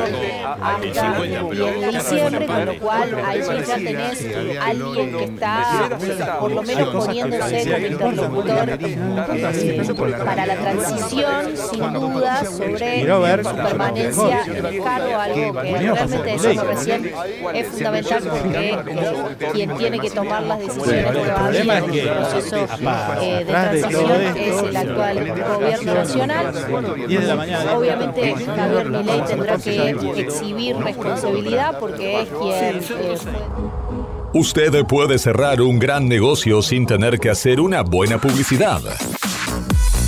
hasta 0.62 1.24
en 1.24 1.90
diciembre, 1.90 2.46
con 2.46 2.66
lo 2.66 2.78
cual 2.78 3.14
ahí 3.24 3.40
ya 3.40 3.74
tenés 3.76 4.26
alguien 4.60 5.16
que 5.16 5.24
está 5.24 5.88
por 6.40 6.52
lo 6.52 6.62
menos 6.62 6.88
poniéndose 6.88 7.64
como 7.64 7.86
interlocutor 7.86 8.70
eh, 8.70 10.24
para 10.24 10.46
la 10.46 10.56
transición, 10.60 11.56
sin 11.56 11.92
duda, 11.92 12.44
sobre 12.44 13.44
su 13.44 13.56
permanencia 13.56 14.44
en 14.46 14.82
cargo, 14.82 15.20
algo 15.20 15.62
que 15.62 15.72
realmente 15.72 16.38
ley. 16.38 16.58
recién 16.58 17.12
es 17.54 17.66
fundamental 17.68 18.22
porque 18.22 18.70
eh, 18.70 19.50
quien 19.52 19.76
tiene 19.76 19.98
que 19.98 20.10
tomar 20.10 20.42
las 20.42 20.58
decisiones 20.60 21.06
probablemente 21.06 21.34
problema 21.34 21.78
en 21.78 21.90
que, 21.90 22.02
el 22.02 22.08
proceso 22.08 22.56
eh, 23.20 23.36
de 23.38 23.44
transición 23.44 24.36
es 24.36 24.62
el 24.62 24.76
actual 24.76 25.34
gobierno 25.54 25.94
nacional. 25.94 26.54
10 27.08 27.20
de 27.20 27.26
la 27.26 27.36
mañana. 27.36 27.76
Obviamente 27.76 28.34
Javier 28.34 28.90
Milei 28.90 29.24
tendrá 29.24 29.58
que 29.58 29.90
exhibir 30.16 30.76
responsabilidad 30.76 31.78
porque 31.78 32.22
es 32.22 32.28
quien 32.28 32.76
eh, 32.76 32.80
fue 32.82 33.60
Usted 34.32 34.86
puede 34.86 35.18
cerrar 35.18 35.60
un 35.60 35.80
gran 35.80 36.08
negocio 36.08 36.62
sin 36.62 36.86
tener 36.86 37.18
que 37.18 37.30
hacer 37.30 37.60
una 37.60 37.82
buena 37.82 38.18
publicidad. 38.18 38.80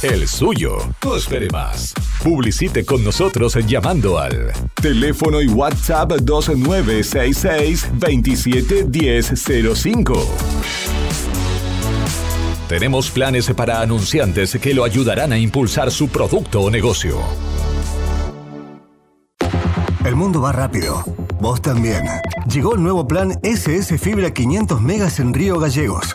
El 0.03 0.27
suyo. 0.27 0.79
No 1.05 1.17
espere 1.17 1.49
más. 1.51 1.95
Publicite 2.25 2.85
con 2.85 3.05
nosotros 3.05 3.57
llamando 3.67 4.19
al 4.19 4.53
teléfono 4.75 5.41
y 5.41 5.47
WhatsApp 5.47 6.11
2966 6.21 7.89
271005. 7.93 10.27
Tenemos 12.69 13.11
planes 13.11 13.49
para 13.55 13.81
anunciantes 13.81 14.59
que 14.61 14.75
lo 14.75 14.83
ayudarán 14.83 15.33
a 15.33 15.39
impulsar 15.39 15.93
su 15.93 16.09
producto 16.09 16.63
o 16.63 16.71
negocio. 16.71 17.21
El 20.05 20.17
mundo 20.17 20.41
va 20.41 20.51
rápido. 20.51 21.05
vos 21.41 21.63
también. 21.63 22.03
Llegó 22.53 22.75
el 22.75 22.83
nuevo 22.83 23.07
plan 23.07 23.39
SS 23.45 23.99
Fibra 23.99 24.33
500 24.33 24.81
megas 24.81 25.21
en 25.21 25.33
Río 25.33 25.61
Gallegos. 25.61 26.15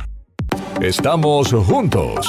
Estamos 0.81 1.53
juntos. 1.53 2.29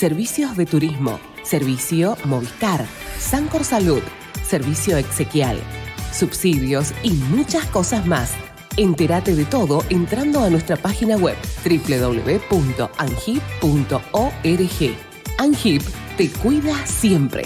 servicios 0.00 0.56
de 0.56 0.64
turismo, 0.64 1.20
servicio 1.42 2.16
Movistar, 2.24 2.86
Sancor 3.18 3.64
Salud, 3.64 4.00
servicio 4.42 4.96
exequial, 4.96 5.60
subsidios 6.10 6.94
y 7.02 7.10
muchas 7.10 7.66
cosas 7.66 8.06
más. 8.06 8.32
Entérate 8.78 9.34
de 9.34 9.44
todo 9.44 9.84
entrando 9.90 10.42
a 10.42 10.48
nuestra 10.48 10.76
página 10.78 11.18
web 11.18 11.36
www.angip.org. 11.66 12.88
Angip 15.36 15.82
te 16.16 16.30
cuida 16.30 16.86
siempre. 16.86 17.42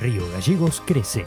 Río 0.00 0.26
Gallegos 0.32 0.82
crece. 0.86 1.26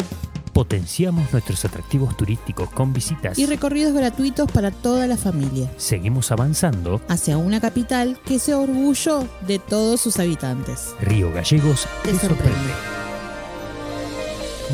Potenciamos 0.53 1.31
nuestros 1.31 1.63
atractivos 1.65 2.15
turísticos 2.17 2.69
con 2.71 2.93
visitas. 2.93 3.37
Y 3.39 3.45
recorridos 3.45 3.93
gratuitos 3.93 4.51
para 4.51 4.71
toda 4.71 5.07
la 5.07 5.17
familia. 5.17 5.71
Seguimos 5.77 6.31
avanzando. 6.31 7.01
Hacia 7.07 7.37
una 7.37 7.61
capital 7.61 8.19
que 8.25 8.39
sea 8.39 8.57
orgullo 8.57 9.27
de 9.47 9.59
todos 9.59 10.01
sus 10.01 10.19
habitantes. 10.19 10.93
Río 11.01 11.31
Gallegos 11.31 11.87
Te 12.03 12.11
te 12.11 12.19
sorprende. 12.19 12.45
sorprende. 12.45 12.73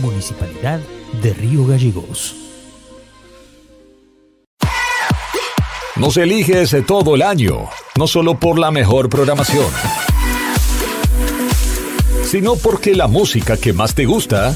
Municipalidad 0.01 0.79
de 1.21 1.33
Río 1.33 1.65
Gallegos. 1.65 2.35
Nos 5.95 6.15
eliges 6.17 6.75
todo 6.85 7.15
el 7.15 7.23
año, 7.23 7.69
no 7.97 8.05
solo 8.05 8.39
por 8.39 8.59
la 8.59 8.69
mejor 8.69 9.09
programación, 9.09 9.65
sino 12.23 12.55
porque 12.55 12.93
la 12.93 13.07
música 13.07 13.57
que 13.57 13.73
más 13.73 13.95
te 13.95 14.05
gusta 14.05 14.55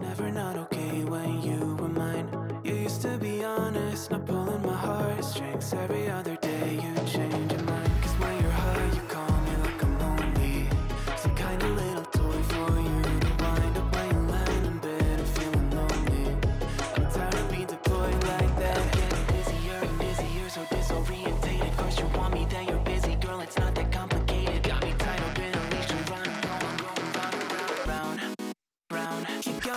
never 0.00 0.30
know. 0.30 0.49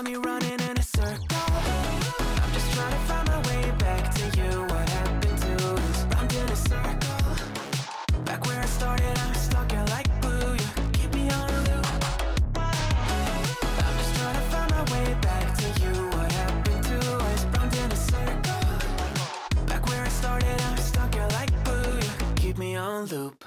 Me 0.04 0.16
running 0.16 0.60
in 0.60 0.78
a 0.78 0.82
circle. 0.82 1.26
I'm 1.32 2.52
just 2.52 2.74
trying 2.74 2.92
to 2.92 3.00
find 3.08 3.28
my 3.28 3.40
way 3.48 3.72
back 3.80 4.14
to 4.16 4.24
you. 4.38 4.62
What 4.64 4.90
happened 4.90 5.38
to 5.38 5.54
us? 5.74 6.04
Round 6.14 6.34
in 6.34 6.50
a 6.50 6.56
circle. 6.56 8.24
Back 8.26 8.46
where 8.46 8.60
I 8.60 8.66
started, 8.66 9.18
I'm 9.18 9.34
stuck 9.34 9.72
in 9.72 9.86
like 9.88 10.10
glue. 10.22 10.54
You 10.54 10.90
keep 10.92 11.14
me 11.14 11.30
on 11.30 11.50
loop. 11.68 11.88
I'm 12.56 13.96
just 13.98 14.16
trying 14.16 14.36
to 14.36 14.46
find 14.52 14.72
my 14.72 14.84
way 14.94 15.14
back 15.22 15.58
to 15.60 15.68
you. 15.82 15.94
What 16.10 16.32
happened 16.34 16.84
to 16.84 16.98
us? 17.16 17.46
Round 17.46 17.74
in 17.74 17.92
a 17.92 17.96
circle. 17.96 19.66
Back 19.68 19.88
where 19.88 20.04
I 20.04 20.10
started, 20.10 20.62
I'm 20.62 20.78
stuck 20.78 21.16
in 21.16 21.30
like 21.30 21.64
glue. 21.64 21.96
You 21.96 22.34
keep 22.36 22.58
me 22.58 22.76
on 22.76 23.06
loop. 23.06 23.46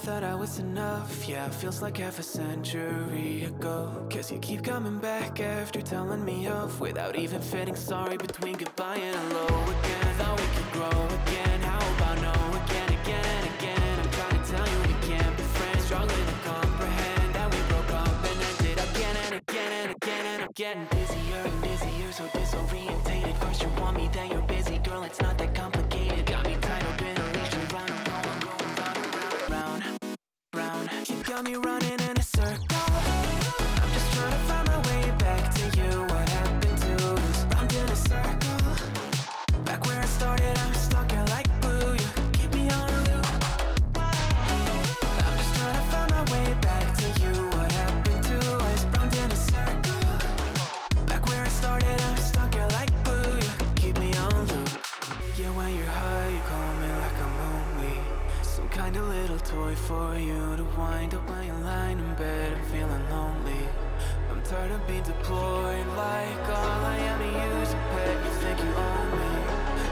Thought 0.00 0.24
I 0.24 0.34
was 0.34 0.58
enough. 0.58 1.28
Yeah, 1.28 1.46
feels 1.50 1.82
like 1.82 1.98
half 1.98 2.18
a 2.18 2.22
century 2.22 3.44
ago. 3.44 4.06
Cause 4.10 4.32
you 4.32 4.38
keep 4.38 4.64
coming 4.64 4.98
back 4.98 5.40
after 5.40 5.82
telling 5.82 6.24
me 6.24 6.48
off 6.48 6.80
without 6.80 7.16
even 7.16 7.40
feeling 7.42 7.76
sorry 7.76 8.16
between 8.16 8.56
goodbye 8.56 8.96
and 8.96 9.14
hello 9.16 9.46
again. 9.46 10.14
Thought 10.16 10.40
we 10.40 10.46
could 10.56 10.72
grow 10.72 10.98
again. 11.20 11.60
How 11.60 11.82
about 11.96 12.16
no 12.22 12.32
again, 12.64 12.88
again 13.00 13.24
and 13.36 13.46
again? 13.54 13.98
I'm 14.02 14.10
trying 14.18 14.42
to 14.42 14.50
tell 14.50 14.66
you 14.72 14.78
we 14.88 14.96
can't 15.06 15.36
be 15.36 15.42
friends. 15.42 15.84
Struggling 15.84 16.26
to 16.32 16.38
comprehend 16.48 17.34
that 17.34 17.48
we 17.52 17.60
broke 17.68 17.92
up 17.92 18.24
and 18.30 18.40
ended 18.48 18.78
again 18.88 19.16
and 19.24 19.34
again 19.42 19.72
and 19.80 19.90
again. 19.96 20.26
And 20.32 20.42
I'm 20.44 20.52
getting 20.54 20.86
busier 20.96 21.42
and 21.44 21.60
busier, 21.60 22.12
so 22.12 22.24
disorientated. 22.38 23.36
First 23.44 23.62
you 23.62 23.68
want 23.80 23.98
me, 23.98 24.08
then 24.14 24.30
you're 24.30 24.48
busy. 24.48 24.78
Girl, 24.78 25.02
it's 25.02 25.20
not 25.20 25.36
got 31.42 31.50
me 31.50 31.56
running 31.56 32.09
tired 64.50 64.72
of 64.72 64.84
being 64.88 65.02
deployed 65.04 65.86
like 65.96 66.48
all 66.48 66.84
I 66.84 66.98
am 66.98 67.18
to 67.20 67.24
you 67.24 67.62
is 67.62 67.72
a 67.72 67.76
pet. 67.94 68.16
You 68.24 68.30
think 68.42 68.58
you 68.58 68.72
own 68.74 69.10
me? 69.14 69.30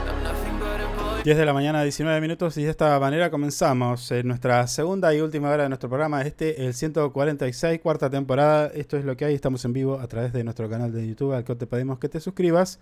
I'm 0.09 0.23
nothing 0.23 0.59
but 0.59 0.81
a 0.81 0.87
boy. 0.97 1.23
10 1.23 1.37
de 1.37 1.45
la 1.45 1.53
mañana, 1.53 1.81
19 1.81 2.19
minutos, 2.19 2.57
y 2.57 2.63
de 2.63 2.71
esta 2.71 2.99
manera 2.99 3.31
comenzamos 3.31 4.11
en 4.11 4.27
nuestra 4.27 4.67
segunda 4.67 5.15
y 5.15 5.21
última 5.21 5.49
hora 5.49 5.63
de 5.63 5.69
nuestro 5.69 5.87
programa, 5.87 6.23
este, 6.23 6.65
el 6.65 6.73
146, 6.73 7.79
cuarta 7.79 8.09
temporada. 8.09 8.67
Esto 8.73 8.97
es 8.97 9.05
lo 9.05 9.15
que 9.15 9.23
hay, 9.23 9.33
estamos 9.33 9.63
en 9.63 9.71
vivo 9.71 9.97
a 9.97 10.07
través 10.07 10.33
de 10.33 10.43
nuestro 10.43 10.69
canal 10.69 10.91
de 10.91 11.07
YouTube, 11.07 11.31
al 11.31 11.45
que 11.45 11.55
te 11.55 11.65
pedimos 11.65 11.97
que 11.97 12.09
te 12.09 12.19
suscribas 12.19 12.81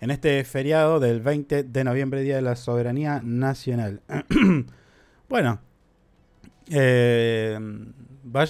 en 0.00 0.12
este 0.12 0.44
feriado 0.44 1.00
del 1.00 1.20
20 1.20 1.64
de 1.64 1.84
noviembre, 1.84 2.22
Día 2.22 2.36
de 2.36 2.42
la 2.42 2.54
Soberanía 2.54 3.22
Nacional. 3.24 4.02
bueno, 5.28 5.58
eh, 6.70 7.58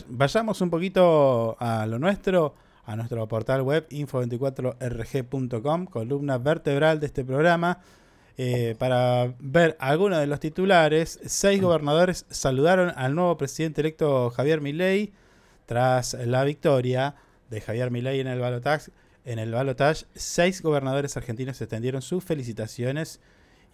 vayamos 0.08 0.60
un 0.60 0.70
poquito 0.70 1.56
a 1.58 1.86
lo 1.86 1.98
nuestro, 1.98 2.54
a 2.84 2.96
nuestro 2.96 3.26
portal 3.28 3.62
web 3.62 3.86
info24rg.com, 3.90 5.86
columna 5.86 6.38
vertebral 6.38 7.00
de 7.00 7.06
este 7.06 7.24
programa. 7.24 7.80
Eh, 8.40 8.76
para 8.78 9.34
ver 9.40 9.76
algunos 9.80 10.20
de 10.20 10.28
los 10.28 10.38
titulares, 10.38 11.18
seis 11.26 11.60
gobernadores 11.60 12.24
saludaron 12.30 12.92
al 12.96 13.14
nuevo 13.14 13.36
presidente 13.36 13.80
electo 13.80 14.30
Javier 14.30 14.60
Milei 14.60 15.12
tras 15.66 16.14
la 16.14 16.44
victoria 16.44 17.16
de 17.50 17.60
Javier 17.60 17.90
Milei 17.90 18.20
en 18.20 18.28
el 18.28 18.38
balotaje. 18.38 18.92
En 19.24 19.38
el 19.38 19.50
balotaje, 19.52 20.06
seis 20.14 20.62
gobernadores 20.62 21.16
argentinos 21.16 21.60
extendieron 21.60 22.00
sus 22.00 22.24
felicitaciones 22.24 23.20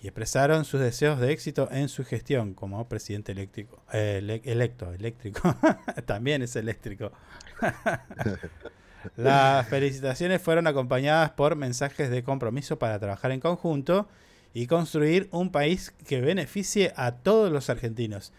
y 0.04 0.08
expresaron 0.08 0.66
sus 0.66 0.80
deseos 0.82 1.18
de 1.18 1.32
éxito 1.32 1.66
en 1.72 1.88
su 1.88 2.04
gestión 2.04 2.52
como 2.52 2.86
presidente 2.90 3.32
eléctrico, 3.32 3.82
eh, 3.90 4.18
ele- 4.18 4.42
electo, 4.44 4.92
eléctrico, 4.92 5.40
también 6.04 6.42
es 6.42 6.56
eléctrico. 6.56 7.10
Las 9.16 9.66
felicitaciones 9.68 10.40
fueron 10.42 10.66
acompañadas 10.66 11.30
por 11.30 11.56
mensajes 11.56 12.10
de 12.10 12.22
compromiso 12.22 12.78
para 12.78 12.98
trabajar 12.98 13.32
en 13.32 13.40
conjunto 13.40 14.08
y 14.54 14.66
construir 14.66 15.28
un 15.30 15.50
país 15.50 15.92
que 16.06 16.20
beneficie 16.20 16.92
a 16.96 17.12
todos 17.12 17.50
los 17.52 17.68
argentinos. 17.70 18.32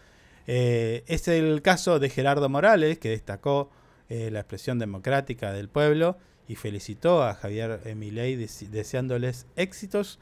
Eh, 0.48 1.04
es 1.08 1.28
el 1.28 1.62
caso 1.62 2.00
de 2.00 2.10
Gerardo 2.10 2.48
Morales, 2.50 2.98
que 3.00 3.10
destacó 3.10 3.72
eh, 4.10 4.30
la 4.32 4.40
expresión 4.42 4.78
democrática 4.80 5.52
del 5.52 5.68
pueblo 5.70 6.18
y 6.48 6.56
felicitó 6.56 7.24
a 7.24 7.34
Javier 7.34 7.80
Milei 7.96 8.36
dese- 8.36 8.70
deseándoles 8.70 9.48
éxitos 9.56 10.20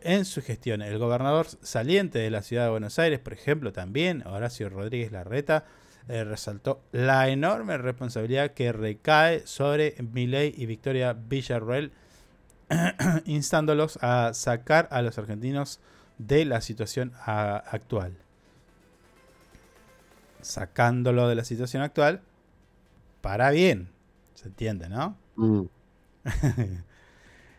en 0.00 0.24
su 0.24 0.42
gestión. 0.42 0.82
El 0.82 0.98
gobernador 0.98 1.46
saliente 1.62 2.18
de 2.18 2.30
la 2.30 2.42
ciudad 2.42 2.64
de 2.64 2.70
Buenos 2.70 2.98
Aires, 2.98 3.18
por 3.20 3.32
ejemplo, 3.32 3.72
también, 3.72 4.26
Horacio 4.26 4.68
Rodríguez 4.68 5.12
Larreta, 5.12 5.64
eh, 6.08 6.22
resaltó 6.24 6.80
la 6.92 7.28
enorme 7.28 7.76
responsabilidad 7.78 8.52
que 8.52 8.72
recae 8.72 9.46
sobre 9.46 9.96
Milei 10.12 10.54
y 10.56 10.66
Victoria 10.66 11.12
Villarroel, 11.14 11.92
instándolos 13.24 13.98
a 14.02 14.32
sacar 14.34 14.88
a 14.90 15.02
los 15.02 15.18
argentinos 15.18 15.80
de 16.18 16.44
la 16.44 16.60
situación 16.60 17.12
a- 17.24 17.56
actual. 17.70 18.12
sacándolo 20.42 21.28
de 21.28 21.34
la 21.34 21.44
situación 21.44 21.82
actual 21.82 22.20
para 23.20 23.50
bien. 23.50 23.88
¿Se 24.34 24.48
entiende, 24.48 24.88
no? 24.88 25.16
Mm. 25.36 25.62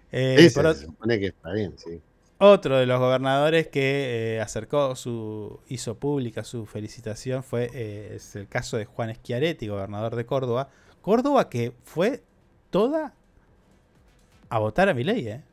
Eh, 0.09 0.45
Ese 0.45 0.61
por 0.63 0.73
se 0.73 0.85
supone 0.85 1.19
que 1.19 1.27
está 1.27 1.51
bien, 1.51 1.73
sí. 1.77 2.01
Otro 2.39 2.77
de 2.77 2.85
los 2.85 2.99
gobernadores 2.99 3.67
que 3.67 4.35
eh, 4.35 4.41
acercó 4.41 4.95
su 4.95 5.59
hizo 5.67 5.95
pública 5.97 6.43
su 6.43 6.65
felicitación 6.65 7.43
fue 7.43 7.69
eh, 7.73 8.13
es 8.15 8.35
el 8.35 8.47
caso 8.47 8.77
de 8.77 8.85
Juan 8.85 9.13
Schiaretti, 9.15 9.67
gobernador 9.67 10.15
de 10.15 10.25
Córdoba. 10.25 10.69
Córdoba 11.01 11.49
que 11.49 11.73
fue 11.83 12.23
toda 12.69 13.13
a 14.49 14.59
votar 14.59 14.89
a 14.89 14.93
Milei, 14.93 15.27
¿eh? 15.27 15.43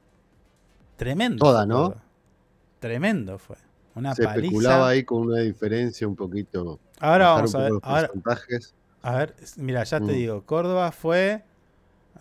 Tremendo. 0.97 1.45
Toda, 1.45 1.65
¿no? 1.67 1.83
Córdoba. 1.85 2.03
Tremendo 2.81 3.39
fue. 3.39 3.57
Una 3.95 4.15
Se 4.15 4.25
paliza. 4.25 4.45
especulaba 4.47 4.89
ahí 4.89 5.05
con 5.05 5.23
una 5.23 5.39
diferencia 5.41 6.07
un 6.07 6.17
poquito. 6.17 6.79
Ahora 7.01 7.31
vamos 7.31 7.55
a 7.55 7.59
ver. 7.59 7.73
Ahora, 7.83 8.11
a 9.03 9.17
ver, 9.19 9.35
mira, 9.57 9.85
ya 9.85 9.99
te 10.01 10.05
Mm. 10.07 10.09
digo, 10.17 10.43
Córdoba 10.45 10.91
fue. 10.93 11.43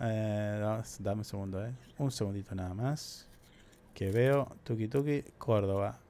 eh, 0.00 0.82
dame 1.00 1.18
un 1.20 1.24
segundo, 1.24 1.64
eh. 1.64 1.72
Un 1.98 2.10
segundito 2.10 2.54
nada 2.54 2.74
más. 2.74 3.28
Que 3.94 4.10
veo, 4.10 4.56
tuki 4.64 4.88
tuki, 4.88 5.22
Córdoba. 5.38 6.00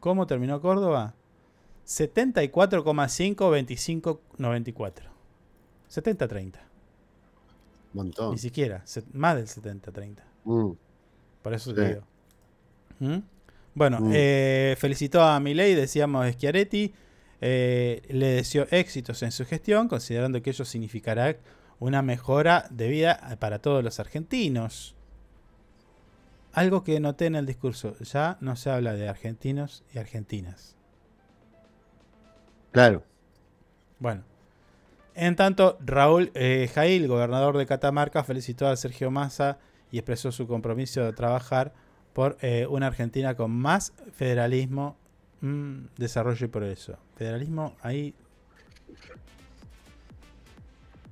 ¿Cómo 0.00 0.26
terminó 0.26 0.60
Córdoba? 0.60 1.14
74,5, 1.86 3.50
25, 3.50 4.20
94. 4.38 5.10
70-30. 5.90 6.52
Montón. 7.92 8.32
Ni 8.32 8.38
siquiera, 8.38 8.84
más 9.12 9.36
del 9.36 9.46
70-30. 9.46 10.22
Mm. 10.44 10.70
Por 11.42 11.54
eso 11.54 11.70
Sí. 11.70 11.76
te 11.76 11.88
digo. 11.88 12.02
¿Mm? 13.00 13.18
Bueno, 13.74 13.98
Mm. 14.00 14.10
eh, 14.14 14.76
felicitó 14.78 15.22
a 15.22 15.38
Milei, 15.40 15.74
decíamos 15.74 16.26
Schiaretti, 16.32 16.92
eh, 17.40 18.02
le 18.08 18.26
deseó 18.26 18.66
éxitos 18.70 19.22
en 19.22 19.32
su 19.32 19.44
gestión, 19.44 19.88
considerando 19.88 20.40
que 20.42 20.50
ello 20.50 20.64
significará 20.64 21.36
una 21.80 22.02
mejora 22.02 22.66
de 22.70 22.88
vida 22.88 23.36
para 23.40 23.58
todos 23.58 23.82
los 23.84 24.00
argentinos. 24.00 24.94
Algo 26.54 26.84
que 26.84 27.00
noté 27.00 27.26
en 27.26 27.34
el 27.34 27.46
discurso, 27.46 27.96
ya 27.98 28.38
no 28.40 28.54
se 28.54 28.70
habla 28.70 28.94
de 28.94 29.08
argentinos 29.08 29.82
y 29.92 29.98
argentinas. 29.98 30.76
Claro. 32.70 33.02
Bueno. 33.98 34.22
En 35.16 35.34
tanto, 35.34 35.78
Raúl 35.84 36.30
eh, 36.34 36.70
Jail, 36.72 37.08
gobernador 37.08 37.56
de 37.58 37.66
Catamarca, 37.66 38.22
felicitó 38.22 38.68
a 38.68 38.76
Sergio 38.76 39.10
Massa 39.10 39.58
y 39.90 39.98
expresó 39.98 40.30
su 40.30 40.46
compromiso 40.46 41.04
de 41.04 41.12
trabajar 41.12 41.72
por 42.12 42.36
eh, 42.40 42.66
una 42.68 42.86
Argentina 42.86 43.34
con 43.34 43.50
más 43.50 43.92
federalismo, 44.12 44.96
mm, 45.40 45.86
desarrollo 45.96 46.46
y 46.46 46.48
progreso. 46.48 46.98
Federalismo, 47.16 47.74
ahí 47.82 48.14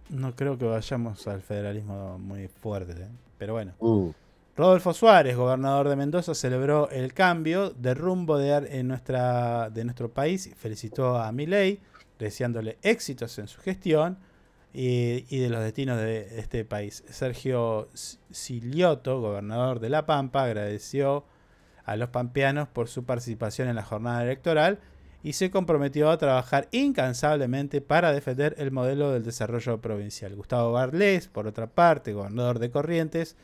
no 0.08 0.36
creo 0.36 0.56
que 0.56 0.66
vayamos 0.66 1.26
al 1.26 1.42
federalismo 1.42 2.18
muy 2.18 2.46
fuerte, 2.46 2.92
¿eh? 2.92 3.08
pero 3.38 3.54
bueno. 3.54 3.72
Mm. 3.80 4.21
Rodolfo 4.54 4.92
Suárez, 4.92 5.34
gobernador 5.34 5.88
de 5.88 5.96
Mendoza, 5.96 6.34
celebró 6.34 6.90
el 6.90 7.14
cambio 7.14 7.70
de 7.70 7.94
rumbo 7.94 8.36
de, 8.36 8.54
en 8.78 8.86
nuestra, 8.86 9.70
de 9.70 9.82
nuestro 9.84 10.12
país 10.12 10.46
y 10.46 10.50
felicitó 10.50 11.16
a 11.16 11.32
Milei, 11.32 11.80
deseándole 12.18 12.76
éxitos 12.82 13.38
en 13.38 13.48
su 13.48 13.62
gestión 13.62 14.18
y, 14.74 15.38
de 15.38 15.48
los 15.48 15.62
destinos 15.62 15.96
de 15.96 16.38
este 16.38 16.66
país. 16.66 17.02
Sergio 17.08 17.88
Silioto, 18.30 19.22
gobernador 19.22 19.80
de 19.80 19.88
La 19.88 20.04
Pampa, 20.04 20.44
agradeció 20.44 21.24
a 21.86 21.96
los 21.96 22.10
pampeanos 22.10 22.68
por 22.68 22.88
su 22.88 23.04
participación 23.04 23.68
en 23.68 23.76
la 23.76 23.84
jornada 23.84 24.22
electoral 24.22 24.80
y 25.22 25.32
se 25.32 25.50
comprometió 25.50 26.10
a 26.10 26.18
trabajar 26.18 26.68
incansablemente 26.72 27.80
para 27.80 28.12
defender 28.12 28.54
el 28.58 28.70
modelo 28.70 29.12
del 29.12 29.24
desarrollo 29.24 29.80
provincial. 29.80 30.36
Gustavo 30.36 30.72
Barlés, 30.72 31.28
por 31.28 31.46
otra 31.46 31.68
parte, 31.68 32.12
gobernador 32.12 32.58
de 32.58 32.70
Corrientes, 32.70 33.34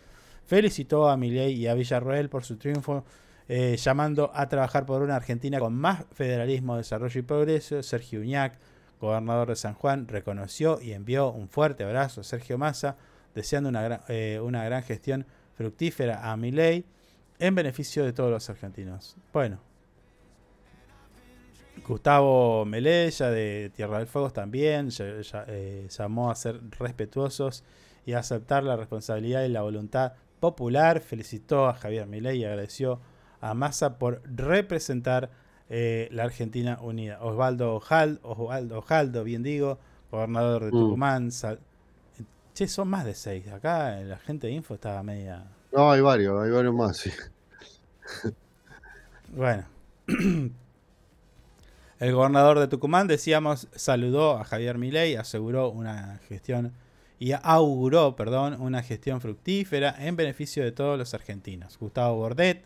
felicitó 0.49 1.11
a 1.11 1.17
Milei 1.19 1.53
y 1.53 1.67
a 1.67 1.75
Villarroel 1.75 2.31
por 2.31 2.43
su 2.43 2.57
triunfo, 2.57 3.05
eh, 3.49 3.77
llamando 3.77 4.31
a 4.35 4.49
trabajar 4.49 4.87
por 4.87 5.03
una 5.03 5.15
Argentina 5.17 5.61
con 5.61 5.75
más 5.75 6.07
federalismo, 6.13 6.79
desarrollo 6.79 7.21
y 7.21 7.23
progreso. 7.23 7.83
Sergio 7.83 8.21
Uñac, 8.21 8.59
gobernador 8.99 9.49
de 9.49 9.57
San 9.57 9.75
Juan, 9.75 10.09
reconoció 10.09 10.81
y 10.81 10.93
envió 10.93 11.31
un 11.31 11.51
fuerte 11.51 11.85
abrazo 11.85 12.23
a 12.23 12.25
Sergio 12.25 12.57
Massa, 12.57 12.97
deseando 13.35 13.69
una 13.69 13.83
gran, 13.83 14.01
eh, 14.09 14.41
una 14.43 14.65
gran 14.65 14.83
gestión 14.83 15.27
fructífera 15.55 16.33
a 16.33 16.37
Milei 16.39 16.87
en 17.39 17.55
beneficio 17.55 18.07
de 18.07 18.15
todos 18.15 18.31
los 18.31 18.49
argentinos. 18.49 19.17
Bueno, 19.35 19.59
Gustavo 21.87 22.65
Melella 22.65 23.31
de 23.31 23.71
Tierra 23.77 23.99
del 23.99 24.07
Fuego 24.07 24.31
también 24.31 24.89
eh, 24.99 25.89
llamó 25.91 26.31
a 26.31 26.35
ser 26.35 26.59
respetuosos 26.79 27.65
y 28.07 28.15
a 28.15 28.21
aceptar 28.21 28.65
la 28.65 28.77
responsabilidad 28.77 29.45
y 29.45 29.49
la 29.49 29.61
voluntad 29.61 30.15
popular. 30.41 31.01
Felicitó 31.01 31.67
a 31.69 31.75
Javier 31.75 32.07
Milei 32.07 32.39
y 32.39 32.45
agradeció 32.45 33.01
a 33.41 33.55
Massa 33.55 33.99
por 33.99 34.23
representar 34.25 35.31
eh, 35.71 36.09
la 36.13 36.25
Argentina 36.25 36.79
unida. 36.81 37.19
Osvaldo 37.23 37.75
Ojal- 37.79 38.21
Osvaldo 38.23 38.79
Ojaldo, 38.79 39.23
bien 39.25 39.43
digo, 39.43 39.79
gobernador 40.11 40.65
de 40.65 40.69
Mm. 40.69 40.81
Tucumán. 40.81 41.31
sal- 41.33 41.61
Che, 42.55 42.67
son 42.67 42.89
más 42.89 43.05
de 43.05 43.15
seis. 43.15 43.47
Acá 43.49 44.01
la 44.01 44.19
gente 44.19 44.47
de 44.49 44.55
Info 44.55 44.75
estaba 44.75 45.03
media... 45.03 45.45
No, 45.73 45.91
hay 45.93 46.01
varios, 46.01 46.43
hay 46.43 46.51
varios 46.51 46.75
más, 46.75 46.97
sí. 46.97 47.11
Bueno. 49.35 49.65
El 52.01 52.15
gobernador 52.15 52.59
de 52.61 52.69
Tucumán, 52.69 53.09
decíamos, 53.09 53.67
saludó 53.75 54.39
a 54.39 54.45
Javier 54.45 54.79
Milei, 54.79 55.17
aseguró 55.17 55.69
una 55.69 56.21
gestión 56.29 56.73
y 57.19 57.33
auguró, 57.43 58.15
perdón, 58.15 58.61
una 58.61 58.83
gestión 58.83 59.21
fructífera 59.21 59.95
en 59.99 60.17
beneficio 60.17 60.63
de 60.63 60.73
todos 60.73 60.99
los 60.99 61.15
argentinos. 61.15 61.79
Gustavo 61.79 62.17
Bordet, 62.17 62.65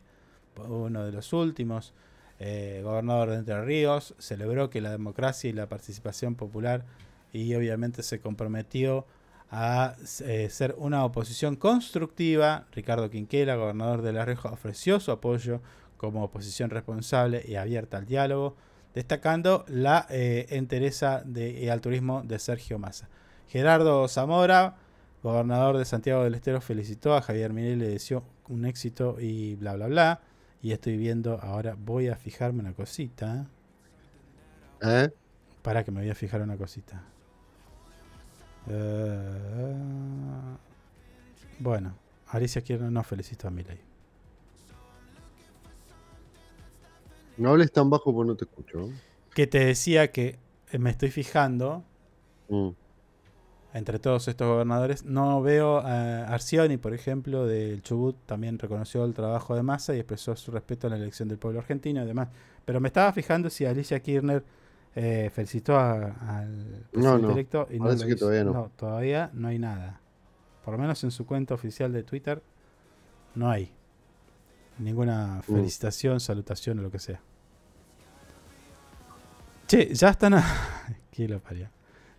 uno 0.68 1.04
de 1.04 1.12
los 1.12 1.32
últimos, 1.32 1.94
eh, 2.38 2.80
gobernador 2.84 3.30
de 3.30 3.36
Entre 3.36 3.64
Ríos, 3.64 4.14
celebró 4.18 4.68
que 4.68 4.80
la 4.80 4.90
democracia 4.90 5.48
y 5.48 5.52
la 5.52 5.68
participación 5.68 6.34
popular 6.34 6.84
y 7.32 7.54
obviamente 7.54 8.02
se 8.02 8.20
comprometió 8.20 9.06
a 9.50 9.96
eh, 10.20 10.48
ser 10.50 10.74
una 10.78 11.04
oposición 11.04 11.56
constructiva. 11.56 12.66
Ricardo 12.72 13.10
Quinquela, 13.10 13.56
gobernador 13.56 14.02
de 14.02 14.12
La 14.12 14.24
Rioja, 14.24 14.50
ofreció 14.50 15.00
su 15.00 15.12
apoyo 15.12 15.60
como 15.96 16.24
oposición 16.24 16.70
responsable 16.70 17.44
y 17.46 17.54
abierta 17.54 17.98
al 17.98 18.06
diálogo, 18.06 18.56
destacando 18.94 19.64
la 19.68 20.06
eh, 20.10 20.46
entereza 20.50 21.22
de, 21.24 21.50
y 21.50 21.68
al 21.68 21.80
turismo 21.80 22.22
de 22.22 22.38
Sergio 22.38 22.78
Massa. 22.78 23.08
Gerardo 23.52 24.08
Zamora, 24.08 24.76
gobernador 25.22 25.76
de 25.76 25.84
Santiago 25.84 26.24
del 26.24 26.34
Estero, 26.34 26.62
felicitó 26.62 27.14
a 27.14 27.20
Javier 27.20 27.52
Milei, 27.52 27.76
le 27.76 27.86
deseó 27.86 28.24
un 28.48 28.64
éxito 28.64 29.18
y 29.20 29.56
bla, 29.56 29.74
bla, 29.74 29.88
bla. 29.88 30.20
Y 30.62 30.72
estoy 30.72 30.96
viendo, 30.96 31.38
ahora 31.38 31.76
voy 31.78 32.08
a 32.08 32.16
fijarme 32.16 32.60
una 32.60 32.72
cosita. 32.72 33.46
¿Eh? 34.80 35.10
Para 35.60 35.84
que 35.84 35.90
me 35.90 36.00
voy 36.00 36.08
a 36.08 36.14
fijar 36.14 36.40
una 36.40 36.56
cosita. 36.56 37.04
Eh, 38.70 39.74
bueno, 41.58 41.94
Alicia 42.28 42.62
quiere 42.62 42.90
no 42.90 43.02
felicito 43.02 43.48
a 43.48 43.50
Milei. 43.50 43.80
No 47.36 47.50
hables 47.50 47.70
tan 47.70 47.90
bajo 47.90 48.14
porque 48.14 48.28
no 48.28 48.34
te 48.34 48.46
escucho. 48.46 48.88
Que 49.34 49.46
te 49.46 49.62
decía 49.62 50.10
que 50.10 50.38
eh, 50.70 50.78
me 50.78 50.88
estoy 50.88 51.10
fijando 51.10 51.84
Mm. 52.52 52.68
Entre 53.74 53.98
todos 53.98 54.28
estos 54.28 54.46
gobernadores. 54.48 55.04
No 55.04 55.40
veo 55.42 55.78
a 55.78 56.24
Arcioni, 56.24 56.76
por 56.76 56.92
ejemplo, 56.94 57.46
del 57.46 57.82
Chubut, 57.82 58.16
también 58.26 58.58
reconoció 58.58 59.04
el 59.04 59.14
trabajo 59.14 59.54
de 59.56 59.62
Massa 59.62 59.94
y 59.94 59.98
expresó 59.98 60.36
su 60.36 60.50
respeto 60.50 60.86
a 60.86 60.90
la 60.90 60.96
elección 60.96 61.28
del 61.28 61.38
pueblo 61.38 61.60
argentino 61.60 62.02
y 62.02 62.06
demás. 62.06 62.28
Pero 62.64 62.80
me 62.80 62.88
estaba 62.88 63.12
fijando 63.12 63.48
si 63.50 63.64
Alicia 63.64 64.00
Kirchner 64.00 64.44
eh, 64.94 65.30
felicitó 65.34 65.78
al 65.78 66.84
presidente 66.90 67.22
no. 67.26 67.30
electo 67.32 67.66
y 67.70 67.78
no 67.78 67.84
Parece 67.86 68.02
lo 68.02 68.06
que 68.08 68.12
hizo. 68.14 68.18
todavía 68.26 68.44
no. 68.44 68.70
todavía 68.76 69.30
no 69.32 69.48
hay 69.48 69.58
nada. 69.58 70.00
Por 70.64 70.74
lo 70.74 70.78
menos 70.78 71.02
en 71.02 71.10
su 71.10 71.24
cuenta 71.26 71.54
oficial 71.54 71.92
de 71.92 72.02
Twitter 72.04 72.42
no 73.34 73.50
hay 73.50 73.72
ninguna 74.78 75.38
Mm. 75.48 75.54
felicitación, 75.54 76.20
salutación 76.20 76.78
o 76.78 76.82
lo 76.82 76.90
que 76.90 76.98
sea. 76.98 77.20
Che, 79.66 79.94
ya 79.94 80.10
están. 80.10 80.34
a- 80.34 80.44
¿Qué 81.10 81.26
lo 81.28 81.40
parió? 81.40 81.68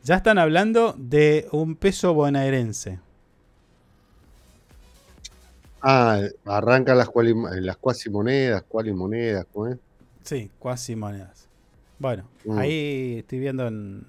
Ya 0.04 0.16
están 0.16 0.38
hablando 0.38 0.94
de 0.98 1.48
un 1.52 1.76
peso 1.76 2.14
bonaerense. 2.14 3.00
Ah, 5.82 6.22
arrancan 6.46 6.98
las, 6.98 7.10
cuali, 7.10 7.34
las 7.62 7.78
cuasi 7.78 8.10
monedas, 8.10 8.64
cuali 8.64 8.94
monedas, 8.94 9.46
¿cómo 9.52 9.68
es? 9.68 9.78
Sí, 10.24 10.50
cuasi 10.60 10.96
monedas. 10.96 11.48
Bueno, 12.00 12.24
Mm. 12.46 12.58
ahí 12.58 13.16
estoy 13.20 13.40
viendo 13.40 13.68
en, 13.68 14.06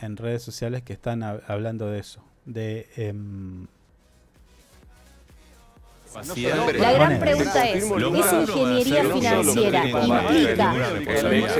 en 0.00 0.16
redes 0.16 0.42
sociales 0.42 0.82
que 0.82 0.92
están 0.92 1.20
hab- 1.20 1.42
hablando 1.46 1.88
de 1.90 1.98
eso. 2.00 2.22
De. 2.44 2.86
La 6.78 6.92
gran 6.92 7.20
pregunta 7.20 7.68
es, 7.68 7.84
¿esa 7.84 8.40
ingeniería 8.40 9.04
financiera 9.04 9.86
implica 9.86 10.74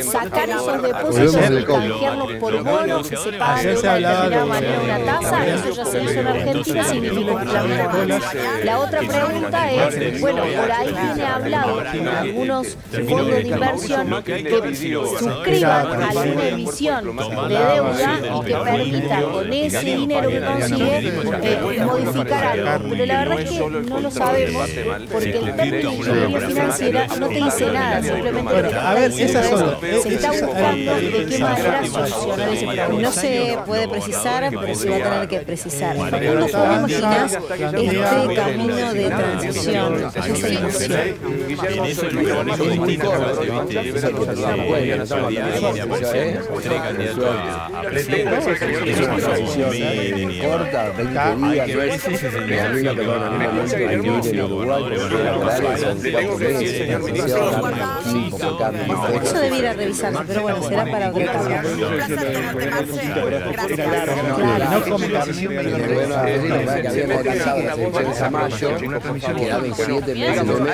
sacar 0.03 0.51
esos 0.51 0.83
depósitos 0.83 1.61
y 1.61 1.65
canjearlos 1.65 2.33
por 2.35 2.63
bonos 2.65 3.09
que 3.09 3.17
se 3.17 3.33
pagan 3.33 3.65
de 3.65 3.79
una 3.79 3.93
determinada 3.93 4.47
manera 4.47 4.81
una 4.81 4.99
tasa? 5.05 5.47
Eso 5.47 5.71
ya 5.71 5.85
se 5.85 6.03
hizo 6.03 6.21
en 6.21 6.27
Argentina 6.27 6.87
un 6.91 7.41
plan 7.41 7.69
de 7.69 8.65
La 8.65 8.79
otra 8.81 9.01
pregunta 9.01 9.73
es, 9.73 10.21
bueno, 10.21 10.43
por 10.43 10.73
ahí 10.73 10.87
viene 10.93 11.23
hablado 11.25 11.77
con 11.77 12.09
algunos 12.09 12.77
fondos 13.09 13.27
de 13.29 13.43
inversión 13.43 14.23
que 14.25 14.95
suscriban 15.19 16.03
alguna 16.03 16.49
emisión 16.49 17.17
de 17.17 17.59
deuda 17.59 18.21
y 18.23 18.45
que 18.45 18.55
permitan 18.57 19.23
con 19.25 19.53
ese 19.53 19.85
dinero 19.85 20.29
que 20.29 20.41
consigue 20.41 21.09
eh, 21.43 21.85
modificar 21.85 22.45
algo. 22.45 22.89
Pero 22.91 23.07
la 23.07 23.19
verdad 23.21 23.41
es 23.41 23.51
que 23.51 23.61
no 23.61 24.01
lo 24.01 24.11
sabemos 24.11 24.48
porque 25.13 25.31
el 25.31 26.41
financiera 26.43 27.07
no 27.19 27.29
te 27.29 27.35
dice 27.35 27.67
nada, 27.73 28.03
simplemente 28.03 28.75
a 28.75 28.95
ver, 28.95 29.13
esas 29.19 29.47
son- 29.49 29.77
se 30.03 30.15
está 30.15 30.31
buscando 30.33 30.95
de 30.95 31.27
qué 31.29 31.39
manera 31.39 31.87
solucionar 31.87 32.49
ese 32.51 32.65
problema. 32.67 32.89
No 33.01 33.13
se 33.13 33.59
puede 33.67 33.89
precisar, 33.89 34.51
pero 34.51 34.75
se 34.75 34.91
va 34.91 34.97
a 34.97 35.03
tener 35.03 35.29
que 35.29 35.39
precisar. 35.41 35.97
Facundo, 35.97 36.47
¿cómo 36.53 36.75
imaginas 36.89 37.33
este 37.33 38.35
camino 38.35 38.93
de 38.93 39.09
transición? 39.09 40.11
Es 48.89 48.99
una 48.99 49.17
transición 49.17 49.71
corta, 50.41 50.91
20 50.97 51.37
días, 51.37 51.69
no 51.69 51.83
es 51.83 52.03
Uruguay, 54.37 54.85
que. 54.85 55.97
Eso 59.23 59.39
debiera 59.39 59.73
revisarse, 59.73 60.23
pero 60.27 60.43
bueno, 60.43 60.63
será 60.63 60.85
para 60.85 61.11
otra. 61.11 61.63
No 64.71 64.85
come 64.85 65.09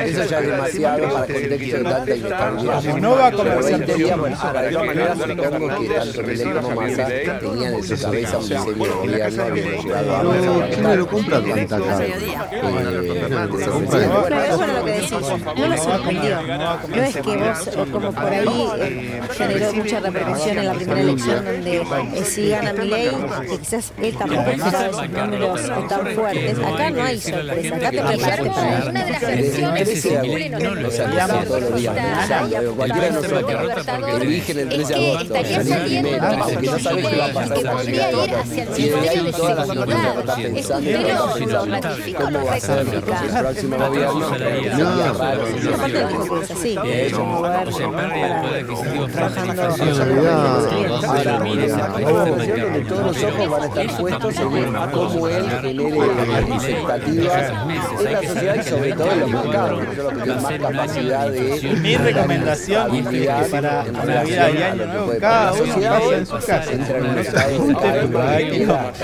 eso 0.05 0.25
ya 0.25 0.39
es 0.39 0.47
demasiado 0.47 1.13
para 1.13 1.27
el 1.27 1.33
contexto 1.33 1.77
de 1.77 1.85
tanta 1.85 2.17
inestabilidad. 2.17 2.97
No 3.01 3.11
va 3.17 3.27
a 3.27 3.33
Pero 3.33 3.33
comerciar 3.33 3.81
20 3.81 3.95
días, 3.95 4.19
bueno, 4.19 4.37
ahora 4.41 4.63
de 4.63 4.71
todas 4.73 4.87
maneras 4.87 5.19
supongo 5.19 5.81
que 5.81 5.89
tanto 5.89 6.23
Milei 6.23 6.53
como 6.53 6.71
Massa 6.81 7.09
tenían 7.41 7.75
en 7.75 7.83
su 7.83 8.03
cabeza 8.03 8.39
un 8.39 8.49
diseño 8.49 8.65
de 8.65 8.91
gobierno, 8.91 9.43
habían 9.45 9.71
llegado 9.83 10.17
a 10.17 10.23
Pero 10.23 10.71
Chile 10.71 10.97
no 10.97 11.07
compra 11.07 11.41
tanta 11.43 11.81
carne. 11.81 12.15
Pero 13.51 14.43
es 14.43 14.57
bueno 14.57 14.73
lo 14.73 14.85
que 14.85 14.93
decís, 14.93 15.11
no 16.89 17.03
es 17.03 17.15
que 17.17 17.37
vos, 17.37 17.67
eh, 17.67 17.87
como 17.93 18.13
por 18.13 18.33
ahí 18.33 18.69
eh, 18.79 19.21
generó 19.37 19.73
mucha 19.73 20.01
repercusión 20.01 20.59
en 20.59 20.67
la 20.67 20.75
primera 20.75 21.01
elección 21.01 21.45
donde 21.45 21.77
eh, 21.77 22.25
si 22.25 22.49
gana 22.49 22.73
Milei, 22.73 23.11
que 23.49 23.59
quizás 23.59 23.93
él 24.01 24.17
tampoco 24.17 24.51
esos 24.51 25.11
números 25.11 25.61
tan 25.89 26.07
fuertes. 26.15 26.59
Acá 26.59 26.91
no 26.91 27.03
hay 27.03 27.21
sorpresa, 27.21 27.77
acá 27.77 27.91
te 27.91 28.03
preparaste 28.03 28.51
para. 28.51 28.91
Una 28.91 29.05
de 29.05 29.11
las 29.11 29.23
elecciones 29.23 30.03
que 30.03 30.49
no 30.49 30.91
salíamos 30.91 31.45
todos 31.47 31.61
los 31.63 31.81
días 31.81 31.95
cualquiera 32.77 33.07
de 33.07 33.13
nosotros 33.13 34.23
eligen 34.23 34.59
el 34.59 34.69
13 34.69 34.95
de 34.95 35.13
agosto, 35.13 35.35
no 36.63 36.79
sabes 36.79 37.07
qué 37.07 37.17
va 37.17 37.27
a 37.27 37.33
pasar 37.33 37.85
que 37.85 38.67
Si 38.75 38.91
ahí 38.91 39.25
de 39.25 39.33
todas 39.33 39.57
las 39.57 39.75
pensando 40.43 40.91
lo 40.91 42.15
cómo 42.17 42.31
lo 42.31 42.45
va 42.45 42.55
a 42.55 42.61
ser 42.61 42.79
el 42.79 42.87
cuestión 43.43 43.71
donde 52.25 52.85
todos 52.89 53.07
los 53.07 53.25
ojos 53.25 53.51
van 53.51 53.63
a 53.63 53.67
estar 53.67 53.87
puestos 53.99 54.37
en 54.37 54.75
cómo 54.93 55.29
él 55.29 55.51
genere 55.61 55.99
expectativas 56.55 57.53
en 58.01 58.13
la 58.13 58.23
sociedad 58.23 58.57
y 58.57 58.63
sobre 58.63 58.93
todo 58.93 59.13
en 59.13 59.21
los 59.21 59.31
mercados, 59.31 59.83
más 60.43 60.53
capacidad 60.53 61.31
de 61.31 61.77
Mi 61.81 61.97
recomendación 61.97 62.95
es 62.95 63.09
que 63.09 63.31
para 63.51 63.85
Navidad 63.85 64.49
y 64.53 64.63
Año 64.63 64.87
Nuevo 64.87 65.13
cada 65.21 65.53
uno 65.53 66.13
en 66.13 66.27
su 66.27 66.39
casa. 66.39 66.73
entra 66.73 66.99
en 66.99 67.07
un 67.07 67.19
estado 67.19 67.67
de 67.67 67.75
caer, 68.13 68.95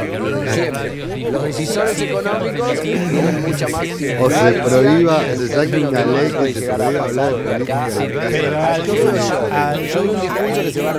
siempre. 0.51 1.31
Los 1.31 1.45
decisores 1.45 2.01
económicos 2.01 2.81
tienen 2.81 3.43
mucha 3.47 3.69
más 3.69 3.87
O 4.21 4.31
se 4.31 4.53
prohíba, 4.53 5.21
se 5.37 5.49
saque 5.49 5.71
que 5.71 6.55
se 6.55 6.73
prohíba 6.73 7.05
hablar 7.05 7.33
de 7.37 7.65
política. 7.65 8.77
Yo 9.93 10.03
vi 10.03 10.09
un 10.09 10.21
discurso 10.21 10.63
que 10.65 10.71
se 10.73 10.83
va 10.83 10.91
a 10.91 10.95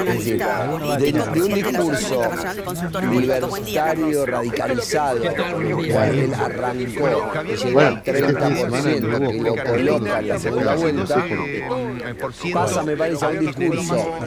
analista 0.00 0.66
de, 0.98 1.42
un 1.42 1.54
discurso 1.54 2.22
libertario, 3.10 4.26
radicalizado, 4.26 5.18
él 5.22 6.34
arrancó, 6.34 7.08
llegó 7.44 7.80
al 7.80 8.02
30%, 8.02 9.30
que 9.30 9.38
lo 9.38 9.64
coloca 9.64 10.18
en 10.20 10.28
la 10.28 10.38
segunda 10.38 10.74
vuelta, 10.74 11.24
pasa, 12.52 12.82
me 12.82 12.96
parece, 12.96 13.24
a 13.24 13.28
un 13.28 13.38
discurso 13.40 14.18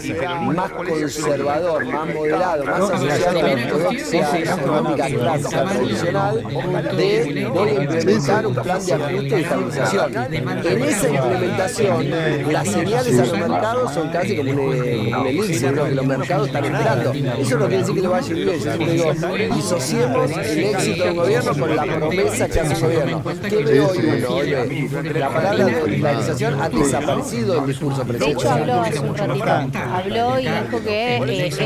más 0.54 0.72
conservador, 0.72 1.86
más 1.86 2.14
moderado, 2.14 2.66
más 2.66 2.82
asociado 2.92 3.40
a 3.40 3.44
la 3.44 3.54
ortodoxia 3.54 4.40
económica 4.40 5.10
clásica 5.10 5.64
tradicional, 5.66 6.43
de 6.44 7.50
voy 7.54 7.70
a 7.70 7.84
implementar 7.84 8.48
un 8.48 8.56
plan 8.56 8.86
de 8.86 8.94
ajuste 8.94 9.40
y 9.40 9.44
estabilización. 9.44 10.34
En 10.34 10.84
esa 10.84 11.10
implementación, 11.10 12.10
las 12.52 12.68
señales 12.68 13.20
a 13.20 13.26
los 13.26 13.40
mercados 13.50 13.94
son 13.94 14.10
casi 14.10 14.36
como 14.36 14.52
un, 14.52 15.28
elixir, 15.28 15.72
¿no? 15.74 15.86
que 15.86 15.96
los 15.96 16.06
mercados 16.06 16.48
están 16.48 16.66
esperando. 16.66 17.14
Eso 17.14 17.58
no 17.58 17.68
quiere 17.68 17.78
decir 17.78 17.96
que 17.96 18.02
le 18.02 18.08
vaya 18.08 18.32
a 18.32 18.36
bien, 18.36 18.60
yo 18.60 18.78
digo, 18.78 19.56
disociemos 19.56 20.32
el 20.32 20.64
éxito 20.64 21.04
de 21.04 21.10
un 21.12 21.18
gobierno 21.18 21.58
con 21.58 21.76
la 21.76 21.84
promesa 21.84 22.48
que 22.48 22.60
hace 22.60 22.76
un 22.76 22.82
gobierno. 22.82 23.24
¿Qué 23.50 23.64
veo 23.64 23.88
hoy 23.88 24.52
ve, 24.52 25.20
la 25.20 25.30
palabra 25.30 25.80
dolarización 25.80 26.62
ha 26.62 26.70
desaparecido 26.70 27.56
del 27.56 27.68
discurso 27.68 28.04
De 28.04 28.18
hecho, 28.18 28.18
presidencial. 28.18 28.60
habló 28.62 28.82
hace 28.82 29.00
un 29.00 29.16
ratito, 29.16 29.80
habló 29.80 30.40
y 30.40 30.48
dijo 30.48 30.84
que 30.84 31.18
eh, 31.18 31.48
es 31.48 31.58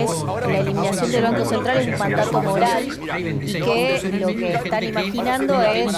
la 0.47 0.59
eliminación 0.59 1.11
del 1.11 1.23
Banco 1.23 1.45
Central 1.45 1.77
es 1.77 1.87
un 1.87 1.99
mandato 1.99 2.41
moral 2.41 2.87
y 3.41 3.53
que 3.53 4.19
lo 4.19 4.27
que 4.27 4.66
están 4.67 4.83
imaginando 4.83 5.61
es 5.61 5.93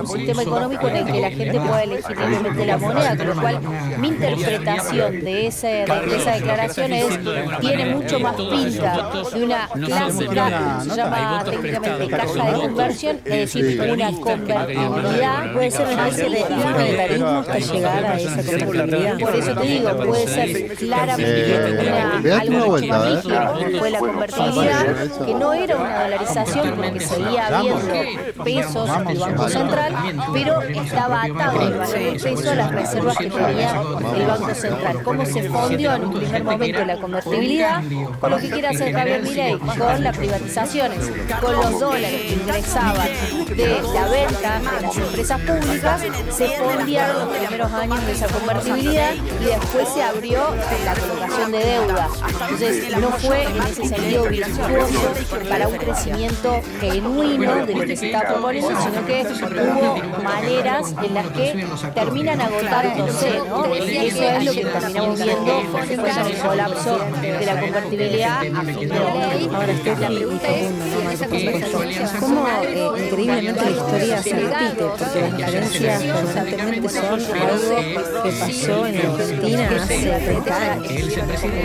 un 0.00 0.06
sistema 0.06 0.42
económico 0.42 0.88
en 0.88 0.96
el 0.96 1.04
que 1.06 1.20
la 1.20 1.30
gente 1.30 1.60
pueda 1.60 1.82
elegir 1.82 2.18
libremente 2.18 2.66
la 2.66 2.78
moneda, 2.78 3.16
con 3.16 3.26
lo 3.26 3.34
cual 3.34 3.60
mi 3.98 4.08
interpretación 4.08 5.20
de, 5.20 5.46
ese, 5.46 5.68
de 5.68 6.16
esa 6.16 6.32
declaración 6.32 6.92
es 6.92 7.18
tiene 7.60 7.94
mucho 7.94 8.20
más 8.20 8.34
pinta 8.36 9.10
de 9.32 9.44
una 9.44 9.68
clásica, 9.68 10.80
se 10.82 10.96
llama 10.96 11.44
técnicamente 11.44 12.08
caja 12.08 12.50
de 12.50 12.52
conversión, 12.52 13.20
es 13.24 13.52
decir, 13.52 13.80
una 13.90 14.12
convertibilidad, 14.12 15.52
Puede 15.52 15.70
ser 15.70 15.86
una 15.88 16.08
especie 16.08 16.44
de 16.48 16.56
monetarismo 16.56 17.28
hasta 17.28 17.58
llegar 17.58 18.04
a 18.04 18.16
esa 18.18 18.64
convertibilidad. 18.66 19.18
por 19.18 19.36
eso 19.36 19.54
te 19.54 19.66
digo, 19.66 19.96
puede 19.96 20.26
ser 20.26 20.76
claramente 20.76 21.78
una, 21.80 22.40
algo 22.40 22.76
rígido, 22.76 23.78
fue 23.78 23.90
la 23.90 23.98
convertibilidad, 23.98 24.96
que 25.26 25.34
no 25.34 25.52
era 25.52 25.76
una 25.76 26.02
dolarización 26.02 26.76
porque 26.76 27.00
seguía 27.00 27.50
habiendo 27.52 28.44
pesos 28.44 29.06
del 29.06 29.18
Banco 29.18 29.48
Central, 29.48 29.94
pero 30.32 30.62
estaba 30.62 31.22
atado 31.22 31.60
el 31.62 31.78
valor 31.78 31.98
del 31.98 32.20
peso 32.20 32.50
a 32.50 32.54
las 32.54 32.70
reservas 32.72 33.16
que 33.16 33.30
tenía 33.30 33.82
el 34.16 34.26
Banco 34.26 34.54
Central. 34.54 35.02
¿Cómo 35.02 35.24
se 35.26 35.48
fundió 35.48 35.94
en 35.94 36.04
un 36.04 36.14
primer 36.14 36.44
momento 36.44 36.84
la 36.84 36.96
convertibilidad 36.96 37.82
con 38.20 38.30
lo 38.30 38.38
que 38.38 38.50
quiere 38.50 38.68
hacer 38.68 38.92
Javier 38.92 39.22
Milei? 39.22 39.58
Con 39.58 40.02
las 40.02 40.16
privatizaciones, 40.16 41.12
con 41.40 41.52
los 41.52 41.80
dólares 41.80 42.20
que 42.22 42.32
ingresaban 42.34 43.08
de 43.56 43.82
la 43.94 44.08
venta 44.08 44.60
de 44.60 44.86
las 44.86 44.96
empresas 44.96 45.40
públicas, 45.40 46.02
se 46.30 46.48
fondearon 46.48 47.28
los 47.28 47.36
primeros 47.36 47.72
años 47.72 48.06
de 48.06 48.12
esa 48.12 48.26
convertibilidad 48.28 49.14
y 49.14 49.44
después 49.44 49.88
se 49.88 50.02
abrió 50.02 50.40
la 50.84 50.94
colocación 50.94 51.52
de 51.52 51.58
deuda. 51.58 52.08
Entonces 52.28 52.98
no 52.98 53.10
fue 53.10 53.44
en 53.44 53.62
ese 53.62 53.86
sentido 53.86 54.24
virtuoso 54.24 55.14
para 55.48 55.68
un 55.68 55.76
crecimiento 55.76 56.60
genuino 56.80 57.41
de 57.42 57.74
lo 57.74 57.84
que 57.84 57.96
se 57.96 58.06
estaba 58.06 58.28
proponiendo, 58.28 58.70
sino 58.80 59.06
que 59.06 59.26
hubo 59.62 60.22
maneras 60.22 60.94
en 61.02 61.14
las 61.14 61.26
que 61.28 61.66
terminan 61.94 62.40
agotándose, 62.40 63.38
¿no? 63.48 63.76
Y 63.76 63.96
eso 63.96 64.22
es 64.22 64.44
lo 64.44 64.52
que 64.52 64.64
terminamos 64.64 65.22
viendo 65.22 65.62
en 65.88 66.26
el 66.26 66.38
colapso 66.38 66.98
de 67.20 67.46
la 67.46 67.60
convertibilidad 67.60 68.38
a 68.38 68.62
fin 68.62 68.88
de 68.88 68.94
año. 68.94 69.56
Ahora 69.56 69.72
La 70.00 70.08
pregunta 70.08 70.48
es 70.48 72.12
cómo 72.20 72.46
eh, 72.48 72.90
increíblemente 73.06 73.60
la 73.64 73.70
historia 73.70 74.22
se 74.22 74.34
repite, 74.36 74.84
porque 74.84 75.04
que 75.12 75.20
las 75.20 75.40
carencias 75.40 76.02
constantemente 76.02 76.88
son 76.88 77.04
algo 77.04 77.76
que 78.22 78.32
pasó 78.32 78.86
en 78.86 78.96
Argentina 78.98 79.70
hace 79.82 80.20
30 80.20 80.72
años. 80.72 81.18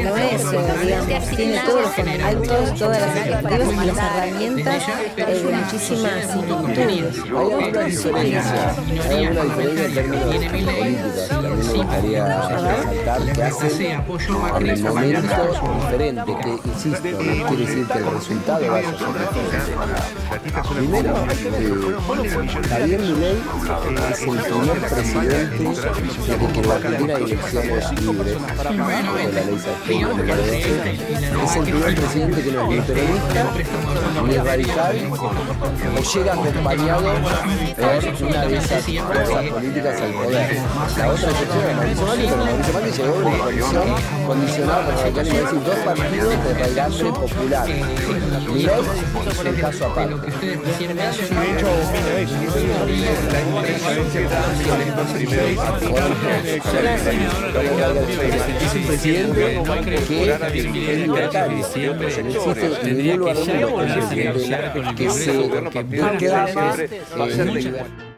No 0.03 0.17
es, 0.17 0.41
eh, 0.41 0.57
digamos, 0.83 1.35
tiene 1.35 1.59
todos 1.65 1.81
los 1.81 1.93
fundamentos, 1.93 2.79
todas 2.79 3.01
las 3.01 3.17
expectativas 3.17 3.83
y 3.83 3.87
las 3.87 3.97
herramientas 3.97 4.83
eh, 5.17 5.23
de 5.25 5.56
muchísimas 5.57 6.31
similitudes. 6.31 7.23
Hay 7.23 7.51
alguna 7.51 7.81
diferencia, 7.83 8.75
hay 9.09 9.25
alguna 9.25 9.43
diferencia 9.43 10.01
en 10.01 10.29
términos 10.29 10.73
políticos. 10.73 11.27
También 11.29 11.59
me 11.59 11.75
gustaría 11.75 12.25
resaltar 12.25 13.33
que 13.33 13.43
hacen 13.43 13.71
en 14.59 14.67
el 14.67 14.83
momento 14.83 15.35
diferente, 15.75 16.31
que 16.43 16.49
insisto, 16.69 17.07
no 17.09 17.47
quiere 17.47 17.65
decir 17.65 17.87
que 17.87 17.97
el 17.97 18.05
resultado 18.11 18.71
vaya 18.71 18.89
a 18.89 18.97
ser 18.97 19.07
diferente. 19.07 20.17
Primero, 20.73 21.13
eh, 21.37 22.67
Javier 22.69 22.99
Milei 22.99 23.37
es 24.11 24.21
el 24.21 24.37
primer 24.37 24.79
presidente 24.79 25.63
desde 26.27 26.47
que 26.47 26.59
en 26.59 26.67
la 26.67 26.75
Argentina 26.75 27.15
hay 27.15 27.23
elecciones 27.23 28.01
libres, 28.01 28.37
con 28.65 28.77
la 28.77 28.87
ley 28.87 29.59
Sartori 29.59 29.99
número 29.99 30.35
12. 30.35 30.67
Es 31.43 31.55
el 31.55 31.63
primer 31.63 31.95
presidente 31.95 32.43
que 32.43 32.51
no 32.51 32.61
es 32.61 32.69
ni 32.69 32.81
peronista, 32.81 33.51
ni 34.27 34.37
radical, 34.37 34.95
o 35.47 36.01
llega 36.01 36.33
acompañado 36.33 37.03
por 37.13 38.27
una 38.27 38.45
de 38.45 38.57
esas 38.57 38.83
fuerzas 38.83 39.45
políticas 39.45 40.01
al 40.01 40.11
poder. 40.11 40.61
La 40.97 41.07
otra 41.09 41.29
excepción 41.31 41.63
es 41.69 41.75
Mauricio 41.75 42.05
Macri, 42.07 42.27
pero 42.27 42.45
Mauricio 42.45 42.73
Macri 42.73 42.91
llegó 42.91 43.13
a 43.13 43.17
una 43.17 43.37
coalición 43.37 43.87
condicionada 44.27 44.95
por 44.95 45.13
decir, 45.13 45.43
dos 45.65 45.79
partidos 45.85 46.43
de 46.43 46.53
raigambre 46.53 47.11
popular. 47.11 47.67
Es 49.27 49.39
un 49.39 49.55
caso 49.61 49.85
aparte. 49.85 50.29
Es 58.57 58.73
un 58.73 58.83
presidente 58.87 59.41
que 59.85 59.95
es 60.93 60.99
libertario. 60.99 61.57
No 61.57 62.01
existe 62.07 62.89
en 62.89 62.97
ningún 62.97 63.19
lugar 63.19 63.37
del 63.37 64.83
mundo 64.83 65.36
un 65.39 65.49
presidente 65.49 66.17
que 66.17 66.29
se 66.29 66.35
declama 66.35 66.75
eh, 66.79 67.01
I'll 67.17 68.16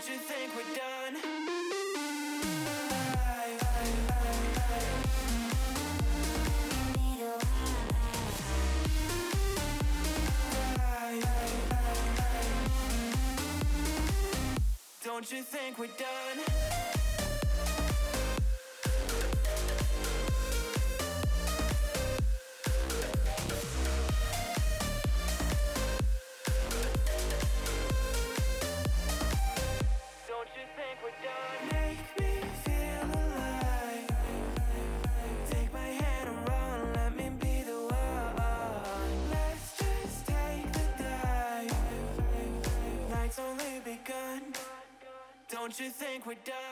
Don't 0.00 0.12
you 15.32 15.42
think 15.42 15.78
we're 15.78 15.86
done? 15.88 16.49
Don't 45.70 45.78
you 45.78 45.90
think 45.90 46.26
we're 46.26 46.34
done? 46.44 46.69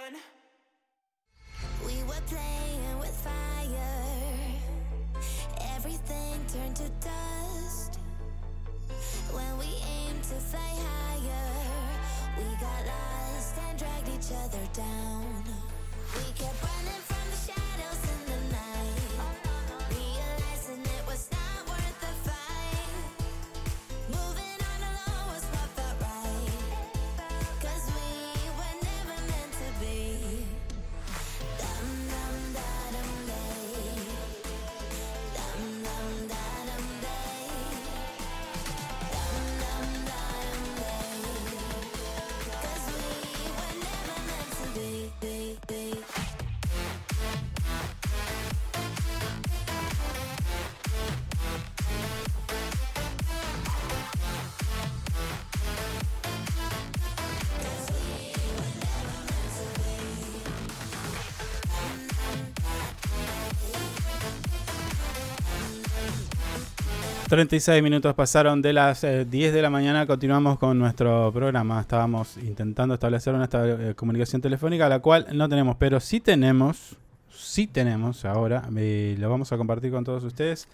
36 67.28 67.82
minutos 67.82 68.14
pasaron 68.14 68.62
de 68.62 68.72
las 68.72 69.04
eh, 69.04 69.26
10 69.26 69.52
de 69.52 69.60
la 69.62 69.68
mañana. 69.68 70.06
Continuamos 70.06 70.58
con 70.58 70.78
nuestro 70.78 71.30
programa. 71.32 71.80
Estábamos 71.80 72.38
intentando 72.38 72.94
establecer 72.94 73.34
una 73.34 73.48
eh, 73.52 73.92
comunicación 73.94 74.40
telefónica, 74.40 74.88
la 74.88 75.00
cual 75.00 75.26
no 75.34 75.46
tenemos, 75.48 75.76
pero 75.76 76.00
sí 76.00 76.20
tenemos, 76.20 76.96
sí 77.30 77.66
tenemos 77.66 78.24
ahora, 78.24 78.62
eh, 78.76 79.14
lo 79.18 79.28
vamos 79.28 79.52
a 79.52 79.58
compartir 79.58 79.90
con 79.90 80.04
todos 80.04 80.24
ustedes. 80.24 80.68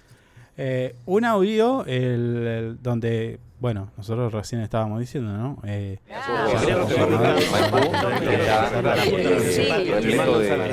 eh, 0.56 0.94
un 1.06 1.24
audio 1.24 1.85
el- 1.86 2.78
donde, 2.81 3.40
bueno, 3.64 3.88
nosotros 3.96 4.30
recién 4.30 4.60
estábamos 4.60 5.00
diciendo, 5.00 5.32
¿no? 5.32 5.56
Eh, 5.64 5.98
de 6.04 6.14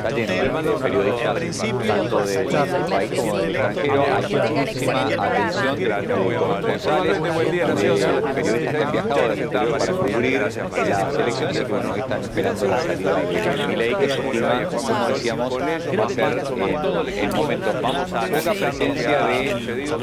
cadena 0.01 0.61
de 0.61 0.71
periodistas, 0.71 1.61
tanto 1.87 2.25
del 2.25 2.47
país 2.89 3.11
como 3.17 3.37
del 3.37 3.55
extranjero, 3.55 4.05
hay 4.11 4.53
muchísima 4.53 5.03
atención 5.03 5.75
de 5.77 5.87
los 5.87 6.33
corresponsales, 6.43 7.13
de 7.13 7.29
periodistas 7.31 8.43
que 8.43 8.77
han 8.77 8.91
viajado 8.91 9.21
a 9.21 9.23
Argentina 9.23 9.65
para 9.71 9.93
cubrir 9.93 10.41
las 10.41 10.57
elecciones 10.57 11.55
y 11.55 11.59
que 11.59 11.71
bueno, 11.71 11.95
están 11.95 12.21
esperando 12.21 12.65
la 12.65 12.81
salida 12.81 13.15
de 13.15 13.67
Milei, 13.67 13.95
que 13.95 14.09
sin 14.09 14.31
duda, 14.33 14.65
como 14.65 15.07
decíamos, 15.07 15.57
va 15.61 16.05
a 16.05 16.09
ser 16.09 16.43
el 17.23 17.31
momento. 17.31 17.73
Vamos 17.81 18.11
a 18.11 18.21
poca 18.21 18.51
presencia 18.51 19.27
de 19.27 19.55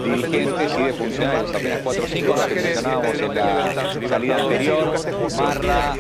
dirigentes 0.05 0.73
y 0.79 0.83
de 0.85 0.93
funcionarios, 0.95 1.55
apenas 1.55 1.81
4 1.85 2.03
o 2.03 2.07
5 2.07 2.35
los 2.35 2.47
que 2.47 2.78
mencionábamos 2.83 3.21
en 3.21 3.35
la 4.03 4.09
salida 4.09 4.37
anterior, 4.37 4.95
Marra, 5.37 5.95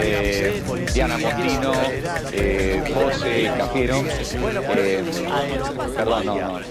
eh, 0.00 0.62
Diana 0.94 1.18
Montino, 1.18 1.72
eh, 2.32 2.82
José 2.94 3.50
Cafiero, 3.58 3.96
eh, 4.76 5.04
perdón, 5.96 6.26
no, 6.26 6.34
no, 6.34 6.60
eh, 6.60 6.64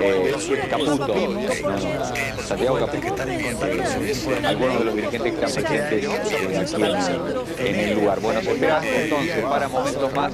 eh, 0.00 0.34
Caputo, 0.70 1.14
no, 1.14 2.42
Santiago 2.42 2.78
Caputo, 2.78 3.22
eh, 3.26 4.46
algunos 4.46 4.78
de 4.78 4.84
los 4.84 4.94
dirigentes 4.94 5.32
que 5.32 5.44
están 5.44 5.64
presentes 5.64 6.04
eh, 6.04 6.58
aquí 6.58 6.82
en, 6.82 7.66
en 7.66 7.80
el 7.80 7.94
lugar. 7.94 8.20
Bueno, 8.20 8.40
se 8.42 8.52
espera 8.52 8.80
entonces 8.84 9.44
para 9.44 9.68
momentos 9.68 10.14
más 10.14 10.32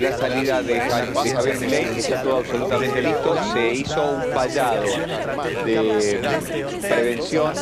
la 0.00 0.18
salida 0.18 0.62
de, 0.62 0.80
Ja- 0.80 1.06
de 1.06 1.30
Javier 1.30 1.58
Milei, 1.60 1.84
que 1.86 2.00
está 2.00 2.22
todo 2.22 2.36
absolutamente 2.38 3.02
listo, 3.02 3.36
se 3.52 3.72
hizo 3.74 4.02
un 4.12 4.32
fallado 4.32 4.82
de 5.64 6.20
prevención 7.08 7.52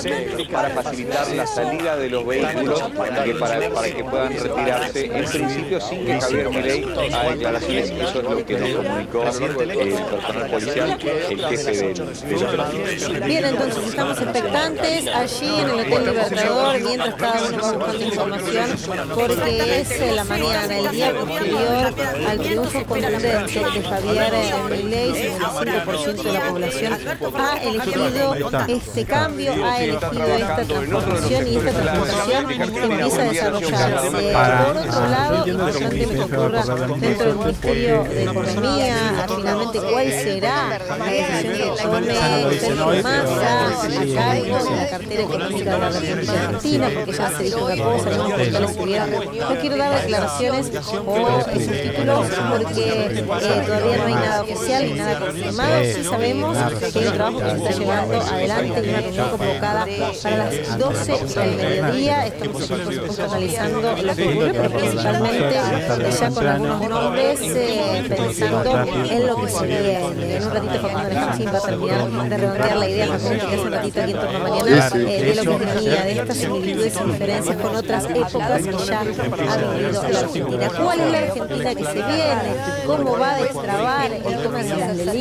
para 0.50 0.70
facilitar 0.70 1.28
la 1.28 1.46
salida 1.46 1.96
de 1.96 2.10
los 2.10 2.26
vehículos 2.26 2.82
que 3.24 3.34
para, 3.34 3.70
para 3.70 3.90
que 3.90 4.04
puedan 4.04 4.32
retirarse. 4.32 5.06
En 5.06 5.24
principio 5.24 5.80
sin 5.80 6.06
que 6.06 6.20
Javier 6.20 6.50
Milei 6.50 6.84
haga 6.84 7.30
declaraciones. 7.30 7.90
Eso 7.90 8.18
es 8.18 8.24
lo 8.24 8.46
que 8.46 8.58
nos 8.58 8.70
comunicó 8.70 9.22
el 9.22 9.92
personal 10.04 10.50
policial, 10.50 10.98
el 11.30 11.46
jefe 11.46 11.72
del, 11.72 11.94
del 11.94 12.44
operativo. 12.44 13.26
Bien, 13.26 13.44
entonces 13.44 13.86
estamos 13.86 14.20
expectantes 14.20 15.06
allí 15.08 15.60
en 15.60 15.70
el 15.70 15.80
Hotel 15.80 16.04
Libertador 16.06 16.80
mientras 16.80 17.14
cada 17.14 17.48
uno 17.48 17.62
va 17.62 17.72
buscando 17.72 18.04
información 18.04 18.66
porque 19.14 19.80
es 19.80 19.90
eh, 19.90 20.12
la 20.12 20.24
mañana, 20.24 20.78
el 20.78 20.90
día 20.90 21.14
posterior 21.14 21.94
al 22.28 22.38
triunfo 22.38 22.84
contundente 22.84 23.58
de 23.58 23.82
Javier 23.82 24.34
eh, 24.34 24.52
Milei, 24.70 25.12
65% 25.12 26.22
de 26.22 26.32
la 26.32 26.48
población 26.48 26.98
ha 27.38 27.62
elegido 27.62 28.34
este 28.68 29.04
cambio, 29.04 29.35
ha 29.64 29.82
elegido 29.82 30.26
esta 30.36 30.64
transformación 30.64 31.46
y 31.48 31.56
esta 31.56 31.70
transformación 31.72 32.50
empieza 32.50 33.22
a 33.22 33.24
desarrollarse. 33.24 34.32
Para- 34.32 34.66
Por 34.66 34.76
otro 34.76 35.06
lado, 35.08 35.46
importante 35.46 35.52
cómo 35.52 35.72
que 35.72 35.88
mi 35.88 36.00
jefe 36.04 36.16
va 36.16 36.22
a 36.22 36.26
ocurra 36.26 36.60
acordar 36.60 37.00
de 37.00 37.06
dentro 37.06 37.26
del. 37.26 37.36
Ministerio 37.46 38.04
de 38.04 38.22
Economía, 38.24 38.96
finalmente 39.36 39.78
cuál 39.78 40.10
será 40.12 40.78
la 40.98 41.04
decisión 41.06 41.64
que 41.64 41.82
tome 41.82 42.58
Sergio 42.60 42.86
Massa 43.02 43.66
a 43.66 44.14
cargo 44.14 44.64
de 44.64 44.76
la 44.76 44.88
cartera 44.90 45.22
económica 45.22 45.70
de 45.72 45.78
la 45.78 45.90
República 45.90 46.32
Argentina, 46.32 46.90
porque 46.94 47.12
ya 47.12 47.30
se 47.30 47.42
dijo 47.44 47.64
una 47.66 47.76
cosa, 47.84 48.10
no. 48.10 48.28
No 48.36 49.60
quiero 49.60 49.76
dar 49.76 50.00
declaraciones 50.02 50.70
o 51.06 51.38
esos 51.54 51.82
títulos 51.82 52.26
porque 52.50 53.06
eh, 53.06 53.24
todavía 53.66 53.96
no 53.96 54.04
hay 54.06 54.14
nada 54.14 54.42
oficial 54.42 54.84
ni 54.84 54.92
nada 54.94 55.18
confirmado. 55.20 55.84
Sí 55.84 56.04
sabemos 56.04 56.56
que 56.92 56.98
hay 56.98 57.06
un 57.06 57.12
trabajo 57.14 57.38
que 57.38 57.50
se 57.50 57.56
está 57.56 57.70
llevando 57.78 58.20
adelante 58.20 58.82
y 58.84 58.88
una 59.18 59.25
reunión 59.26 59.38
convocada 59.38 59.86
para 60.22 60.36
las 60.36 60.78
12 60.78 61.40
del 61.40 61.56
mediodía. 61.56 62.26
Estamos 62.26 62.70
analizando 63.20 63.80
lo 63.80 64.14
que 64.14 64.28
ocurre, 64.28 64.52
pero 64.52 64.70
principalmente 64.70 65.54
ya 66.20 66.30
con 66.30 66.46
algunos 66.46 66.88
nombres 66.88 67.40
eh, 67.42 68.04
pensando 68.08 68.84
en 69.10 69.26
lo 69.26 69.36
que 69.40 69.48
se 69.48 69.66
viene. 69.66 70.36
En 70.36 70.44
un 70.44 70.52
ratito 70.52 70.80
Facundo 70.80 70.98
Alejandro 70.98 71.52
va 71.52 71.58
a 71.58 71.62
terminar 71.62 72.28
de 72.28 72.36
redondear 72.36 72.76
la 72.76 72.88
idea 72.88 73.06
que 73.06 73.12
hace 73.12 73.60
un 73.60 73.72
ratito 73.72 74.00
aquí 74.00 74.10
en 74.10 74.20
torno 74.20 74.36
a 74.36 74.48
mañana, 74.48 74.90
eh, 74.94 75.34
de 75.34 75.44
lo 75.44 75.58
que 75.58 75.66
tenía, 75.66 76.02
de 76.02 76.12
estas 76.12 76.36
similitudes 76.36 77.00
y 77.00 77.10
diferencias 77.10 77.56
con 77.56 77.76
otras 77.76 78.04
épocas 78.04 78.62
que 78.62 78.78
ya 78.86 79.00
ha 79.00 79.04
vivido 79.04 80.08
la 80.08 80.18
Argentina. 80.20 80.70
¿Cuál 80.82 81.00
es 81.00 81.12
la 81.12 81.18
Argentina 81.18 81.74
que 81.74 81.84
se 81.84 81.94
viene? 81.94 82.56
¿Cómo 82.86 83.18
va 83.18 83.34
a 83.34 83.42
destrabar 83.42 84.12
el 84.12 84.42
tema 84.42 84.62
de 84.62 85.04
las 85.04 85.16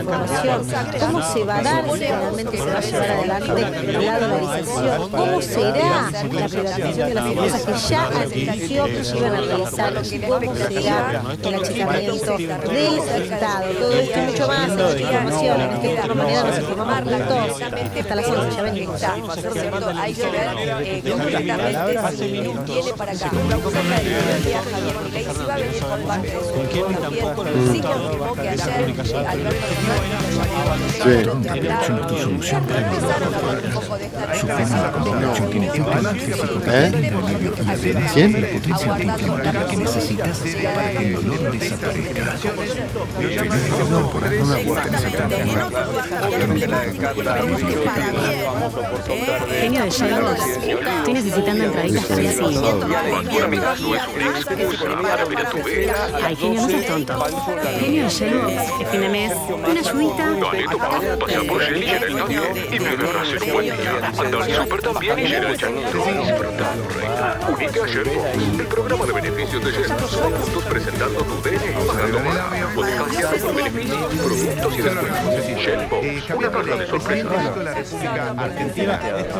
información. 0.00 0.66
¿Cómo 1.00 1.22
se 1.32 1.44
va 1.44 1.58
a 1.58 1.62
dar 1.62 1.84
si 1.90 2.04
finalmente 2.50 2.58
se 2.58 2.64
va 2.64 2.78
a 2.78 2.80
llevar 2.80 3.10
adelante 3.10 3.92
la 3.92 4.20
dolarización? 4.20 5.10
¿Cómo 5.10 5.42
será 5.42 6.10
la 6.10 6.20
privatización 6.20 7.08
de 7.08 7.14
las 7.14 7.26
empresas 7.26 7.62
que 7.62 7.72
ya 7.88 8.06
anunció 8.06 8.84
que 8.84 9.04
se 9.04 9.16
iban 9.16 9.34
a 9.34 9.40
realizar? 9.40 9.94
¿Cómo 10.28 10.54
será 10.54 11.22
el 11.42 11.54
achicamiento 11.54 12.36
del 12.36 12.98
Estado? 13.22 13.66
Todo 13.78 13.92
esto 13.92 14.18
y 14.18 14.22
mucho 14.22 14.48
más 14.48 14.70
esta 14.70 15.00
información. 15.00 15.60
En 15.60 15.70
este 15.72 15.88
turno 15.96 16.14
mañana 16.14 16.42
nos. 16.44 16.60
Hasta 18.00 18.14
las 18.14 18.26
11, 18.26 18.56
ya 18.56 18.62
venimos. 18.62 19.02
Hay 19.02 20.14
que 20.14 20.22
ver 20.22 20.48
eh, 20.82 21.02
concretamente 21.10 22.16
si 22.16 22.32
viene 22.32 22.92
para 22.96 23.12
acá. 23.12 23.30
Sí 27.72 27.80
confirmó 27.80 28.34
que 28.34 28.48
ayer 28.48 28.94
Alberto 29.26 29.66
Sí. 31.00 32.39
De 32.40 32.46
esta 32.48 33.18
La 38.20 39.52
potencia 39.52 39.66
que 39.68 39.76
necesitas 39.76 40.38
para 40.74 40.90
que 40.92 41.06
el 41.06 41.14
dolor 41.14 41.52
desaparezca. 41.52 42.34
No, 43.90 44.10
por 44.10 44.22
no 44.22 44.56
Genio 49.60 49.84
de 49.84 49.90
Sherlock, 49.90 50.38
estoy 50.38 51.14
necesitando 51.14 51.64
entraditas 51.64 52.04
para 52.06 52.20
el 52.20 52.28
cine. 52.32 52.70
Ay, 56.22 56.36
genio, 56.36 56.62
no 56.62 56.68
seas 56.68 56.86
tonto. 56.86 57.24
Genio 57.80 58.04
de 58.04 58.10
Sherlock, 58.10 58.50
es 58.80 58.88
fin 58.88 59.00
de 59.00 59.08
mes, 59.08 59.32
una 59.48 59.80
ayudita. 59.80 60.24
Por 62.30 62.46
Shell 62.46 62.70
y 62.70 62.76
Estadio 62.76 62.76
y 62.76 62.80
me 62.80 62.96
verás 62.96 63.28
en 63.42 63.52
buen 63.52 63.66
día. 63.66 64.12
Anda 64.18 64.44
al 64.44 64.54
super 64.54 64.82
también 64.82 65.18
y 65.18 65.22
Shell 65.26 65.44
el 65.44 65.56
chanito. 65.56 66.04
Disfruta, 66.04 66.74
reina. 66.96 67.38
Única 67.48 67.86
Shell, 67.86 68.08
el 68.60 68.66
programa 68.66 69.06
de 69.06 69.12
beneficios 69.12 69.64
de. 69.64 69.72
Somos 70.08 70.14
juntos 70.14 70.64
presentando 70.64 71.20
tu 71.24 71.42
DNI 71.42 71.86
pagando 71.86 72.20
más. 72.20 72.74
Podés 72.74 72.94
canjear 72.94 73.34
tus 73.36 73.54
beneficios, 73.54 74.14
productos 74.14 74.74
y 74.78 74.82
descuentos. 74.82 75.30
Shell 75.60 75.86
Box, 75.88 76.30
una 76.36 76.50
caja 76.50 76.76
de 76.76 76.86
sorpresas. 76.86 77.30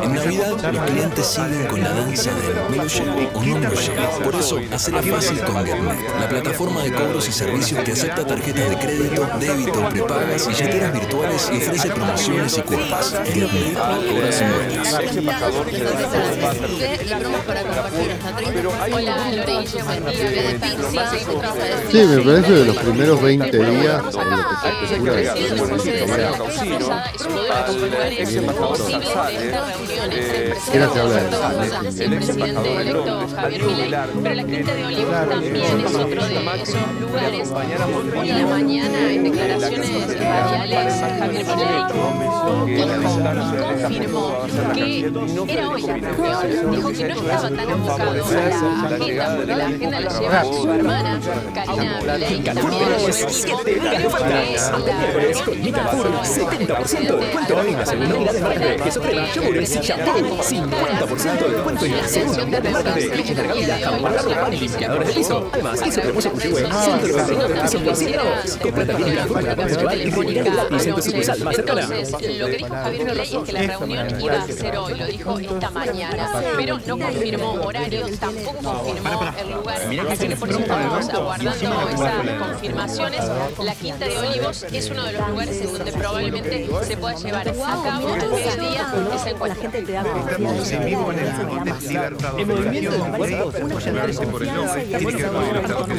En 0.03 0.13
Navidad, 0.13 0.73
los 0.73 0.83
clientes 0.91 1.25
siguen 1.27 1.67
con 1.67 1.81
la 1.81 1.89
danza 1.89 2.31
del 2.31 2.51
me 2.71 2.77
lo 2.77 2.87
llevo 2.87 3.29
o 3.33 3.43
no 3.43 3.59
me 3.59 3.67
lo 3.67 3.73
llevo. 3.73 4.19
Por 4.23 4.35
eso, 4.35 4.59
hacela 4.71 5.01
fácil 5.01 5.39
con 5.43 5.65
GetNet, 5.65 6.19
la 6.19 6.29
plataforma 6.29 6.83
de 6.83 6.91
cobros 6.91 7.27
y 7.29 7.31
servicios 7.31 7.83
que 7.83 7.91
acepta 7.93 8.25
tarjetas 8.25 8.69
de 8.69 8.77
crédito, 8.77 9.27
débito, 9.39 9.89
prepagas, 9.89 10.47
billeteras 10.47 10.93
virtuales 10.93 11.51
y 11.53 11.57
ofrece 11.57 11.89
promociones 11.89 12.57
y 12.57 12.61
cuotas. 12.61 12.80
Sí, 21.91 21.97
me 21.97 22.21
parece 22.21 22.51
de 22.51 22.65
los 22.65 22.77
primeros 22.77 23.21
20 23.21 23.57
días. 23.57 24.01
en 24.15 24.29
los 24.29 24.39
que 24.79 24.87
se 24.87 24.95
especula 24.95 25.13
de 25.13 25.23
que 28.17 28.25
se 28.25 28.41
puede 28.41 28.59
Quiera 30.71 30.89
se 30.89 30.99
habla 30.99 31.15
de 31.15 31.21
el 32.05 32.15
presidente 32.15 32.81
electo 32.81 33.27
Javier 33.35 33.63
Milei, 33.63 33.91
pero 34.23 34.35
la 34.35 34.43
Quinta 34.43 34.73
de 34.73 34.85
Olivos 34.85 35.29
también 35.29 35.79
es 35.79 35.95
otro 35.95 36.25
de 36.25 36.61
esos 36.61 36.93
lugares. 36.99 37.51
Hoy 37.51 38.29
en 38.29 38.39
la 38.39 38.45
mañana, 38.47 39.11
en 39.11 39.23
declaraciones 39.23 40.19
radiales, 40.19 40.93
Javier 41.19 41.45
confirmó 43.81 44.37
que 44.73 45.11
era 45.47 45.69
hoy 45.69 45.81
la 45.81 45.97
reunión. 45.97 46.71
Dijo 46.71 46.91
que 46.91 47.07
no 47.07 47.15
estaba 47.15 47.49
tan 47.49 47.59
abocado 47.59 48.11
a 48.11 48.13
la 48.13 48.23
agenda, 48.95 49.35
porque 49.35 49.55
la 49.55 49.65
agenda 49.65 49.99
la 49.99 50.19
lleva 50.19 50.43
su 50.43 50.71
hermana, 50.71 51.19
Karina 51.53 51.99
Milei, 52.01 52.43
que 52.43 52.51
también 52.51 52.85
Con 55.91 56.13
70% 56.13 56.99
de 56.99 57.25
descuento 57.25 57.61
en 57.61 57.77
la 57.77 57.85
segunda 57.85 58.15
unidad 58.15 58.33
de 58.33 58.41
marca 58.41 58.65
de 58.65 58.75
queso 58.77 59.01
crema, 59.01 59.33
yogures 59.33 59.75
y 59.75 59.79
champú. 59.79 60.11
50% 60.41 61.39
de 61.39 61.49
descuento 61.49 61.85
en 61.85 61.97
la 61.97 62.07
segunda 62.07 62.43
unidad 62.43 62.61
de 62.61 62.69
marca 62.69 62.91
de 62.93 63.07
leche 63.07 63.35
larga 63.35 63.77
jamón 63.79 64.01
marrano, 64.01 64.29
pan 64.29 64.53
y 64.53 64.57
limpiadores 64.57 65.07
de 65.07 65.13
piso. 65.13 65.49
Además, 65.51 65.81
queso 72.63 72.91
cremoso 72.91 73.01
Cuchihue, 73.01 73.01
199 73.01 73.01
pesos 73.01 73.01
por 73.01 73.01
100 73.01 73.01
gramos. 73.01 73.01
Compra 73.01 73.01
también 73.01 73.01
la 73.01 73.01
fórmula 73.01 73.01
convencional 73.01 73.01
y 73.01 73.01
mónica 73.01 73.01
de 73.01 73.01
lápiz 73.01 73.01
en 73.01 73.01
tu 73.01 73.01
sucursal 73.01 73.01
más 73.01 73.01
cercana. 73.01 73.01
Entonces, 73.01 73.01
lo 73.01 73.01
que 73.01 73.01
dijo 73.01 73.01
Javier 73.01 73.05
Milei 73.05 73.35
es 73.35 73.43
que 73.43 73.51
la 73.51 73.61
reunión 73.61 74.21
iba 74.21 74.35
a 74.35 74.47
ser 74.47 74.77
hoy, 74.77 74.93
lo 74.95 75.05
dijo 75.05 75.39
esta 75.39 75.69
mañana, 75.71 76.41
pero 76.57 76.79
no 76.85 76.97
confirmó 76.97 77.51
horario, 77.53 78.05
tampoco 78.19 78.57
confirmó 78.63 79.33
el 79.39 79.51
lugar. 79.51 79.77
Así 80.11 80.27
que 80.27 80.35
por 80.35 80.49
eso 80.49 80.59
estamos 80.59 81.09
aguardando 81.09 81.51
esas 81.51 82.47
confirmaciones. 82.47 83.21
La 83.63 83.75
Quinta 83.75 84.05
de 84.05 84.17
Olivos 84.17 84.63
es 84.63 84.89
uno 84.89 85.03
de 85.03 85.13
los 85.13 85.27
lugares 85.29 85.61
en 85.61 85.73
donde 85.73 85.91
probablemente 85.91 86.69
se 86.83 86.97
pueda 86.97 87.15
llevar 87.15 87.49
a 87.49 87.53
cabo 87.53 88.13
al 88.13 88.29
mediodía 88.29 88.93
ese 89.15 89.29
encuentro. 89.31 89.69
Estamos 89.71 90.71
en 90.71 90.85
vivo 90.85 91.11
en 91.11 91.19
el 91.19 91.31
Libertador. 91.87 92.39
El 92.39 92.45
movimiento 92.45 92.91
del 92.91 93.01
cuerpo 93.13 93.51
se 93.51 93.63
apoya 93.63 93.89
en 93.89 93.95
la 93.95 94.05
Tiene 94.81 95.05
que 95.05 95.25
ver 95.25 95.75
con 95.75 95.91
el. 95.91 95.97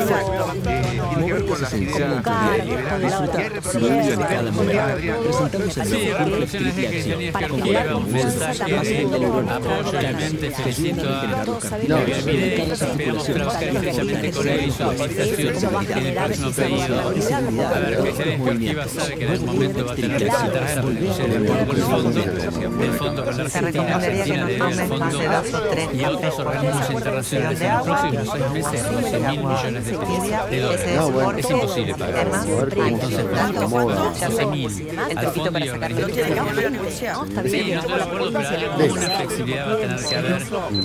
Exacto. 0.00 0.52
Tiene 0.62 1.26
que 1.26 1.32
ver 1.32 1.44
con 1.46 1.60
en 5.82 5.88
Sí, 5.88 6.08
la 6.08 6.18
grupos 6.18 6.30
conclusión 6.30 6.66
es 6.66 6.76
de 6.76 6.82
que. 6.88 7.00
Esquerdo 7.00 7.56
lleva 7.64 7.96
un 7.96 8.12
mensaje 8.12 8.64
de 8.64 9.04
apoyo, 9.54 9.88
obviamente 9.88 10.50
felicito 10.50 11.08
a 11.08 11.22
Milei, 12.24 12.70
esperamos 12.72 13.24
trabajar 13.24 13.64
estrechamente 13.64 14.30
con 14.32 14.48
él 14.48 14.64
y 14.66 14.70
su 14.70 14.82
administración 14.82 15.96
en 15.96 16.06
el 16.06 16.14
próximo 16.14 16.50
periodo. 16.50 17.00
A 17.00 17.78
ver, 17.80 17.98
Cristian 17.98 18.28
Esquerdo 18.28 18.88
sabe 18.88 19.14
que 19.16 19.24
en 19.24 19.30
algún 19.30 19.46
momento 19.46 19.86
va 19.86 19.92
a 19.92 19.94
tener 19.94 20.18
que 20.18 20.26
presentarse 20.26 20.72
a 20.72 20.76
las 20.76 20.84
condiciones 20.84 21.40
del 21.40 21.82
fondo, 21.82 22.10
del 22.10 22.92
fondo 22.92 23.24
con 23.24 23.36
la 23.36 23.42
Argentina, 23.44 23.96
Argentina 23.96 24.46
debe 24.46 24.62
al 24.62 24.88
fondo 24.88 25.20
y 25.92 26.04
a 26.04 26.10
otros 26.10 26.38
organismos 26.38 26.90
internacionales 26.90 27.60
en 27.60 27.72
los 27.72 27.82
próximos 27.82 28.28
seis 28.32 28.52
meses 28.52 28.90
12 28.90 29.18
mil 29.20 29.40
millones 29.40 29.84
de 29.86 29.98
pesos 29.98 30.50
de 30.50 30.60
dólares. 30.60 31.44
Es 31.44 31.50
imposible 31.50 31.94
pagar. 31.94 32.30
Entonces, 32.86 33.26
¿cuánto? 33.30 33.68
12 33.68 34.46
mil 34.46 34.70
al 35.16 35.26
fondo 35.28 35.58
y 35.58 35.68
organismos 35.72 36.10
Sí, 37.50 37.72
no 37.72 37.80
estoy 37.80 37.94
de 37.94 38.02
acuerdo, 38.02 38.32
pero 38.32 38.72
alguna 38.72 39.10
flexibilidad 39.10 39.68
va 39.68 39.72
a 39.72 39.76
tener 39.76 40.04
que 40.04 40.16
haber. 40.16 40.42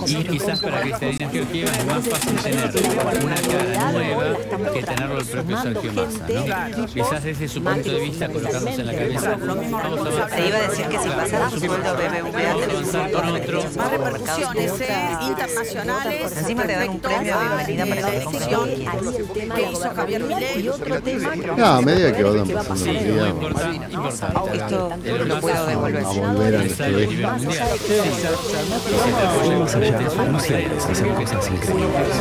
Y 0.08 0.24
quizás 0.24 0.60
para 0.60 0.82
Cristalina 0.82 1.30
Georgieva 1.30 1.72
es 1.72 1.86
más 1.86 2.08
fácil 2.08 2.36
tener 2.36 3.24
una 3.24 3.36
cara 3.36 3.92
nueva 3.92 4.72
que 4.74 4.84
tenerlo 4.84 5.20
el 5.20 5.26
propio 5.26 5.62
Sergio 5.62 5.94
Massa, 5.94 6.28
¿no? 6.78 6.86
Quizás 6.86 7.24
desde 7.24 7.48
su 7.48 7.64
punto 7.64 7.92
de 7.92 8.00
vista 8.00 8.28
colocándose 8.30 8.82
en 8.82 8.88
la 8.88 8.94
cabeza. 8.94 9.38
Vamos 9.38 10.20
a 10.20 10.26
ver. 10.26 10.30
Se 10.36 10.48
iba 10.48 10.58
a 10.58 10.62
decir 10.62 10.86
que 10.88 11.00
si 11.00 11.10
pasara 11.10 11.50
su 11.50 11.60
sueldo 11.60 11.96
BBVA 11.96 12.46
Vamos 12.46 12.64
a 12.64 12.72
avanzar 12.72 13.12
con 13.12 13.30
otro. 13.30 13.64
más 13.76 13.92
repercusiones 13.92 14.82
eh, 14.82 15.10
internacionales. 15.28 16.38
Encima 16.38 16.64
te 16.64 16.74
dan 16.74 16.90
un 16.90 17.00
premio 17.00 17.40
de 17.40 17.46
bienvenida 17.46 17.86
para 17.86 18.02
la 18.02 18.16
elección 18.16 18.70
que 19.56 19.72
hizo 19.72 19.90
Javier 19.96 20.24
Milei 20.24 20.62
y 20.62 20.70
otro 20.70 21.02
tema 21.02 21.36
No, 21.58 21.66
a 21.66 21.82
medida 21.82 22.16
que 22.16 22.24
pasando 22.54 22.86
el 22.86 23.14
día, 23.14 23.28
importante, 23.30 24.75
Esto 24.76 24.92
El 25.06 25.28
lo 25.30 25.40
puedo 25.40 25.66
devolver. 25.66 26.04
a 26.04 26.10
volver 26.10 26.56
allá, 26.56 26.74
no 30.32 30.40
siempre 30.40 30.80
se 30.82 30.92
hacen 30.92 31.16
cosas 31.16 31.50
increíbles. 31.50 32.18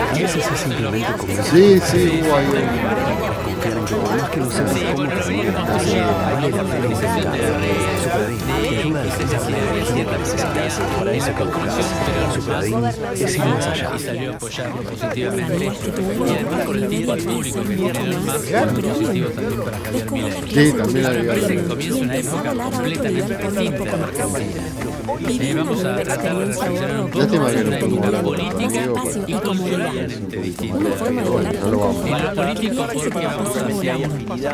A 0.00 0.14
veces 0.14 0.50
es 0.52 0.60
simplemente 0.60 1.12
como 1.16 1.42
Sí, 1.44 1.80
sí, 1.80 2.22
hubo 2.22 2.36
confiar 3.64 3.78
en 3.78 3.84
que 3.84 3.94
por 3.94 4.30
que 4.30 4.40
no 4.40 4.50
sepas 4.50 4.74
cómo 4.94 5.08
te 5.08 5.14
vale 5.14 6.50
la 6.50 6.62
pena 6.64 6.86
intentar. 6.86 7.44
Supradín 8.02 8.36
es 8.74 8.84
una 8.84 9.00
de 9.00 9.06
las 9.06 9.18
cosas 9.18 9.42
que 9.94 11.44
para. 11.44 12.34
Supradín 12.34 12.84
es 13.14 13.36
ir 13.36 13.44
más 13.44 13.66
allá. 13.66 13.90
y 13.94 13.98
salió 13.98 14.32
a 14.32 14.36
apoyarlo 14.36 14.82
positivamente. 14.82 15.64
Y 15.64 16.34
además 16.34 16.64
con 16.64 16.76
el 16.76 16.88
tipo 16.88 17.16
público 17.16 17.62
que 17.62 17.76
tiene 17.76 18.18
más 18.18 18.38
positivo 18.38 19.28
también 19.28 19.60
para 19.62 19.78
Javier 19.78 20.10
Milei. 20.10 20.72
Sí, 20.72 20.76
también 20.76 21.06
que 21.46 21.64
comienza 21.64 21.98
una 21.98 22.16
época 22.16 22.54
completamente 22.54 23.08
distinta 23.08 23.84
de 23.84 23.96
la 23.96 24.04
Argentina. 24.04 24.62
Eh, 25.28 25.54
vamos 25.54 25.84
a 25.84 25.96
tratar 25.96 26.38
de 26.38 26.44
reflexionar 26.46 27.00
un 27.00 27.10
poco 27.10 27.26
que 27.28 27.38
una 27.38 27.78
podemos 27.78 28.08
época 28.08 28.22
política 28.22 28.80
y 29.26 29.34
bueno, 30.70 30.88
lo 31.70 31.84
a 31.84 32.18
En 32.18 32.24
lo 32.24 32.34
político 32.34 32.86
porque 32.94 33.26
vamos 33.26 33.53
hacia 33.56 33.96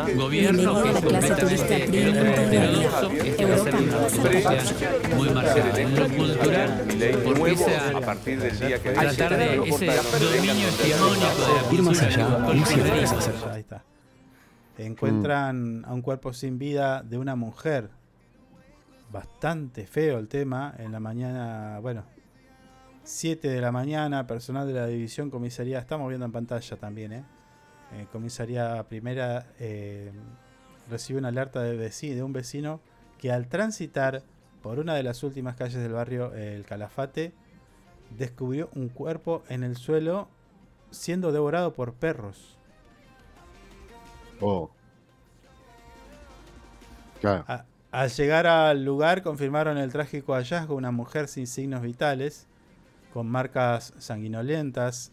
un 0.05 0.17
gobierno 0.17 0.83
que 0.83 0.89
es 0.89 1.01
completamente 1.01 1.83
heterodoxo, 1.83 3.09
que 3.09 3.45
va 3.45 3.55
a 3.55 3.59
ser 3.59 3.75
una 3.75 4.07
diferencia 4.07 4.91
muy 5.15 5.29
marcada. 5.29 5.81
En 5.81 5.95
lo 5.95 6.09
cultural, 6.09 6.85
porque 7.25 7.51
esa 7.51 7.97
a 7.97 8.01
partir 8.01 8.41
del 8.41 8.59
día 8.59 8.81
que 8.81 8.91
tratar 8.91 9.37
de 9.37 9.69
ese 9.69 9.85
dominio 9.85 10.67
hegemónico 10.67 11.45
de 11.47 11.69
la 11.69 11.73
Ir 11.73 11.83
más 11.83 12.01
allá. 12.01 13.53
Ahí 13.53 13.61
está. 13.61 13.83
Encuentran 14.77 15.83
a 15.85 15.93
un 15.93 16.01
cuerpo 16.01 16.33
sin 16.33 16.57
vida 16.57 17.03
de 17.03 17.17
una 17.17 17.35
mujer. 17.35 17.89
Bastante 19.11 19.85
feo 19.85 20.17
el 20.19 20.27
tema. 20.27 20.73
En 20.77 20.91
la 20.91 20.99
mañana, 20.99 21.79
bueno, 21.81 22.03
7 23.03 23.49
de 23.49 23.61
la 23.61 23.71
mañana, 23.71 24.25
personal 24.25 24.67
de 24.67 24.73
la 24.73 24.87
división 24.87 25.29
comisaría, 25.29 25.79
estamos 25.79 26.07
viendo 26.07 26.25
en 26.25 26.31
pantalla 26.31 26.77
también, 26.77 27.13
¿eh? 27.13 27.23
Eh, 27.93 28.07
comisaría 28.11 28.83
primera 28.87 29.47
eh, 29.59 30.11
recibe 30.89 31.19
una 31.19 31.27
alerta 31.27 31.61
de, 31.61 31.75
de 31.77 32.23
un 32.23 32.31
vecino 32.33 32.79
que 33.17 33.31
al 33.31 33.47
transitar 33.47 34.23
por 34.61 34.79
una 34.79 34.93
de 34.95 35.03
las 35.03 35.23
últimas 35.23 35.55
calles 35.55 35.81
del 35.81 35.91
barrio 35.93 36.33
eh, 36.33 36.55
El 36.55 36.65
Calafate 36.65 37.33
descubrió 38.17 38.69
un 38.75 38.89
cuerpo 38.89 39.43
en 39.49 39.63
el 39.63 39.75
suelo 39.75 40.27
siendo 40.89 41.31
devorado 41.31 41.73
por 41.73 41.93
perros. 41.93 42.57
Oh. 44.39 44.69
Claro. 47.19 47.43
A- 47.47 47.65
al 47.91 48.09
llegar 48.09 48.47
al 48.47 48.85
lugar 48.85 49.21
confirmaron 49.21 49.77
el 49.77 49.91
trágico 49.91 50.33
hallazgo 50.33 50.75
una 50.75 50.91
mujer 50.91 51.27
sin 51.27 51.45
signos 51.45 51.81
vitales, 51.81 52.47
con 53.13 53.27
marcas 53.27 53.93
sanguinolentas 53.97 55.11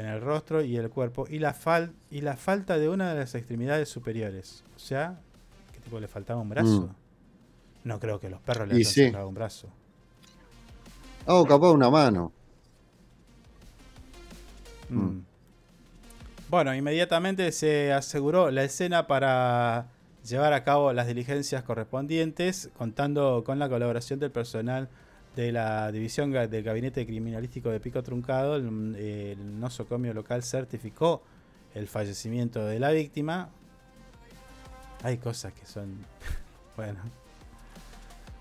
en 0.00 0.06
el 0.06 0.20
rostro 0.20 0.62
y 0.62 0.76
el 0.76 0.90
cuerpo 0.90 1.26
y 1.28 1.38
la, 1.38 1.54
fal- 1.54 1.92
y 2.10 2.22
la 2.22 2.36
falta 2.36 2.78
de 2.78 2.88
una 2.88 3.12
de 3.12 3.20
las 3.20 3.34
extremidades 3.34 3.88
superiores. 3.88 4.64
O 4.76 4.78
sea, 4.78 5.20
¿qué 5.72 5.80
tipo 5.80 6.00
le 6.00 6.08
faltaba 6.08 6.40
un 6.40 6.48
brazo? 6.48 6.88
Mm. 6.88 7.88
No 7.88 8.00
creo 8.00 8.20
que 8.20 8.28
los 8.28 8.40
perros 8.40 8.68
le 8.68 8.74
hayan 8.74 8.92
sí. 8.92 9.04
un 9.06 9.34
brazo. 9.34 9.68
Oh, 11.26 11.46
capaz 11.46 11.70
una 11.70 11.90
mano. 11.90 12.32
Mm. 14.88 15.20
Bueno, 16.48 16.74
inmediatamente 16.74 17.52
se 17.52 17.92
aseguró 17.92 18.50
la 18.50 18.64
escena 18.64 19.06
para 19.06 19.86
llevar 20.26 20.52
a 20.52 20.64
cabo 20.64 20.92
las 20.92 21.06
diligencias 21.06 21.62
correspondientes, 21.62 22.70
contando 22.76 23.44
con 23.46 23.58
la 23.58 23.68
colaboración 23.68 24.18
del 24.18 24.32
personal 24.32 24.88
de 25.36 25.52
la 25.52 25.90
división 25.92 26.32
del 26.32 26.62
gabinete 26.62 27.06
criminalístico 27.06 27.70
de 27.70 27.80
Pico 27.80 28.02
Truncado. 28.02 28.56
El, 28.56 28.96
el 28.96 29.60
nosocomio 29.60 30.12
local 30.14 30.42
certificó 30.42 31.22
el 31.74 31.88
fallecimiento 31.88 32.64
de 32.66 32.78
la 32.78 32.90
víctima. 32.90 33.48
Hay 35.02 35.18
cosas 35.18 35.52
que 35.52 35.66
son, 35.66 36.04
bueno, 36.76 37.00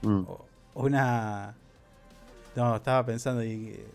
Mm. 0.02 0.24
una... 0.76 1.56
No, 2.56 2.76
estaba 2.78 3.06
pensando 3.06 3.44
y 3.44 3.68
eh, 3.68 3.86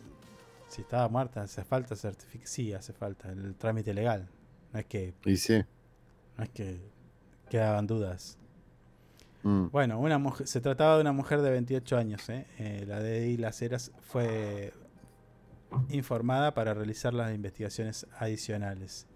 si 0.68 0.82
estaba 0.82 1.08
muerta, 1.08 1.42
hace 1.42 1.64
falta 1.64 1.96
certificar. 1.96 2.46
Sí, 2.46 2.72
hace 2.74 2.92
falta 2.92 3.30
el 3.30 3.54
trámite 3.54 3.94
legal. 3.94 4.28
No 4.72 4.80
es 4.80 4.86
que 4.86 5.14
Y 5.24 5.36
sí. 5.38 5.64
no 6.36 6.44
es 6.44 6.50
que 6.50 6.78
quedaban 7.48 7.86
dudas. 7.86 8.36
Mm. 9.44 9.68
Bueno, 9.70 10.00
una 10.00 10.18
mujer, 10.18 10.48
se 10.48 10.60
trataba 10.60 10.96
de 10.96 11.02
una 11.02 11.12
mujer 11.12 11.42
de 11.42 11.50
28 11.50 11.96
años. 11.96 12.28
¿eh? 12.30 12.46
Eh, 12.58 12.84
la 12.88 12.98
DDI 13.00 13.36
Las 13.36 13.62
Heras 13.62 13.92
fue 14.00 14.72
informada 15.90 16.54
para 16.54 16.74
realizar 16.74 17.14
las 17.14 17.34
investigaciones 17.34 18.06
adicionales. 18.18 19.06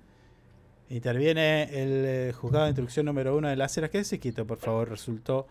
Interviene 0.90 1.64
el 1.64 2.04
eh, 2.06 2.32
juzgado 2.32 2.64
de 2.64 2.70
instrucción 2.70 3.06
número 3.06 3.36
uno 3.36 3.48
de 3.48 3.56
Las 3.56 3.76
Heras. 3.76 3.90
Quédese 3.90 4.20
quito, 4.20 4.46
por 4.46 4.58
favor. 4.58 4.88
Resultó 4.90 5.46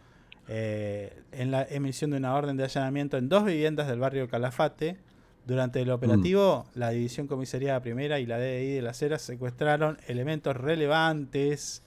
eh, 0.47 1.21
en 1.31 1.51
la 1.51 1.63
emisión 1.63 2.11
de 2.11 2.17
una 2.17 2.35
orden 2.35 2.55
de 2.55 2.63
allanamiento 2.63 3.17
en 3.17 3.29
dos 3.29 3.45
viviendas 3.45 3.87
del 3.87 3.99
barrio 3.99 4.27
Calafate. 4.27 4.97
Durante 5.45 5.81
el 5.81 5.89
operativo, 5.91 6.65
la 6.75 6.89
División 6.89 7.25
Comisaría 7.25 7.79
Primera 7.81 8.19
y 8.19 8.25
la 8.25 8.37
DDI 8.37 8.75
de 8.75 8.81
Las 8.81 9.01
Heras 9.01 9.21
secuestraron 9.21 9.97
elementos 10.05 10.57
relevantes 10.57 11.83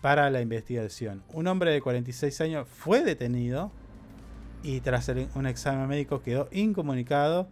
para 0.00 0.30
la 0.30 0.40
investigación. 0.40 1.22
Un 1.32 1.46
hombre 1.46 1.70
de 1.72 1.80
46 1.80 2.40
años 2.42 2.68
fue 2.68 3.02
detenido 3.02 3.70
y 4.62 4.80
tras 4.80 5.10
un 5.34 5.46
examen 5.46 5.88
médico 5.88 6.22
quedó 6.22 6.48
incomunicado 6.52 7.48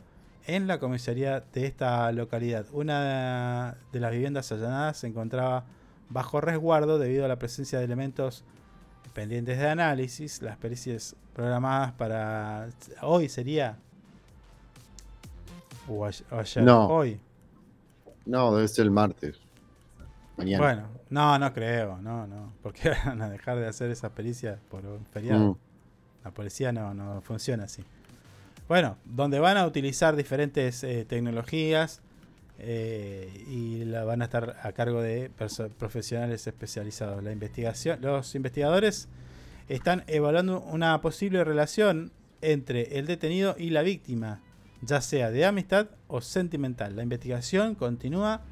en 0.46 0.66
la 0.66 0.78
comisaría 0.78 1.40
de 1.52 1.66
esta 1.66 2.10
localidad. 2.12 2.66
Una 2.72 3.76
de 3.92 4.00
las 4.00 4.12
viviendas 4.12 4.52
allanadas 4.52 4.98
se 4.98 5.06
encontraba 5.06 5.64
bajo 6.10 6.40
resguardo 6.40 6.98
debido 6.98 7.24
a 7.24 7.28
la 7.28 7.38
presencia 7.38 7.78
de 7.78 7.84
elementos 7.86 8.44
pendientes 9.14 9.58
de 9.58 9.68
análisis. 9.68 10.42
Las 10.42 10.56
pericias 10.58 11.16
programadas 11.32 11.92
para 11.92 12.68
hoy 13.02 13.28
sería 13.28 13.78
o 15.88 16.04
ayer, 16.04 16.62
No. 16.64 16.86
hoy. 16.88 17.20
No, 18.26 18.54
debe 18.54 18.68
ser 18.68 18.84
el 18.84 18.90
martes. 18.90 19.38
Mañana. 20.36 20.62
Bueno, 20.64 20.88
no, 21.15 21.39
no 21.39 21.53
creo, 21.53 22.01
no, 22.03 22.27
no. 22.27 22.53
porque 22.61 22.91
van 23.07 23.23
a 23.23 23.31
dejar 23.31 23.59
de 23.59 23.69
hacer 23.69 23.89
esas 23.91 24.11
pericias 24.11 24.59
por 24.69 24.85
un 24.85 25.07
feriado? 25.07 25.53
Mm. 25.53 25.57
La 26.24 26.31
policía 26.32 26.73
no, 26.73 26.93
no 26.93 27.20
funciona 27.20 27.65
así. 27.65 27.85
Bueno, 28.66 28.97
donde 29.05 29.39
van 29.39 29.57
a 29.57 29.65
utilizar 29.65 30.16
diferentes 30.16 30.82
eh, 30.82 31.05
tecnologías 31.05 32.01
eh, 32.59 33.45
y 33.47 33.85
la 33.85 34.05
van 34.05 34.23
a 34.23 34.24
estar 34.24 34.57
a 34.61 34.73
cargo 34.73 35.03
de 35.03 35.31
profesionales 35.78 36.47
especializados. 36.49 37.23
La 37.23 37.31
investigación, 37.31 38.01
los 38.01 38.35
investigadores 38.35 39.09
están 39.69 40.03
evaluando 40.09 40.62
una 40.62 41.01
posible 41.01 41.45
relación 41.45 42.11
entre 42.41 42.99
el 42.99 43.07
detenido 43.07 43.55
y 43.57 43.70
la 43.70 43.82
víctima, 43.82 44.41
ya 44.82 45.01
sea 45.01 45.31
de 45.31 45.45
amistad 45.45 45.91
o 46.09 46.20
sentimental. 46.20 46.97
La 46.97 47.05
investigación 47.05 47.77
continúa. 47.77 48.43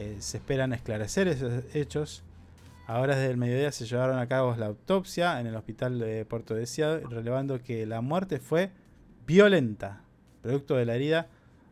Eh, 0.00 0.16
se 0.20 0.38
esperan 0.38 0.72
esclarecer 0.72 1.28
esos 1.28 1.64
hechos. 1.74 2.22
A 2.86 3.00
horas 3.00 3.18
del 3.18 3.36
mediodía 3.36 3.70
se 3.70 3.84
llevaron 3.84 4.18
a 4.18 4.26
cabo 4.26 4.56
la 4.56 4.66
autopsia 4.66 5.38
en 5.40 5.46
el 5.46 5.54
hospital 5.54 5.98
de 5.98 6.24
Puerto 6.24 6.54
Deseado, 6.54 7.06
relevando 7.08 7.62
que 7.62 7.84
la 7.86 8.00
muerte 8.00 8.40
fue 8.40 8.70
violenta, 9.26 10.02
producto 10.42 10.74
de 10.76 10.86
la 10.86 10.94
herida 10.96 11.28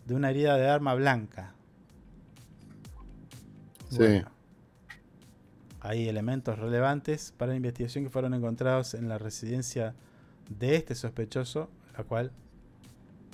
de 0.07 0.15
una 0.15 0.31
herida 0.31 0.57
de 0.57 0.69
arma 0.69 0.95
blanca. 0.95 1.55
Sí. 3.91 3.99
Bueno, 3.99 4.31
hay 5.81 6.09
elementos 6.09 6.59
relevantes 6.59 7.33
para 7.37 7.53
la 7.53 7.57
investigación 7.57 8.05
que 8.05 8.11
fueron 8.11 8.35
encontrados 8.35 8.93
en 8.93 9.09
la 9.09 9.17
residencia 9.17 9.95
de 10.51 10.77
este 10.77 10.95
sospechoso, 10.95 11.71
la 11.97 12.05
cual 12.05 12.31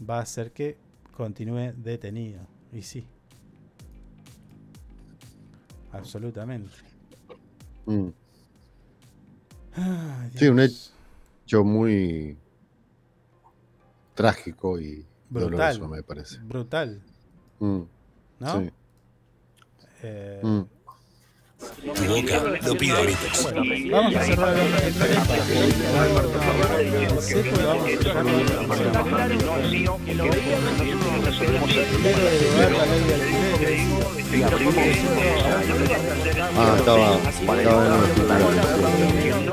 va 0.08 0.18
a 0.18 0.22
hacer 0.22 0.52
que 0.52 0.78
continúe 1.16 1.72
detenido. 1.76 2.46
Y 2.72 2.82
sí. 2.82 3.08
Absolutamente. 5.94 6.74
Mm. 7.86 8.08
Ay, 9.76 10.30
Sí, 10.36 10.48
un 10.48 10.60
hecho 10.60 11.64
muy 11.64 12.36
trágico 14.14 14.78
y 14.80 15.06
Brutal. 15.28 15.50
doloroso, 15.78 15.88
me 15.88 16.02
parece. 16.02 16.38
Brutal. 16.38 17.02
Mm. 17.60 17.80
¿No? 18.40 18.60
Sí. 18.60 18.70
Eh, 20.02 20.40
Mm. 20.42 20.62
Tu 21.94 22.04
boca 22.04 22.42
lo 22.66 22.74
pide 22.76 22.92
a 22.92 23.00
gritos. 23.02 23.52
Vamos 23.90 24.14
a 24.16 24.24
cerrar 24.24 24.54
Ah, 36.56 36.74
estaba, 36.78 37.18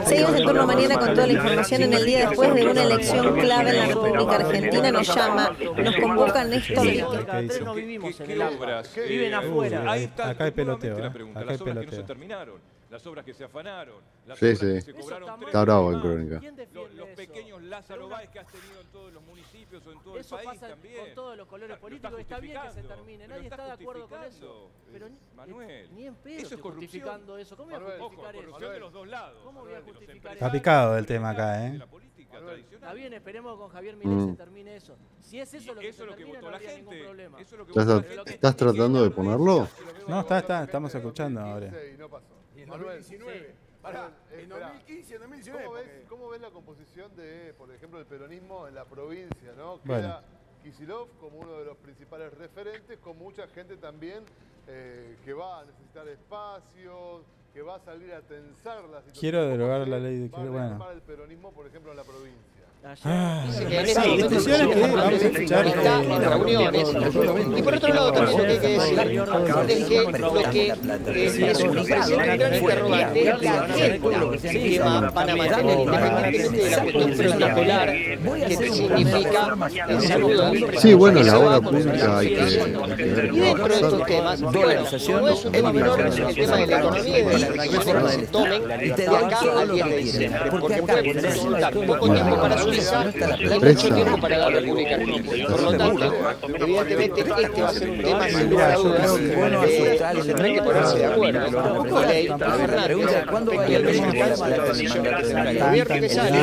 Seguimos 0.07 0.35
en 0.35 0.43
turno 0.45 0.65
mañana 0.67 0.97
con 0.99 1.13
toda 1.13 1.27
la 1.27 1.33
información 1.33 1.81
en 1.83 1.93
el 1.93 2.05
día 2.05 2.27
después 2.29 2.53
de 2.55 2.67
una 2.67 2.83
elección 2.83 3.39
clave 3.39 3.69
en 3.71 3.77
la 3.77 3.85
República 3.87 4.35
Argentina. 4.35 4.91
Nos 4.91 5.15
llama, 5.15 5.51
nos 5.77 5.95
convoca 5.97 6.43
Néstor 6.45 6.85
Lique. 6.85 7.03
no 7.63 7.73
vivimos 7.73 8.15
¿Qué- 8.15 8.33
en 8.33 8.41
obras? 8.41 8.89
viven 9.07 9.31
Eh, 9.33 9.35
afuera. 9.35 9.97
está 9.97 10.29
Acá 10.29 10.43
hay 10.45 10.51
peloteo, 10.51 10.97
eh. 10.97 11.05
Acá 11.35 11.51
hay 11.51 11.57
no 11.57 11.63
se 12.01 12.07
terminaron, 12.07 12.59
las 12.89 13.05
obras 13.07 13.23
que 13.23 13.33
se 13.33 13.45
afanaron, 13.45 14.01
las 14.27 14.37
Sí, 14.37 14.45
obras 14.47 14.59
sí. 14.59 14.65
que 14.73 14.81
se 14.81 14.93
cobraron 14.93 15.35
tres 15.39 15.47
Está 15.47 15.61
bravo 15.61 15.93
en. 15.93 16.01
Crónica. 16.01 16.41
Los, 16.73 16.93
los 16.93 17.07
pequeños 17.09 17.61
Lázaro 17.63 18.09
Báez 18.09 18.29
que 18.29 18.39
has 18.39 18.47
tenido 18.47 18.81
en 18.81 18.87
todos 18.87 19.13
los 19.13 19.23
municipios 19.23 19.85
o 19.87 19.91
en 19.93 19.99
todo 20.03 20.17
Eso 20.17 20.37
el 20.39 20.45
país 20.45 20.59
pasa 20.59 20.73
también. 20.73 21.05
con 21.05 21.15
todos 21.15 21.37
los 21.37 21.47
colores 21.47 21.77
políticos. 21.77 22.19
Está 22.19 22.39
bien 22.39 22.59
que 22.61 22.71
se 22.71 22.83
termine. 22.83 23.27
Nadie 23.29 23.47
está 23.47 23.65
de 23.65 23.71
acuerdo 23.71 24.07
con 24.09 24.23
eso. 24.23 24.69
Pero 24.91 25.07
ni, 25.09 25.17
Manuel, 25.35 25.95
ni 25.95 26.07
en 26.07 26.15
pedo 26.15 26.37
eso 26.41 26.55
es 26.55 26.61
corrupción. 26.61 26.73
justificando 26.83 27.37
eso. 27.37 27.55
¿Cómo 27.55 27.69
voy 27.69 27.75
a 27.79 27.79
justificar 27.79 28.01
ojo, 28.01 28.25
eso? 28.25 28.35
corrupción 28.41 28.73
de 28.73 28.79
los 28.81 28.93
dos 28.93 29.07
lados. 29.07 29.41
¿Cómo 29.43 29.61
voy 29.61 29.73
a 29.73 29.81
justificar 29.81 30.33
Está 30.33 30.51
picado 30.51 30.97
el 30.97 31.05
tema 31.05 31.29
acá, 31.29 31.65
¿eh? 31.67 31.79
Está 32.71 32.93
bien, 32.93 33.13
esperemos 33.13 33.53
que 33.53 33.59
con 33.59 33.69
Javier 33.69 33.95
Milei 33.95 34.15
Mm. 34.15 34.31
se 34.31 34.37
termine 34.37 34.75
eso. 34.75 34.95
Si 35.21 35.39
es 35.39 35.53
eso 35.53 35.73
lo 35.73 35.81
que 35.81 35.93
se 35.93 36.03
termina, 36.05 36.41
no 36.41 36.47
habría 36.49 36.75
ningún 36.75 36.99
problema. 36.99 37.39
¿Estás, 37.41 38.05
estás 38.27 38.55
tratando 38.55 39.03
de 39.03 39.09
ponerlo? 39.11 39.67
No, 40.07 40.19
está, 40.21 40.39
está, 40.39 40.63
estamos 40.63 40.93
escuchando 40.93 41.41
ahora. 41.41 41.71
Y 41.93 41.97
no 41.97 42.09
pasó. 42.09 42.25
Y 42.55 42.61
en 42.61 42.69
Manuel, 42.69 42.97
2019. 42.99 43.55
Pará, 43.81 44.11
En 44.31 44.39
esperá. 44.41 44.67
2015 44.67 45.11
y 45.11 45.15
en 45.15 45.21
2019, 45.21 45.63
¿Cómo 45.65 45.73
ves, 45.75 45.87
¿Cómo 46.07 46.29
ves 46.29 46.41
la 46.41 46.49
composición 46.51 47.15
de, 47.15 47.53
por 47.57 47.71
ejemplo, 47.71 47.99
el 47.99 48.05
peronismo 48.05 48.67
en 48.67 48.75
la 48.75 48.85
provincia? 48.85 49.53
¿no? 49.57 49.79
Bueno. 49.83 50.01
Queda 50.01 50.23
Kicillof 50.63 51.09
como 51.19 51.39
uno 51.39 51.57
de 51.57 51.65
los 51.65 51.77
principales 51.77 52.31
referentes, 52.35 52.99
con 52.99 53.17
mucha 53.17 53.47
gente 53.47 53.77
también 53.77 54.23
eh, 54.67 55.17
que 55.25 55.33
va 55.33 55.61
a 55.61 55.65
necesitar 55.65 56.07
espacios, 56.07 57.23
que 57.53 57.61
va 57.61 57.75
a 57.75 57.79
salir 57.79 58.13
a 58.13 58.21
tensar 58.21 58.83
la 58.85 58.99
situación. 58.99 59.19
Quiero 59.19 59.39
¿Cómo 59.39 59.51
derogar 59.51 59.87
la 59.87 59.99
ley 59.99 60.17
de 60.19 60.29
va 60.29 60.41
a 60.41 60.45
bueno. 60.45 60.91
el 60.91 61.01
peronismo, 61.01 61.51
por 61.51 61.67
ejemplo, 61.67 61.91
en 61.91 61.97
la 61.97 62.03
provincia? 62.03 62.60
Ah, 63.03 63.45
este 63.47 63.65
que 63.67 63.93
vamos 63.93 65.21
a 65.21 65.27
escuchar. 65.27 65.67
está 65.67 66.01
eh, 66.01 66.13
en 66.15 66.21
reuniones. 66.23 66.87
Y 67.55 67.61
por 67.61 67.75
otro 67.75 67.93
lado, 67.93 68.07
otra 68.09 68.25
cosa 68.25 68.43
que 68.43 68.51
hay 68.51 68.59
que 68.59 68.67
decir 68.69 68.99
es 69.69 69.85
que 69.85 70.19
lo 70.19 70.33
que 70.33 70.67
eh, 70.67 71.51
es 71.51 71.59
un 71.61 71.73
gran 71.85 72.53
interrogante 72.55 73.29
es 73.29 73.41
la 73.41 73.51
agenda 73.61 74.37
que 74.41 74.79
va- 74.79 75.11
van 75.11 75.29
a 75.29 75.35
mantener 75.35 75.79
independientemente 75.79 76.57
de 76.57 76.69
la 76.71 76.81
cuestión 76.81 77.11
protocolar 77.37 77.93
que 78.47 78.57
significa 78.57 79.57
el 79.87 80.01
saludo. 80.01 80.51
Sí, 80.79 80.93
bueno, 80.95 81.21
la 81.23 81.37
obra 81.37 81.61
pública 81.61 82.17
hay 82.17 82.29
que, 82.33 82.41
hay 82.41 82.95
que 82.97 83.03
ver 83.05 83.25
Y 83.35 83.39
dentro 83.39 83.67
de 83.67 83.73
estos 83.75 84.05
temas, 84.07 84.41
bueno, 84.41 84.59
no 85.21 85.27
es 85.29 85.45
un 85.45 85.51
tema 85.51 85.71
menor 85.73 85.99
el 86.01 86.35
tema 86.35 86.55
de 86.57 86.67
la 86.67 86.79
economía 86.79 87.19
y 87.19 87.23
de 87.25 87.39
las 87.39 87.53
decisiones 87.53 88.03
que 88.03 88.11
se 88.21 88.27
tomen 88.27 88.67
de 88.67 89.07
acá 89.07 89.39
al 89.59 89.71
10 89.71 89.85
de 89.85 89.97
diciembre, 89.97 90.41
porque 90.59 90.81
puede 90.81 91.13
resultar 91.13 91.73
poco 91.73 92.11
tiempo 92.13 92.37
para 92.41 92.57
Suiza 92.57 92.70
y 92.70 92.70
mucho 92.70 92.70
tiempo 92.71 94.17
para 94.19 94.37
la 94.37 94.49
República 94.49 94.95
Argentina. 94.95 95.47
Por 95.47 95.61
lo 95.61 95.77
tanto, 95.77 96.13
evidentemente 96.59 97.21
este 97.21 97.61
va 97.61 97.69
a 97.69 97.73
ser 97.73 97.89
un 97.89 98.01
tema 98.01 98.29
sin 98.29 98.49
lugar 98.49 98.71
a 98.71 98.75
dudas 98.75 99.11
eh, 99.19 99.99
que 100.13 100.21
tendrán 100.21 100.53
que 100.53 100.61
ponerse 100.61 100.97
de 100.97 101.05
acuerdo. 101.05 101.39
Respecto 101.47 102.45
al 102.45 102.61
alcance 104.03 104.43
de 104.43 104.57
la 104.57 104.63
decisión 104.63 105.03
que 105.03 105.09
tendrá 105.09 105.51
el 105.51 105.59
gobierno 105.59 105.95
que 105.95 106.09
sale 106.09 106.37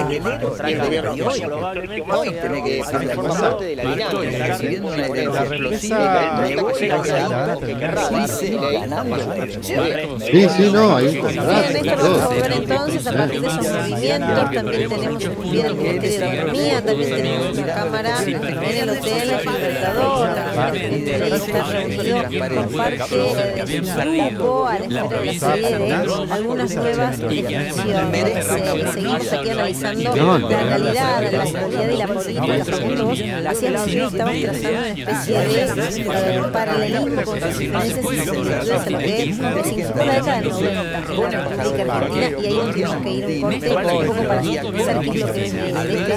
y 0.68 0.72
el 0.72 0.78
gobierno 0.80 1.14
que 1.14 1.22
asume. 1.22 2.02
Hoy 2.12 2.30
tiene 2.30 2.64
que 2.64 2.74
decir, 2.76 3.10
forma 3.14 3.40
parte 3.40 3.64
de 3.64 3.76
la 3.76 3.82
dinámica. 3.82 4.46
Recibiendo 4.48 4.88
una 4.88 5.09
idea 5.09 5.30
La 5.32 5.42
explosiva. 5.44 5.98
que 7.60 7.76
querrá 7.76 8.10
dar 8.10 9.05
Milei 9.05 9.59
Sí, 10.20 10.48
sí, 10.56 10.70
no, 10.72 10.96
hay 10.96 11.06
un 11.09 11.18
contrato. 11.18 12.22
a 12.22 12.28
ver 12.28 12.52
entonces 12.52 13.06
a 13.06 13.12
partir 13.12 13.40
de 13.40 13.46
esos 13.46 13.68
movimientos. 13.68 14.52
También 14.52 14.90
tenemos 14.90 15.50
bien 15.50 15.66
el 15.66 15.74
Ministerio 15.74 16.17
de 16.18 16.36
Economía, 16.36 16.84
también 16.84 17.10
tenemos 17.10 17.58
una 17.58 17.74
cámara 17.74 18.22
en 18.22 18.44
el 18.64 18.90
Hotel 18.90 19.28
Libertador, 19.28 20.28
el 20.74 21.08
la 24.88 25.02
la 25.02 25.02
de 25.56 26.32
algunas 26.32 26.74
nuevas. 26.74 27.20
Eh, 27.20 27.72
Seguimos 28.92 29.32
aquí 29.32 29.50
analizando 29.50 30.14
la 30.48 30.62
realidad, 30.62 31.32
la 31.32 31.46
seguridad 31.46 31.88
y 31.88 31.96
la 31.96 32.06
política. 32.08 32.42
Vos 32.42 33.46
hacías 33.46 33.84
que 33.84 34.16
estaban 34.16 34.40
trazando 34.40 34.78
una 34.78 34.88
especie 34.88 35.38
de 35.38 35.64
eh, 35.64 36.42
paralelismo 36.52 37.22
con 37.22 37.40
sus 37.40 37.58
diferencias 37.58 37.98
y 37.98 38.16
similitudes 38.18 39.40
a 39.40 39.50
lo 39.50 39.56
que 39.56 39.64
significó 39.64 40.04
la 40.04 40.14
década 40.14 40.40
del 40.40 40.48
90 40.48 40.70
en 40.70 40.92
la 40.92 41.00
República 41.00 41.42
Argentina 41.96 42.28
y 42.38 42.46
ahí 42.46 42.72
tenemos 42.72 42.96
que 43.02 43.10
ir 43.10 43.28
un 43.44 43.60
corte 43.70 43.94
un 43.94 44.06
poco 44.06 44.22
para 44.28 44.40
pensar 44.40 45.00
qué 45.00 45.08
es 45.10 45.26
lo 45.26 45.32
que 45.32 45.42
este 45.44 45.48
este 45.48 45.88
Es 45.88 46.07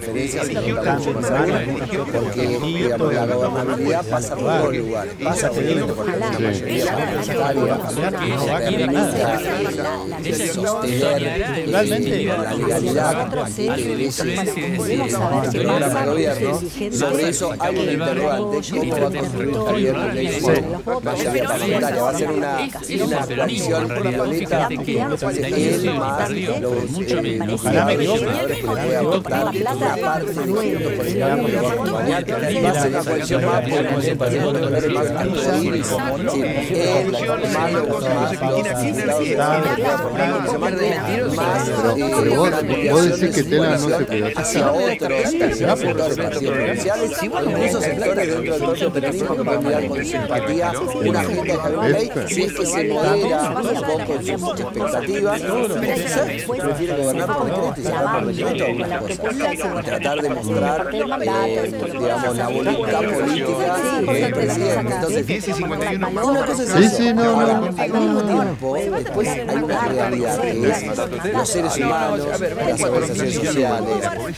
puede 0.00 0.28
llegar 0.28 0.88
a 0.88 0.98
más 1.12 1.30
ahora, 1.30 1.64
porque 2.12 2.58
la 3.12 3.26
gobernabilidad 3.26 4.04
pasa 4.04 4.36
por 4.36 4.44
todo 4.44 4.72
lugar, 4.72 5.08
pasa 5.22 5.50
teniendo 5.50 5.94
porque 5.94 6.16
la 6.18 6.30
mayoría 6.30 6.84
parlamentaria 6.86 8.36
no 8.36 8.46
va 8.46 8.56
a 8.56 8.60
cambiar 8.60 8.92
nada. 8.92 10.18
sostener 10.52 11.66
Realmente 11.66 12.21
la 12.24 12.54
legalidad 12.54 13.28
que 13.28 13.88
de 15.58 16.04
gobierno, 16.06 16.60
sobre 16.92 17.28
eso 17.28 17.52
hay 17.58 17.76
un 17.76 17.90
interrogante, 17.90 18.70
¿cómo 18.70 19.00
va 19.00 19.06
a 19.06 19.10
construir 19.10 19.54
Javier 19.54 19.96
Milei 19.96 20.40
parlamentaria? 20.40 22.02
Va 22.02 22.10
a 22.10 22.14
ser 22.14 22.30
una, 22.30 22.58
una 23.04 23.26
coalición 23.26 23.88
política 23.88 24.68
él 25.74 25.94
más 25.94 26.30
los 26.30 27.60
senadores 27.60 28.08
que 28.08 28.48
le 28.48 28.62
pueda 28.62 29.02
votar 29.02 29.54
una 29.54 29.96
parte 29.96 30.32
los 30.34 30.62
que 30.62 31.52
lo 31.52 31.62
va 31.62 31.68
a 31.68 31.72
acompañar, 31.72 32.24
va 32.30 32.70
a 32.70 32.82
ser 32.82 32.90
una 32.90 33.04
coalición 33.04 33.44
más 33.44 33.62
porque 33.62 34.14
más 34.92 35.10
antagónicos. 35.10 36.32
Sí, 36.32 36.42
él, 36.42 37.12
más 37.52 37.72
los 37.72 37.88
más 41.34 42.11
Pero 42.20 42.36
vos, 42.36 42.50
vos 42.90 43.20
decís 43.20 43.36
que 43.36 43.42
Tela 43.44 43.70
no 43.70 43.78
se 43.78 44.04
cuida. 44.06 44.28
hacia 44.36 44.72
otros 44.72 45.30
sectores 45.30 45.58
de 45.58 46.22
partidos 46.22 46.54
provinciales, 46.54 47.22
incluso 47.22 47.80
sectores 47.80 48.26
dentro 48.28 48.52
del 48.52 48.62
propio 48.62 48.92
peronismo 48.92 49.36
que 49.36 49.44
pueden 49.44 49.64
mirar 49.64 49.86
con 49.88 50.04
simpatía 50.04 50.72
una 50.94 51.20
agenda 51.20 51.42
de 51.42 51.58
Javier 51.58 51.80
Milei, 51.80 52.10
si 52.28 52.42
es 52.42 52.52
que 52.52 52.66
se 52.66 52.84
modera 52.84 53.50
un 53.50 53.90
poco 53.90 54.14
en 54.14 54.38
sus 54.38 54.60
expectativas, 54.60 55.40
prefiere 56.62 56.96
gobernar 57.02 57.28
por 57.36 57.46
decreto 57.46 57.80
y 57.80 57.82
sacar 57.84 58.22
por 58.24 58.26
decreto 58.34 58.64
algunas 58.64 59.00
cosas 59.00 59.54
y 59.54 59.82
tratar 59.84 60.22
de 60.22 60.28
mostrar, 60.30 60.78
eh, 60.92 61.72
digamos, 61.92 62.36
la 62.36 62.48
voluntad 62.48 63.02
política 63.02 63.76
del 64.12 64.32
presidente. 64.32 64.94
Entonces, 64.94 65.58
una 65.60 66.46
cosa 66.46 66.62
es 66.62 66.68
Sí, 66.72 66.84
eso. 66.84 66.96
sí, 66.96 67.08
al 67.08 67.90
mismo 67.92 68.22
tiempo, 68.22 68.66
después 68.74 69.28
hay 69.28 69.56
una 69.62 69.88
realidad 69.88 70.40
que 70.40 70.68
es 70.70 71.34
los 71.34 71.48
seres 71.48 71.76
humanos, 71.76 72.01
las 72.10 72.82
organizaciones 72.82 73.34
sociales, 73.34 73.88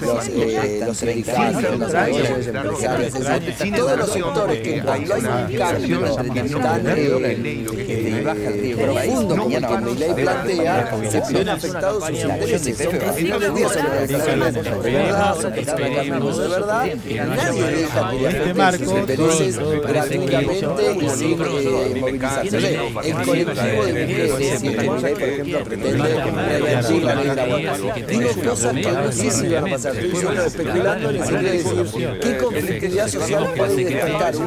los, 0.01 0.29
eh, 0.29 0.83
los 0.87 0.97
sindicatos, 0.97 1.79
las 1.79 2.09
organizaciones 2.09 3.75
todos 3.75 3.99
los 3.99 4.13
sectores 4.13 4.61
que 4.63 4.83
cuando 4.83 5.15
hay 5.15 5.21
un 5.21 5.55
cambio 5.55 6.59
tan 6.59 6.87
eh, 6.87 7.55
eh, 7.77 8.77
profundo 8.77 9.37
como 9.37 9.57
el 9.57 9.67
que 9.67 9.79
Milei 9.79 10.15
plantea, 10.15 10.95
se 11.11 11.33
ven 11.33 11.49
afectados 11.49 12.05
sus 12.05 12.21
intereses. 12.25 12.79
Son, 12.79 12.95
al 12.95 13.15
final 13.15 13.41
del 13.41 13.55
día 13.55 13.69
son 13.69 13.87
organizaciones 13.87 14.55
de 14.55 16.49
verdad, 16.49 16.85
de 16.85 17.15
nadie 17.15 17.63
deja 17.63 18.11
que 18.11 18.17
le 18.19 18.27
afecten 18.29 18.79
sus 18.79 18.99
intereses 18.99 19.59
gratuitamente 19.83 20.97
y 21.01 21.09
sin 21.11 21.33
eh, 21.33 21.97
movilización. 22.01 22.65
El 23.05 23.15
colectivo 23.15 23.85
de 23.85 24.07
mujeres, 24.07 24.61
si 24.61 24.71
por 24.71 25.09
ejemplo, 25.09 25.65
pretende 25.65 26.25
revertir 26.25 27.03
la 27.03 27.15
ley. 27.15 27.44
Digo 27.45 28.29
cosas 28.45 28.75
que 28.75 28.93
no 28.93 29.13
sé 29.13 29.31
si 29.31 29.49
van 29.49 29.67
a 29.67 29.71
pasar. 29.71 29.97
Estoy 29.97 30.23
solo 30.23 30.45
especulando 30.45 31.11
en 31.11 31.17
el 31.17 31.25
sentido 31.25 31.51
de 31.51 31.59
decir 31.59 32.21
qué 32.21 32.37
conflictividad 32.39 33.09
social 33.09 33.53
puede 33.57 33.85
despertar 33.85 34.35
que 34.35 34.39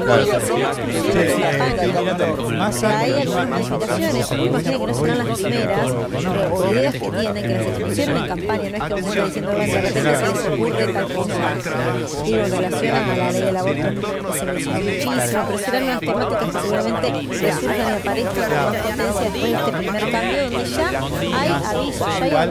Hay 2.88 3.14
algunas 3.14 3.48
que 4.64 4.80
no 4.80 4.94
serán 4.94 5.18
las 5.18 5.40
primeras 5.40 5.92
ideas 6.72 6.94
que 6.94 7.00
tienen, 7.00 7.34
que 7.34 7.48
las 7.48 7.68
expusieron 7.68 8.18
en 8.18 8.28
campaña, 8.28 8.70
no 8.70 8.78
es 8.78 8.84
que 8.84 8.94
uno 8.94 9.26
diciendo, 9.26 9.52
repente 9.52 10.02
se 10.02 10.94
tal 10.94 11.14
cosa. 11.14 11.34
Digo, 12.24 12.38
en 12.38 12.52
relación 12.52 12.96
a 12.96 13.18
la 13.18 13.32
ley 13.32 13.42
del 13.42 13.58
aborto, 13.58 14.32
que 14.32 14.40
se 14.40 14.46
menciona 14.46 14.80
muchísimo, 14.80 15.44
pero 15.48 15.58
serán 15.58 15.84
unas 15.84 16.00
temáticas 16.00 16.44
que 16.44 16.60
seguramente 16.60 17.08
resultan 17.12 17.78
y 17.78 17.82
aparezcan 17.82 18.50
con 18.52 18.74
potencia 18.74 19.22
después 19.22 19.44
de 19.44 19.54
este 19.54 19.72
primer 19.72 20.12
cambio, 20.12 20.38
donde 20.50 20.70
ya 20.70 20.88
hay 21.40 21.52
avisos, 21.66 22.08
ya 22.20 22.42
hay 22.42 22.50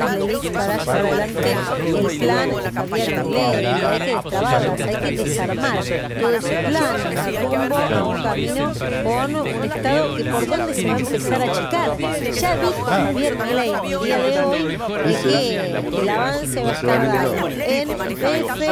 anuncios, 0.00 0.52
la 0.54 0.66
clave 0.66 1.16
el 1.86 2.06
el 3.06 3.16
el 3.16 4.22
plan 4.22 4.76
hay 4.82 4.96
que 4.96 5.16
desarmar 5.16 5.84
rumbo, 7.50 7.76
un 9.46 9.64
Estado 9.64 10.16
que 10.16 10.24
por 10.24 10.46
dónde 10.46 10.74
se 10.74 10.86
va 10.86 10.94
a 10.94 10.98
empezar 10.98 11.42
a 11.42 11.44
achicar. 11.44 11.88
Ya 12.32 12.56
dijo 12.56 12.82
Javier 12.84 13.36
Milei 13.36 13.70
el 13.70 13.80
día 14.04 14.18
de 14.18 14.40
hoy 14.40 14.78
que 15.22 16.00
el 16.02 16.08
avance 16.08 16.62
va 16.62 16.70
a 16.70 16.72
estar 16.72 16.98
en 17.66 17.86
fundamentalmente, 17.86 18.66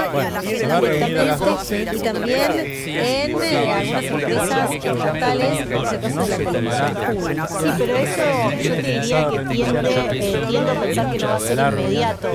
y 1.95 1.99
también 2.01 2.14
en 2.17 3.43
eh, 3.43 3.73
algunas 3.73 4.05
empresas 4.05 4.71
estatales 4.73 5.59
sector 5.59 6.25
de 6.25 6.29
la 6.29 6.37
televisión. 6.37 7.49
Sí, 7.61 7.69
pero 7.79 7.97
eso 7.97 8.51
yo 8.63 8.75
te 8.75 8.83
diría 8.83 9.29
que 9.31 9.39
tiende, 9.55 9.91
eh, 10.13 10.45
tiendo 10.49 10.71
a 10.71 10.75
pensar 10.75 11.11
que 11.13 11.19
no 11.19 11.29
va 11.29 11.37
a 11.37 11.41
ser 11.41 11.59
inmediato. 11.59 12.29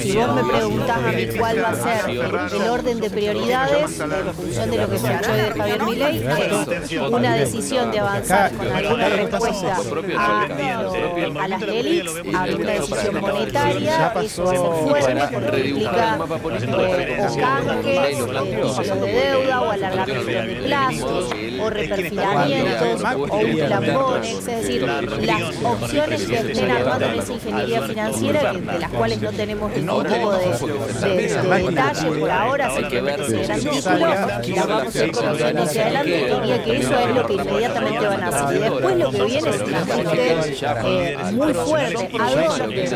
Si 0.00 0.16
vos 0.16 0.34
me 0.34 0.52
preguntás 0.52 0.98
a 0.98 1.12
mí 1.12 1.26
cuál 1.38 1.62
va 1.62 1.68
a 1.70 1.74
ser 1.74 2.10
el 2.10 2.68
orden 2.68 3.00
de 3.00 3.10
prioridades 3.10 4.00
en 4.00 4.34
función 4.34 4.70
de 4.70 4.78
lo 4.78 4.90
que 4.90 4.98
se 4.98 5.12
escuchó 5.12 5.32
de 5.32 5.50
Javier 5.50 5.82
Milei, 5.84 6.26
es 6.90 6.92
una 7.10 7.34
decisión 7.34 7.90
de 7.90 7.98
avanzar 7.98 8.52
con 8.52 8.72
alguna 8.72 9.08
respuesta 9.08 9.76
a, 10.18 10.42
a 11.42 11.48
las 11.48 11.62
élites, 11.62 12.34
a 12.34 12.44
una 12.44 12.72
decisión 12.72 13.20
monetaria, 13.20 14.12
eso 14.22 14.52
es 14.52 14.60
fuerte 14.88 15.28
porque 15.32 15.68
implica 15.68 16.18
eh, 16.18 17.26
o 17.28 17.36
canjes, 17.36 18.18
deuda, 19.18 19.60
o 19.60 19.70
alargamiento 19.70 20.46
de 20.48 20.54
plazos, 20.66 21.28
o 21.60 21.70
reperfilamientos, 21.70 23.02
o 23.30 23.36
un 23.36 23.56
es 24.24 24.46
decir, 24.46 24.82
las 25.22 25.42
opciones 25.64 26.22
que 26.26 26.36
estén 26.36 26.70
armando 26.70 27.06
en 27.06 27.18
esa 27.18 27.32
ingeniería 27.32 27.82
financiera, 27.82 28.52
que- 28.52 28.58
de 28.60 28.78
las 28.78 28.90
cuales 28.90 29.20
no 29.20 29.32
tenemos 29.32 29.70
ningún 29.72 30.04
tipo 30.06 30.32
de, 30.32 30.46
de- 30.48 31.42
de 31.42 31.62
detalle 31.66 32.10
por 32.18 32.30
ahora, 32.30 32.70
simplemente 32.74 33.24
se 33.28 33.42
gran 33.42 33.60
título, 33.60 33.98
las 33.98 34.26
vamos 34.68 34.96
a 34.96 35.04
ir 35.04 35.12
conociendo 35.12 35.62
hacia 35.62 35.82
adelante, 35.82 36.10
y 36.10 36.40
diría 36.40 36.64
que 36.64 36.76
eso 36.76 36.98
es 36.98 37.14
lo 37.14 37.26
que 37.26 37.32
inmediatamente 37.34 38.06
van 38.06 38.22
a 38.22 38.28
hacer. 38.28 38.56
Y 38.56 38.60
después 38.60 38.96
lo 38.96 39.10
que 39.10 39.22
viene 39.24 39.50
es 39.50 39.60
un 39.60 39.74
ajuste 39.74 40.36
eh, 40.84 41.16
muy 41.32 41.54
fuerte, 41.54 42.08
a 42.20 42.30
dónde 42.58 42.88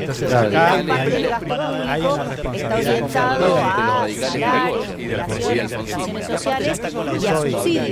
Entonces 0.00 0.32
acá 0.32 0.72
hay- 0.74 2.00
una 2.00 2.36
está 2.58 2.76
orientado 2.76 3.56
a 3.56 4.06
salarios, 4.08 4.86
prestaciones 4.96 6.26
sociales 6.26 6.80
y 7.20 7.26
a 7.26 7.36
subsidios. 7.36 7.89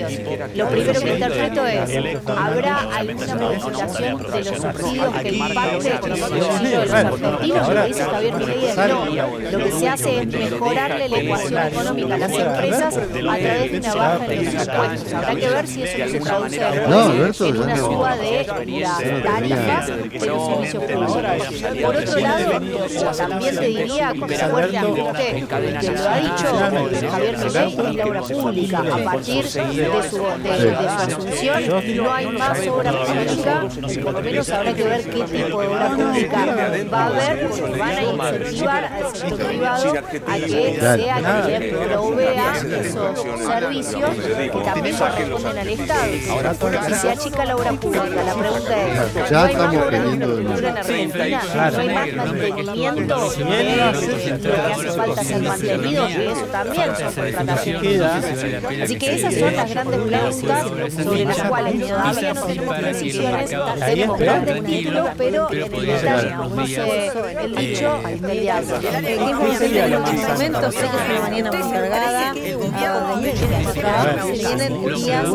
Lo 0.54 0.68
primero 0.68 1.00
que 1.00 1.10
interpreto 1.10 1.66
es, 1.66 2.18
¿habrá 2.26 2.78
alguna 2.96 3.34
modificación 3.34 4.22
de 4.22 4.44
los 4.44 4.46
subsidios 4.46 5.14
que 5.22 5.30
impacte 5.30 5.90
de 5.90 6.08
los 6.08 6.22
argentinos? 6.22 7.68
Lo 7.68 7.74
que 7.74 7.88
dice 7.88 8.04
Javier 8.04 8.34
Milei 8.34 8.64
es 8.66 8.76
no. 8.76 9.04
Lo 9.50 9.58
que 9.64 9.72
se 9.72 9.88
hace 9.88 10.18
es 10.20 10.26
mejorarle 10.26 11.08
la 11.08 11.18
ecuación 11.18 11.66
económica 11.66 12.14
a 12.14 12.18
las 12.18 12.32
empresas 12.32 12.96
a 12.96 13.00
través 13.00 13.72
de 13.72 13.78
una 13.78 13.94
baja 13.94 14.26
en 14.26 14.44
los 14.44 14.54
impuestos. 14.54 15.12
Habrá 15.12 15.34
que 15.34 15.48
ver 15.48 15.66
si 15.66 15.82
eso 15.82 15.98
no 15.98 16.08
se 16.08 16.20
traduce 16.20 16.58
después 16.58 17.40
en 17.40 17.56
una 17.56 17.76
suba 17.76 18.16
de 18.16 18.46
las 18.80 18.98
tarifas 19.22 19.86
de 19.86 20.26
los 20.26 20.46
servicios 20.46 20.84
públicos. 20.84 21.82
Por 21.82 21.96
otro 21.96 22.18
lado, 22.20 22.60
también 23.16 23.56
te 23.56 23.66
diría 23.66 24.14
con 24.18 24.32
el 24.32 24.38
fuerte 24.38 24.78
ajuste 24.78 25.46
que 25.80 25.90
lo 25.90 26.08
ha 26.08 26.20
dicho 26.20 26.46
Javier 27.10 27.38
Milei 27.38 27.74
en 27.78 27.96
la 27.96 28.06
obra 28.06 28.22
pública. 28.22 28.78
A 28.78 29.04
partir 29.04 29.44
de 29.44 29.87
su, 30.08 30.24
de, 30.42 30.50
de 30.50 30.76
su 30.76 30.78
asunción 30.78 31.96
no 31.96 32.12
hay 32.12 32.26
más 32.26 32.66
obra 32.66 32.92
pública 32.92 33.68
y 33.88 33.98
por 33.98 34.12
lo 34.12 34.20
menos 34.22 34.50
habrá 34.50 34.74
que 34.74 34.84
ver 34.84 35.02
qué 35.04 35.24
tipo 35.24 35.60
de 35.60 35.68
obra 35.68 35.88
pública 35.90 36.46
va 36.92 36.98
a 36.98 37.06
haber 37.06 37.48
porque 37.48 37.78
van 37.78 37.96
a 37.96 38.02
incentivar 38.02 38.84
al 38.84 39.16
sector 39.16 39.46
privado 39.46 39.92
a 39.98 40.02
que 40.02 40.78
sea 40.80 41.42
quien 41.46 41.70
provea 41.70 42.56
esos 42.80 43.44
servicios 43.46 44.10
que 44.52 44.60
también 44.64 44.96
corresponden 44.96 45.58
al 45.58 45.68
Estado. 45.68 46.08
Si 46.88 46.94
se 46.94 47.10
achica 47.10 47.44
la 47.44 47.56
obra 47.56 47.72
pública, 47.72 48.22
la 48.24 48.34
pregunta 48.34 48.82
es, 48.82 49.30
Ya 49.30 49.38
¿no 49.38 49.44
hay 49.44 49.54
más 49.56 49.74
estamos 49.74 49.86
obra 49.86 49.98
de 49.98 50.08
infraestructura 50.08 50.68
en 50.68 50.78
Argentina? 50.78 51.42
¿No 51.70 51.78
hay 51.78 51.88
más 51.88 52.12
mantenimiento 52.14 53.30
de 53.30 54.38
lo 54.38 54.38
que 54.40 54.62
hace 54.62 54.90
falta 54.92 55.24
ser 55.24 55.42
mantenido? 55.42 56.06
Que 56.06 56.30
eso 56.32 56.44
también 56.46 56.96
son 56.96 57.12
contrataciones. 57.14 58.02
Así 58.82 58.98
que 58.98 59.14
esas 59.14 59.34
son 59.34 59.56
las 59.56 59.74
grandes 59.84 60.36
preguntas 60.36 60.94
sobre 61.04 61.24
las 61.24 61.42
cuales 61.42 61.88
todavía 61.88 62.34
no 62.34 62.42
tenemos 62.42 62.82
decisiones. 62.82 63.50
Tenemos 63.84 64.18
grandes 64.18 64.64
títulos, 64.64 65.08
pero 65.16 65.50
en 65.50 65.62
el 65.62 65.86
detalle, 65.86 66.34
el 67.42 67.56
dicho, 67.56 68.00
inmediato. 68.16 68.80
¿Qué 68.80 69.14
es 69.14 69.20
lo 69.20 69.40
que 69.40 69.56
sería 69.56 69.88
los 69.88 70.12
instrumentos? 70.12 70.74
Sé 70.74 70.80
que 70.80 70.86
es 70.86 70.92
una 71.02 71.20
mañana 71.20 71.52
muy 71.52 71.72
cargada. 71.72 72.34
ah, 73.84 74.16
vienen 74.32 74.72
días 74.94 75.26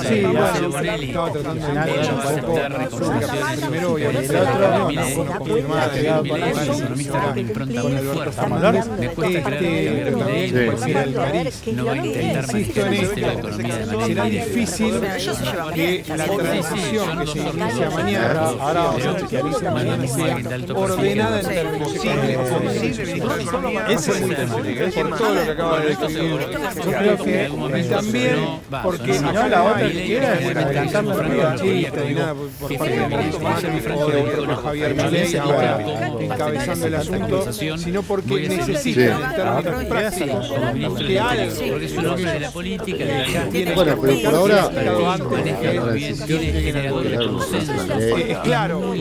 Sí, 0.00 0.22
bueno, 0.22 0.70
estaba 1.00 1.32
tratando 1.32 1.62
de 1.62 1.68
un 1.68 2.06
poco 2.06 2.40
primero 3.56 3.98
y 3.98 4.02
el 4.02 4.16
otro, 4.16 4.90
Insisto 12.50 12.86
en 12.86 12.94
manera 13.02 14.06
será 14.06 14.24
difícil 14.24 15.00
que 15.74 16.04
la 16.16 16.26
transición 16.26 17.18
que 17.18 17.26
se 17.26 17.38
inicia 17.38 17.90
mañana, 17.90 18.40
ahora 18.60 18.80
vamos 18.82 19.06
a 19.06 19.10
especializar 19.16 19.74
mañana, 19.74 20.06
sea 20.06 20.38
ordenada 20.74 21.40
en 21.40 21.46
términos 21.46 21.94
económicos. 21.94 22.50
Ese 23.88 24.10
es 24.12 24.48
muy 24.48 24.62
difícil, 24.62 25.06
por 25.06 25.18
todo 25.18 25.34
lo 25.34 25.44
que 25.44 25.50
acaba 25.50 25.80
de 25.80 25.86
describir. 25.88 26.40
Yo 26.76 26.90
creo 26.90 27.16
que, 27.24 27.80
y 27.80 27.84
también, 27.88 28.36
porque 28.82 29.14
si 29.14 29.24
no, 29.24 29.48
la 29.48 29.62
otra 29.64 29.88
que 29.88 30.06
queda 30.06 30.34
es 30.34 30.56
adelantar 30.56 31.04
la 31.04 31.56
chiste 31.56 32.10
y 32.10 32.14
nada 32.14 32.34
por 32.34 32.78
parte 32.78 32.98
de 32.98 33.16
Bolsonaro 33.16 33.70
o 34.00 34.10
de 34.10 34.46
de 34.46 34.56
Javier 34.56 34.94
Milei 34.94 35.36
ahora 35.36 35.78
encabezando 36.20 36.86
el 36.86 36.94
asunto, 36.94 37.52
sino 37.52 38.02
porque 38.02 38.48
necesitan 38.48 39.22
en 39.22 39.34
términos 39.34 39.84
prácticos 39.84 40.52
que 41.06 41.20
algo 41.20 41.50
Política, 42.90 43.04
de 43.04 43.10
la. 43.64 43.74
Bueno, 43.74 43.96
pero 44.00 44.20
por 44.22 44.34
ahora, 44.34 44.70
eh, 44.74 44.90
que. 44.90 45.00
Es 48.30 48.38
claro, 48.38 48.94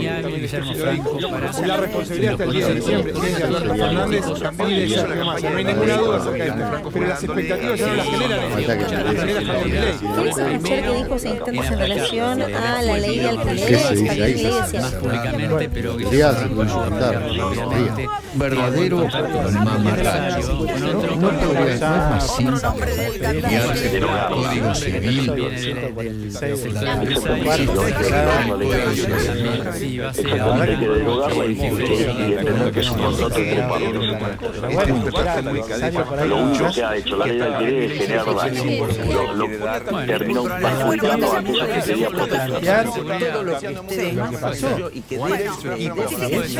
para 1.29 1.67
la 1.67 1.77
responsabilidad 1.77 2.31
hasta 2.33 2.43
el 2.43 2.51
día 2.51 2.67
de 2.67 2.75
diciembre 2.75 3.13
es 3.15 3.21
de 3.37 3.43
Alberto 3.43 3.75
Fernández 3.75 4.25
y 4.67 4.73
de 4.79 4.89
Sergio 4.89 5.25
Massa. 5.25 5.49
No 5.49 5.57
hay 5.57 5.63
ninguna 5.65 5.97
duda 5.97 6.17
acerca 6.17 6.43
de 6.43 6.49
esto. 6.49 6.89
Pero 6.93 7.07
las 7.07 7.23
expectativas 7.23 7.79
ya 7.79 7.87
no 7.87 7.93
las 7.95 8.05
generan 8.07 8.59
ellos, 8.59 8.67
las 8.67 8.77
genera 9.17 9.41
Javier 9.45 9.65
Milei. 9.65 9.97
¿Querés 9.99 10.37
escuchar 10.37 10.81
qué 10.83 10.93
dijo 11.03 11.19
Seinstantes 11.19 11.71
en 11.71 11.79
relación 11.79 12.41
a 12.41 12.81
la 12.81 12.97
ley 12.97 13.19
de 13.19 13.37
¿Qué 13.67 13.75
se 13.77 13.87
alquileres? 13.87 14.43
decía 14.43 14.81
más 14.81 14.91
públicamente, 14.93 15.69
pero 15.69 15.97
que 15.97 16.05
se. 16.05 16.09
Verdadero 18.35 19.07
mamarracho. 19.53 20.65
No 21.19 21.29
podría 21.29 21.77
ser 21.77 21.89
más 21.89 22.35
simple 22.35 22.59
Código 24.29 24.75
Civil 24.75 25.31
que 30.79 30.87
derogarla 30.87 31.45
y 31.45 31.51
entender 32.33 32.71
que 32.71 32.79
es 32.79 32.89
un 32.89 32.97
contrato 32.99 33.35
ocupado. 33.35 33.79
Lo 36.25 36.37
único 36.37 36.71
que 36.71 36.83
ha 36.83 36.95
hecho 36.95 37.17
la 37.17 37.25
ley 37.25 37.85
es 37.85 37.93
generar. 37.97 38.25
Lo, 39.35 39.45
terminó 40.05 40.43
perjudicando 40.43 41.31
a 41.31 41.39
aquellos 41.39 41.67
que 41.67 41.81
querían 41.81 42.11
proteger. 42.11 42.87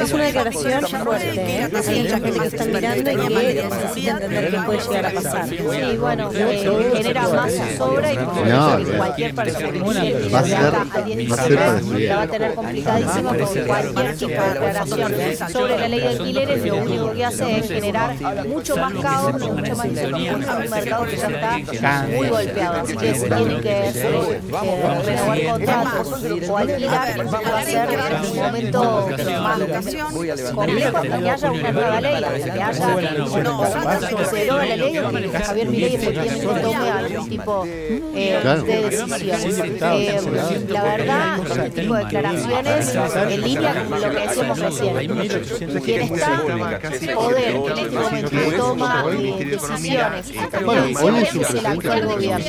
Es 0.02 0.12
una 0.14 0.24
declaración 0.26 0.88
fuerte, 0.88 1.36
¿eh? 1.36 1.70
Hay 1.88 2.02
mucha 2.02 2.20
gente 2.20 2.40
que 2.40 2.48
está 2.48 2.66
mirando 2.66 3.12
y 3.12 3.16
que 3.16 3.64
necesita 3.70 4.12
entender 4.12 4.52
qué 4.52 4.58
puede 4.60 4.80
llegar 4.80 5.06
a 5.06 5.12
pasar. 5.12 5.50
Sí, 5.50 5.98
bueno, 5.98 6.32
eh, 6.34 7.09
genera 7.14 7.28
más 7.30 7.52
sobra 7.78 8.14
y 8.14 8.18
que- 8.18 8.98
cualquier 8.98 9.36
persona 9.36 9.72
que 10.02 10.30
va 10.34 10.40
a 10.40 10.44
de 10.44 10.50
ser- 10.50 10.58
acá 10.60 10.86
al 10.94 11.06
10 11.06 11.32
va 11.32 11.34
a 11.34 11.38
ser 11.38 11.50
diciembre 11.50 11.58
parecido. 11.66 12.00
la 12.10 12.16
va 12.16 12.22
a 12.22 12.28
tener 12.28 12.54
complicadísimo 12.56 13.30
porque 13.34 13.62
cualquier 13.66 14.18
tipo 14.18 14.30
de 14.30 14.50
declaración 14.50 15.14
sobre 15.52 15.78
la 15.80 15.88
ley 15.88 16.00
de 16.00 16.08
alquileres 16.10 16.66
lo 16.66 16.76
único 16.78 17.12
que 17.14 17.26
hace 17.26 17.58
es 17.60 17.68
generar 17.68 18.16
mucho 18.48 18.78
más 18.78 18.94
caos 19.02 19.36
y 19.42 19.50
mucho 19.52 19.76
más 19.76 19.86
incertidumbre 19.86 20.48
en 20.50 20.64
un 20.64 20.70
mercado 20.70 21.06
que 21.06 21.18
ya 21.18 21.28
está 21.28 22.08
muy 22.16 22.28
golpeado. 22.30 22.82
Así 22.82 22.96
que 22.98 23.16
si 23.16 23.22
tienen 23.30 23.62
que 23.62 23.76
hacer, 23.90 24.06
eh, 24.16 24.42
renovar 25.06 25.44
contratos 25.52 26.24
o 26.50 26.58
alquilar, 26.58 27.34
va 27.34 27.60
a 27.60 27.64
ser 27.64 27.88
un 28.32 28.38
momento 28.38 29.10
más 29.42 29.60
complejo 30.54 30.98
hasta 30.98 31.18
que 31.20 31.30
haya 31.30 31.52
una 31.52 31.72
nueva 31.72 32.02
ley, 32.02 32.24
hasta 32.24 32.54
que 32.54 32.64
haya 32.64 32.96
o 34.20 34.26
se 34.30 34.36
deroga 34.36 34.66
la 34.66 34.76
ley 34.76 34.98
o 34.98 35.10
que 35.10 35.40
Javier 35.40 35.70
Milei 35.70 35.96
efectivamente 35.96 36.46
tome 36.46 36.89
algún 36.98 37.30
tipo 37.30 37.64
eh, 37.66 38.40
Claro. 38.42 38.64
de 38.64 38.82
decisión. 38.84 39.12
Eh, 39.82 40.66
la 40.70 40.84
verdad, 40.84 41.40
este 41.40 41.82
tipo 41.82 41.94
de 41.96 42.04
declaraciones 42.04 42.96
en 43.30 43.42
línea 43.42 43.86
con 43.90 44.02
lo 44.02 44.10
que 44.10 44.20
decíamos 44.20 44.60
recién. 44.60 45.82
Quien 45.84 46.02
está 46.02 46.42
en 46.44 47.16
poder 47.16 47.56
en 47.56 47.78
este 47.78 47.90
momento 47.90 48.38
toma 48.58 49.06
eh, 49.12 49.46
decisiones 49.46 50.34
Bueno, 50.66 50.84
hoy 51.02 51.14
es 51.24 51.50
el 51.54 51.66
actual 51.66 52.06
gobierno. 52.06 52.46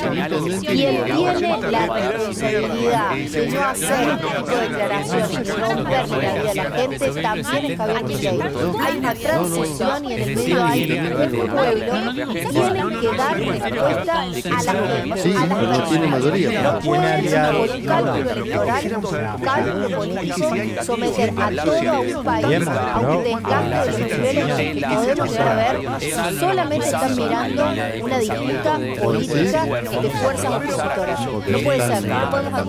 Quien 0.61 1.07
tiene 1.07 1.71
la 1.71 1.87
responsabilidad 1.87 3.15
de 3.15 3.47
no 3.49 3.61
hacer 3.63 4.09
este 4.11 4.27
tipo 4.37 4.57
de 4.57 4.69
declaraciones 4.69 5.31
y 5.33 5.51
romperle 5.51 6.23
la 6.23 6.33
vida 6.35 6.51
a 6.51 6.65
la 6.65 6.77
gente 6.77 7.11
también 7.23 7.65
es 7.73 7.79
Javier 7.79 8.05
Milei. 8.05 8.39
Hay 8.81 8.99
una 8.99 9.15
transición 9.15 10.05
y 10.05 10.13
en 10.13 10.21
el 10.23 10.37
medio 10.37 10.65
hay 10.65 10.93
un 10.93 11.49
pueblo 11.49 12.21
tienen 12.51 13.01
que 13.01 13.17
dar 13.17 13.39
respuesta. 13.39 14.27
Sí, 14.33 14.43
a 14.49 14.63
la 14.63 15.55
pero 15.55 15.67
no 15.67 15.83
tiene 15.89 16.07
mayoría. 16.07 16.63
no 16.63 16.79
por 16.81 16.99
un 16.99 17.85
cálculo 17.85 18.31
electoral, 18.31 18.85
un 18.97 19.43
cálculo 19.45 19.97
político, 19.97 20.85
someter 20.85 21.33
a 21.37 21.65
todo 21.65 22.01
un 22.01 22.25
país 22.25 22.69
a 22.69 23.01
un 23.01 23.25
desgaste 23.25 24.19
de 24.19 24.35
los 24.35 24.49
niveles 24.49 24.85
que 24.85 24.95
podemos 24.95 25.31
llegar 25.31 25.49
a 25.49 25.55
ver 25.55 26.01
si 26.01 26.39
solamente 26.39 26.87
están 26.87 27.17
mirando 27.17 27.65
una 28.03 28.19
disputa 28.19 28.81
política 29.03 29.65
de 29.65 30.11
fuerzas 30.11 30.53
opositoras. 30.53 31.21
No 31.21 31.59
puede 31.59 31.81
ser, 31.87 32.09
no 32.09 32.31
podemos. 32.31 32.61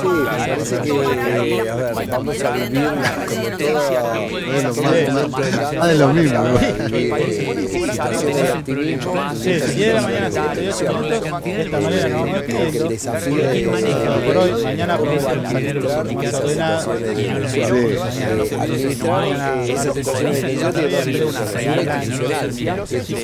Sí, 0.00 0.08
me 6.90 7.06
parece 7.08 8.62
que, 8.64 8.69
eh, 8.70 8.98
Bueno, 9.04 9.14
más-. 9.14 9.38
Sí, 9.38 9.84
la 9.86 10.02
mañana 10.02 10.30
78 10.30 11.00
minutos, 11.00 11.42
de 11.42 11.62
esta 11.62 11.80
manera 11.80 12.08
vamos 14.06 14.24
por 14.24 14.36
hoy, 14.36 14.62
mañana 14.62 14.98
salir 15.20 15.76
los 15.76 15.92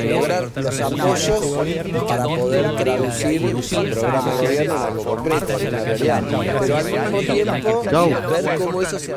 lograr 0.05 0.48
apoyos 0.82 1.40
para 2.06 2.24
poder 2.24 2.77
traducir 2.77 3.43
el 3.44 3.90
programa 3.90 4.36
de 4.36 4.47
gobierno 4.47 4.74
a 4.74 4.90
la 5.70 5.85
realidad. 5.85 6.23
Pero 6.60 6.77
al 6.77 6.85
mismo 6.85 7.18
tiempo 7.20 7.82
ver 8.43 8.59
cómo 8.59 8.82
eso 8.82 8.98
se 8.98 9.14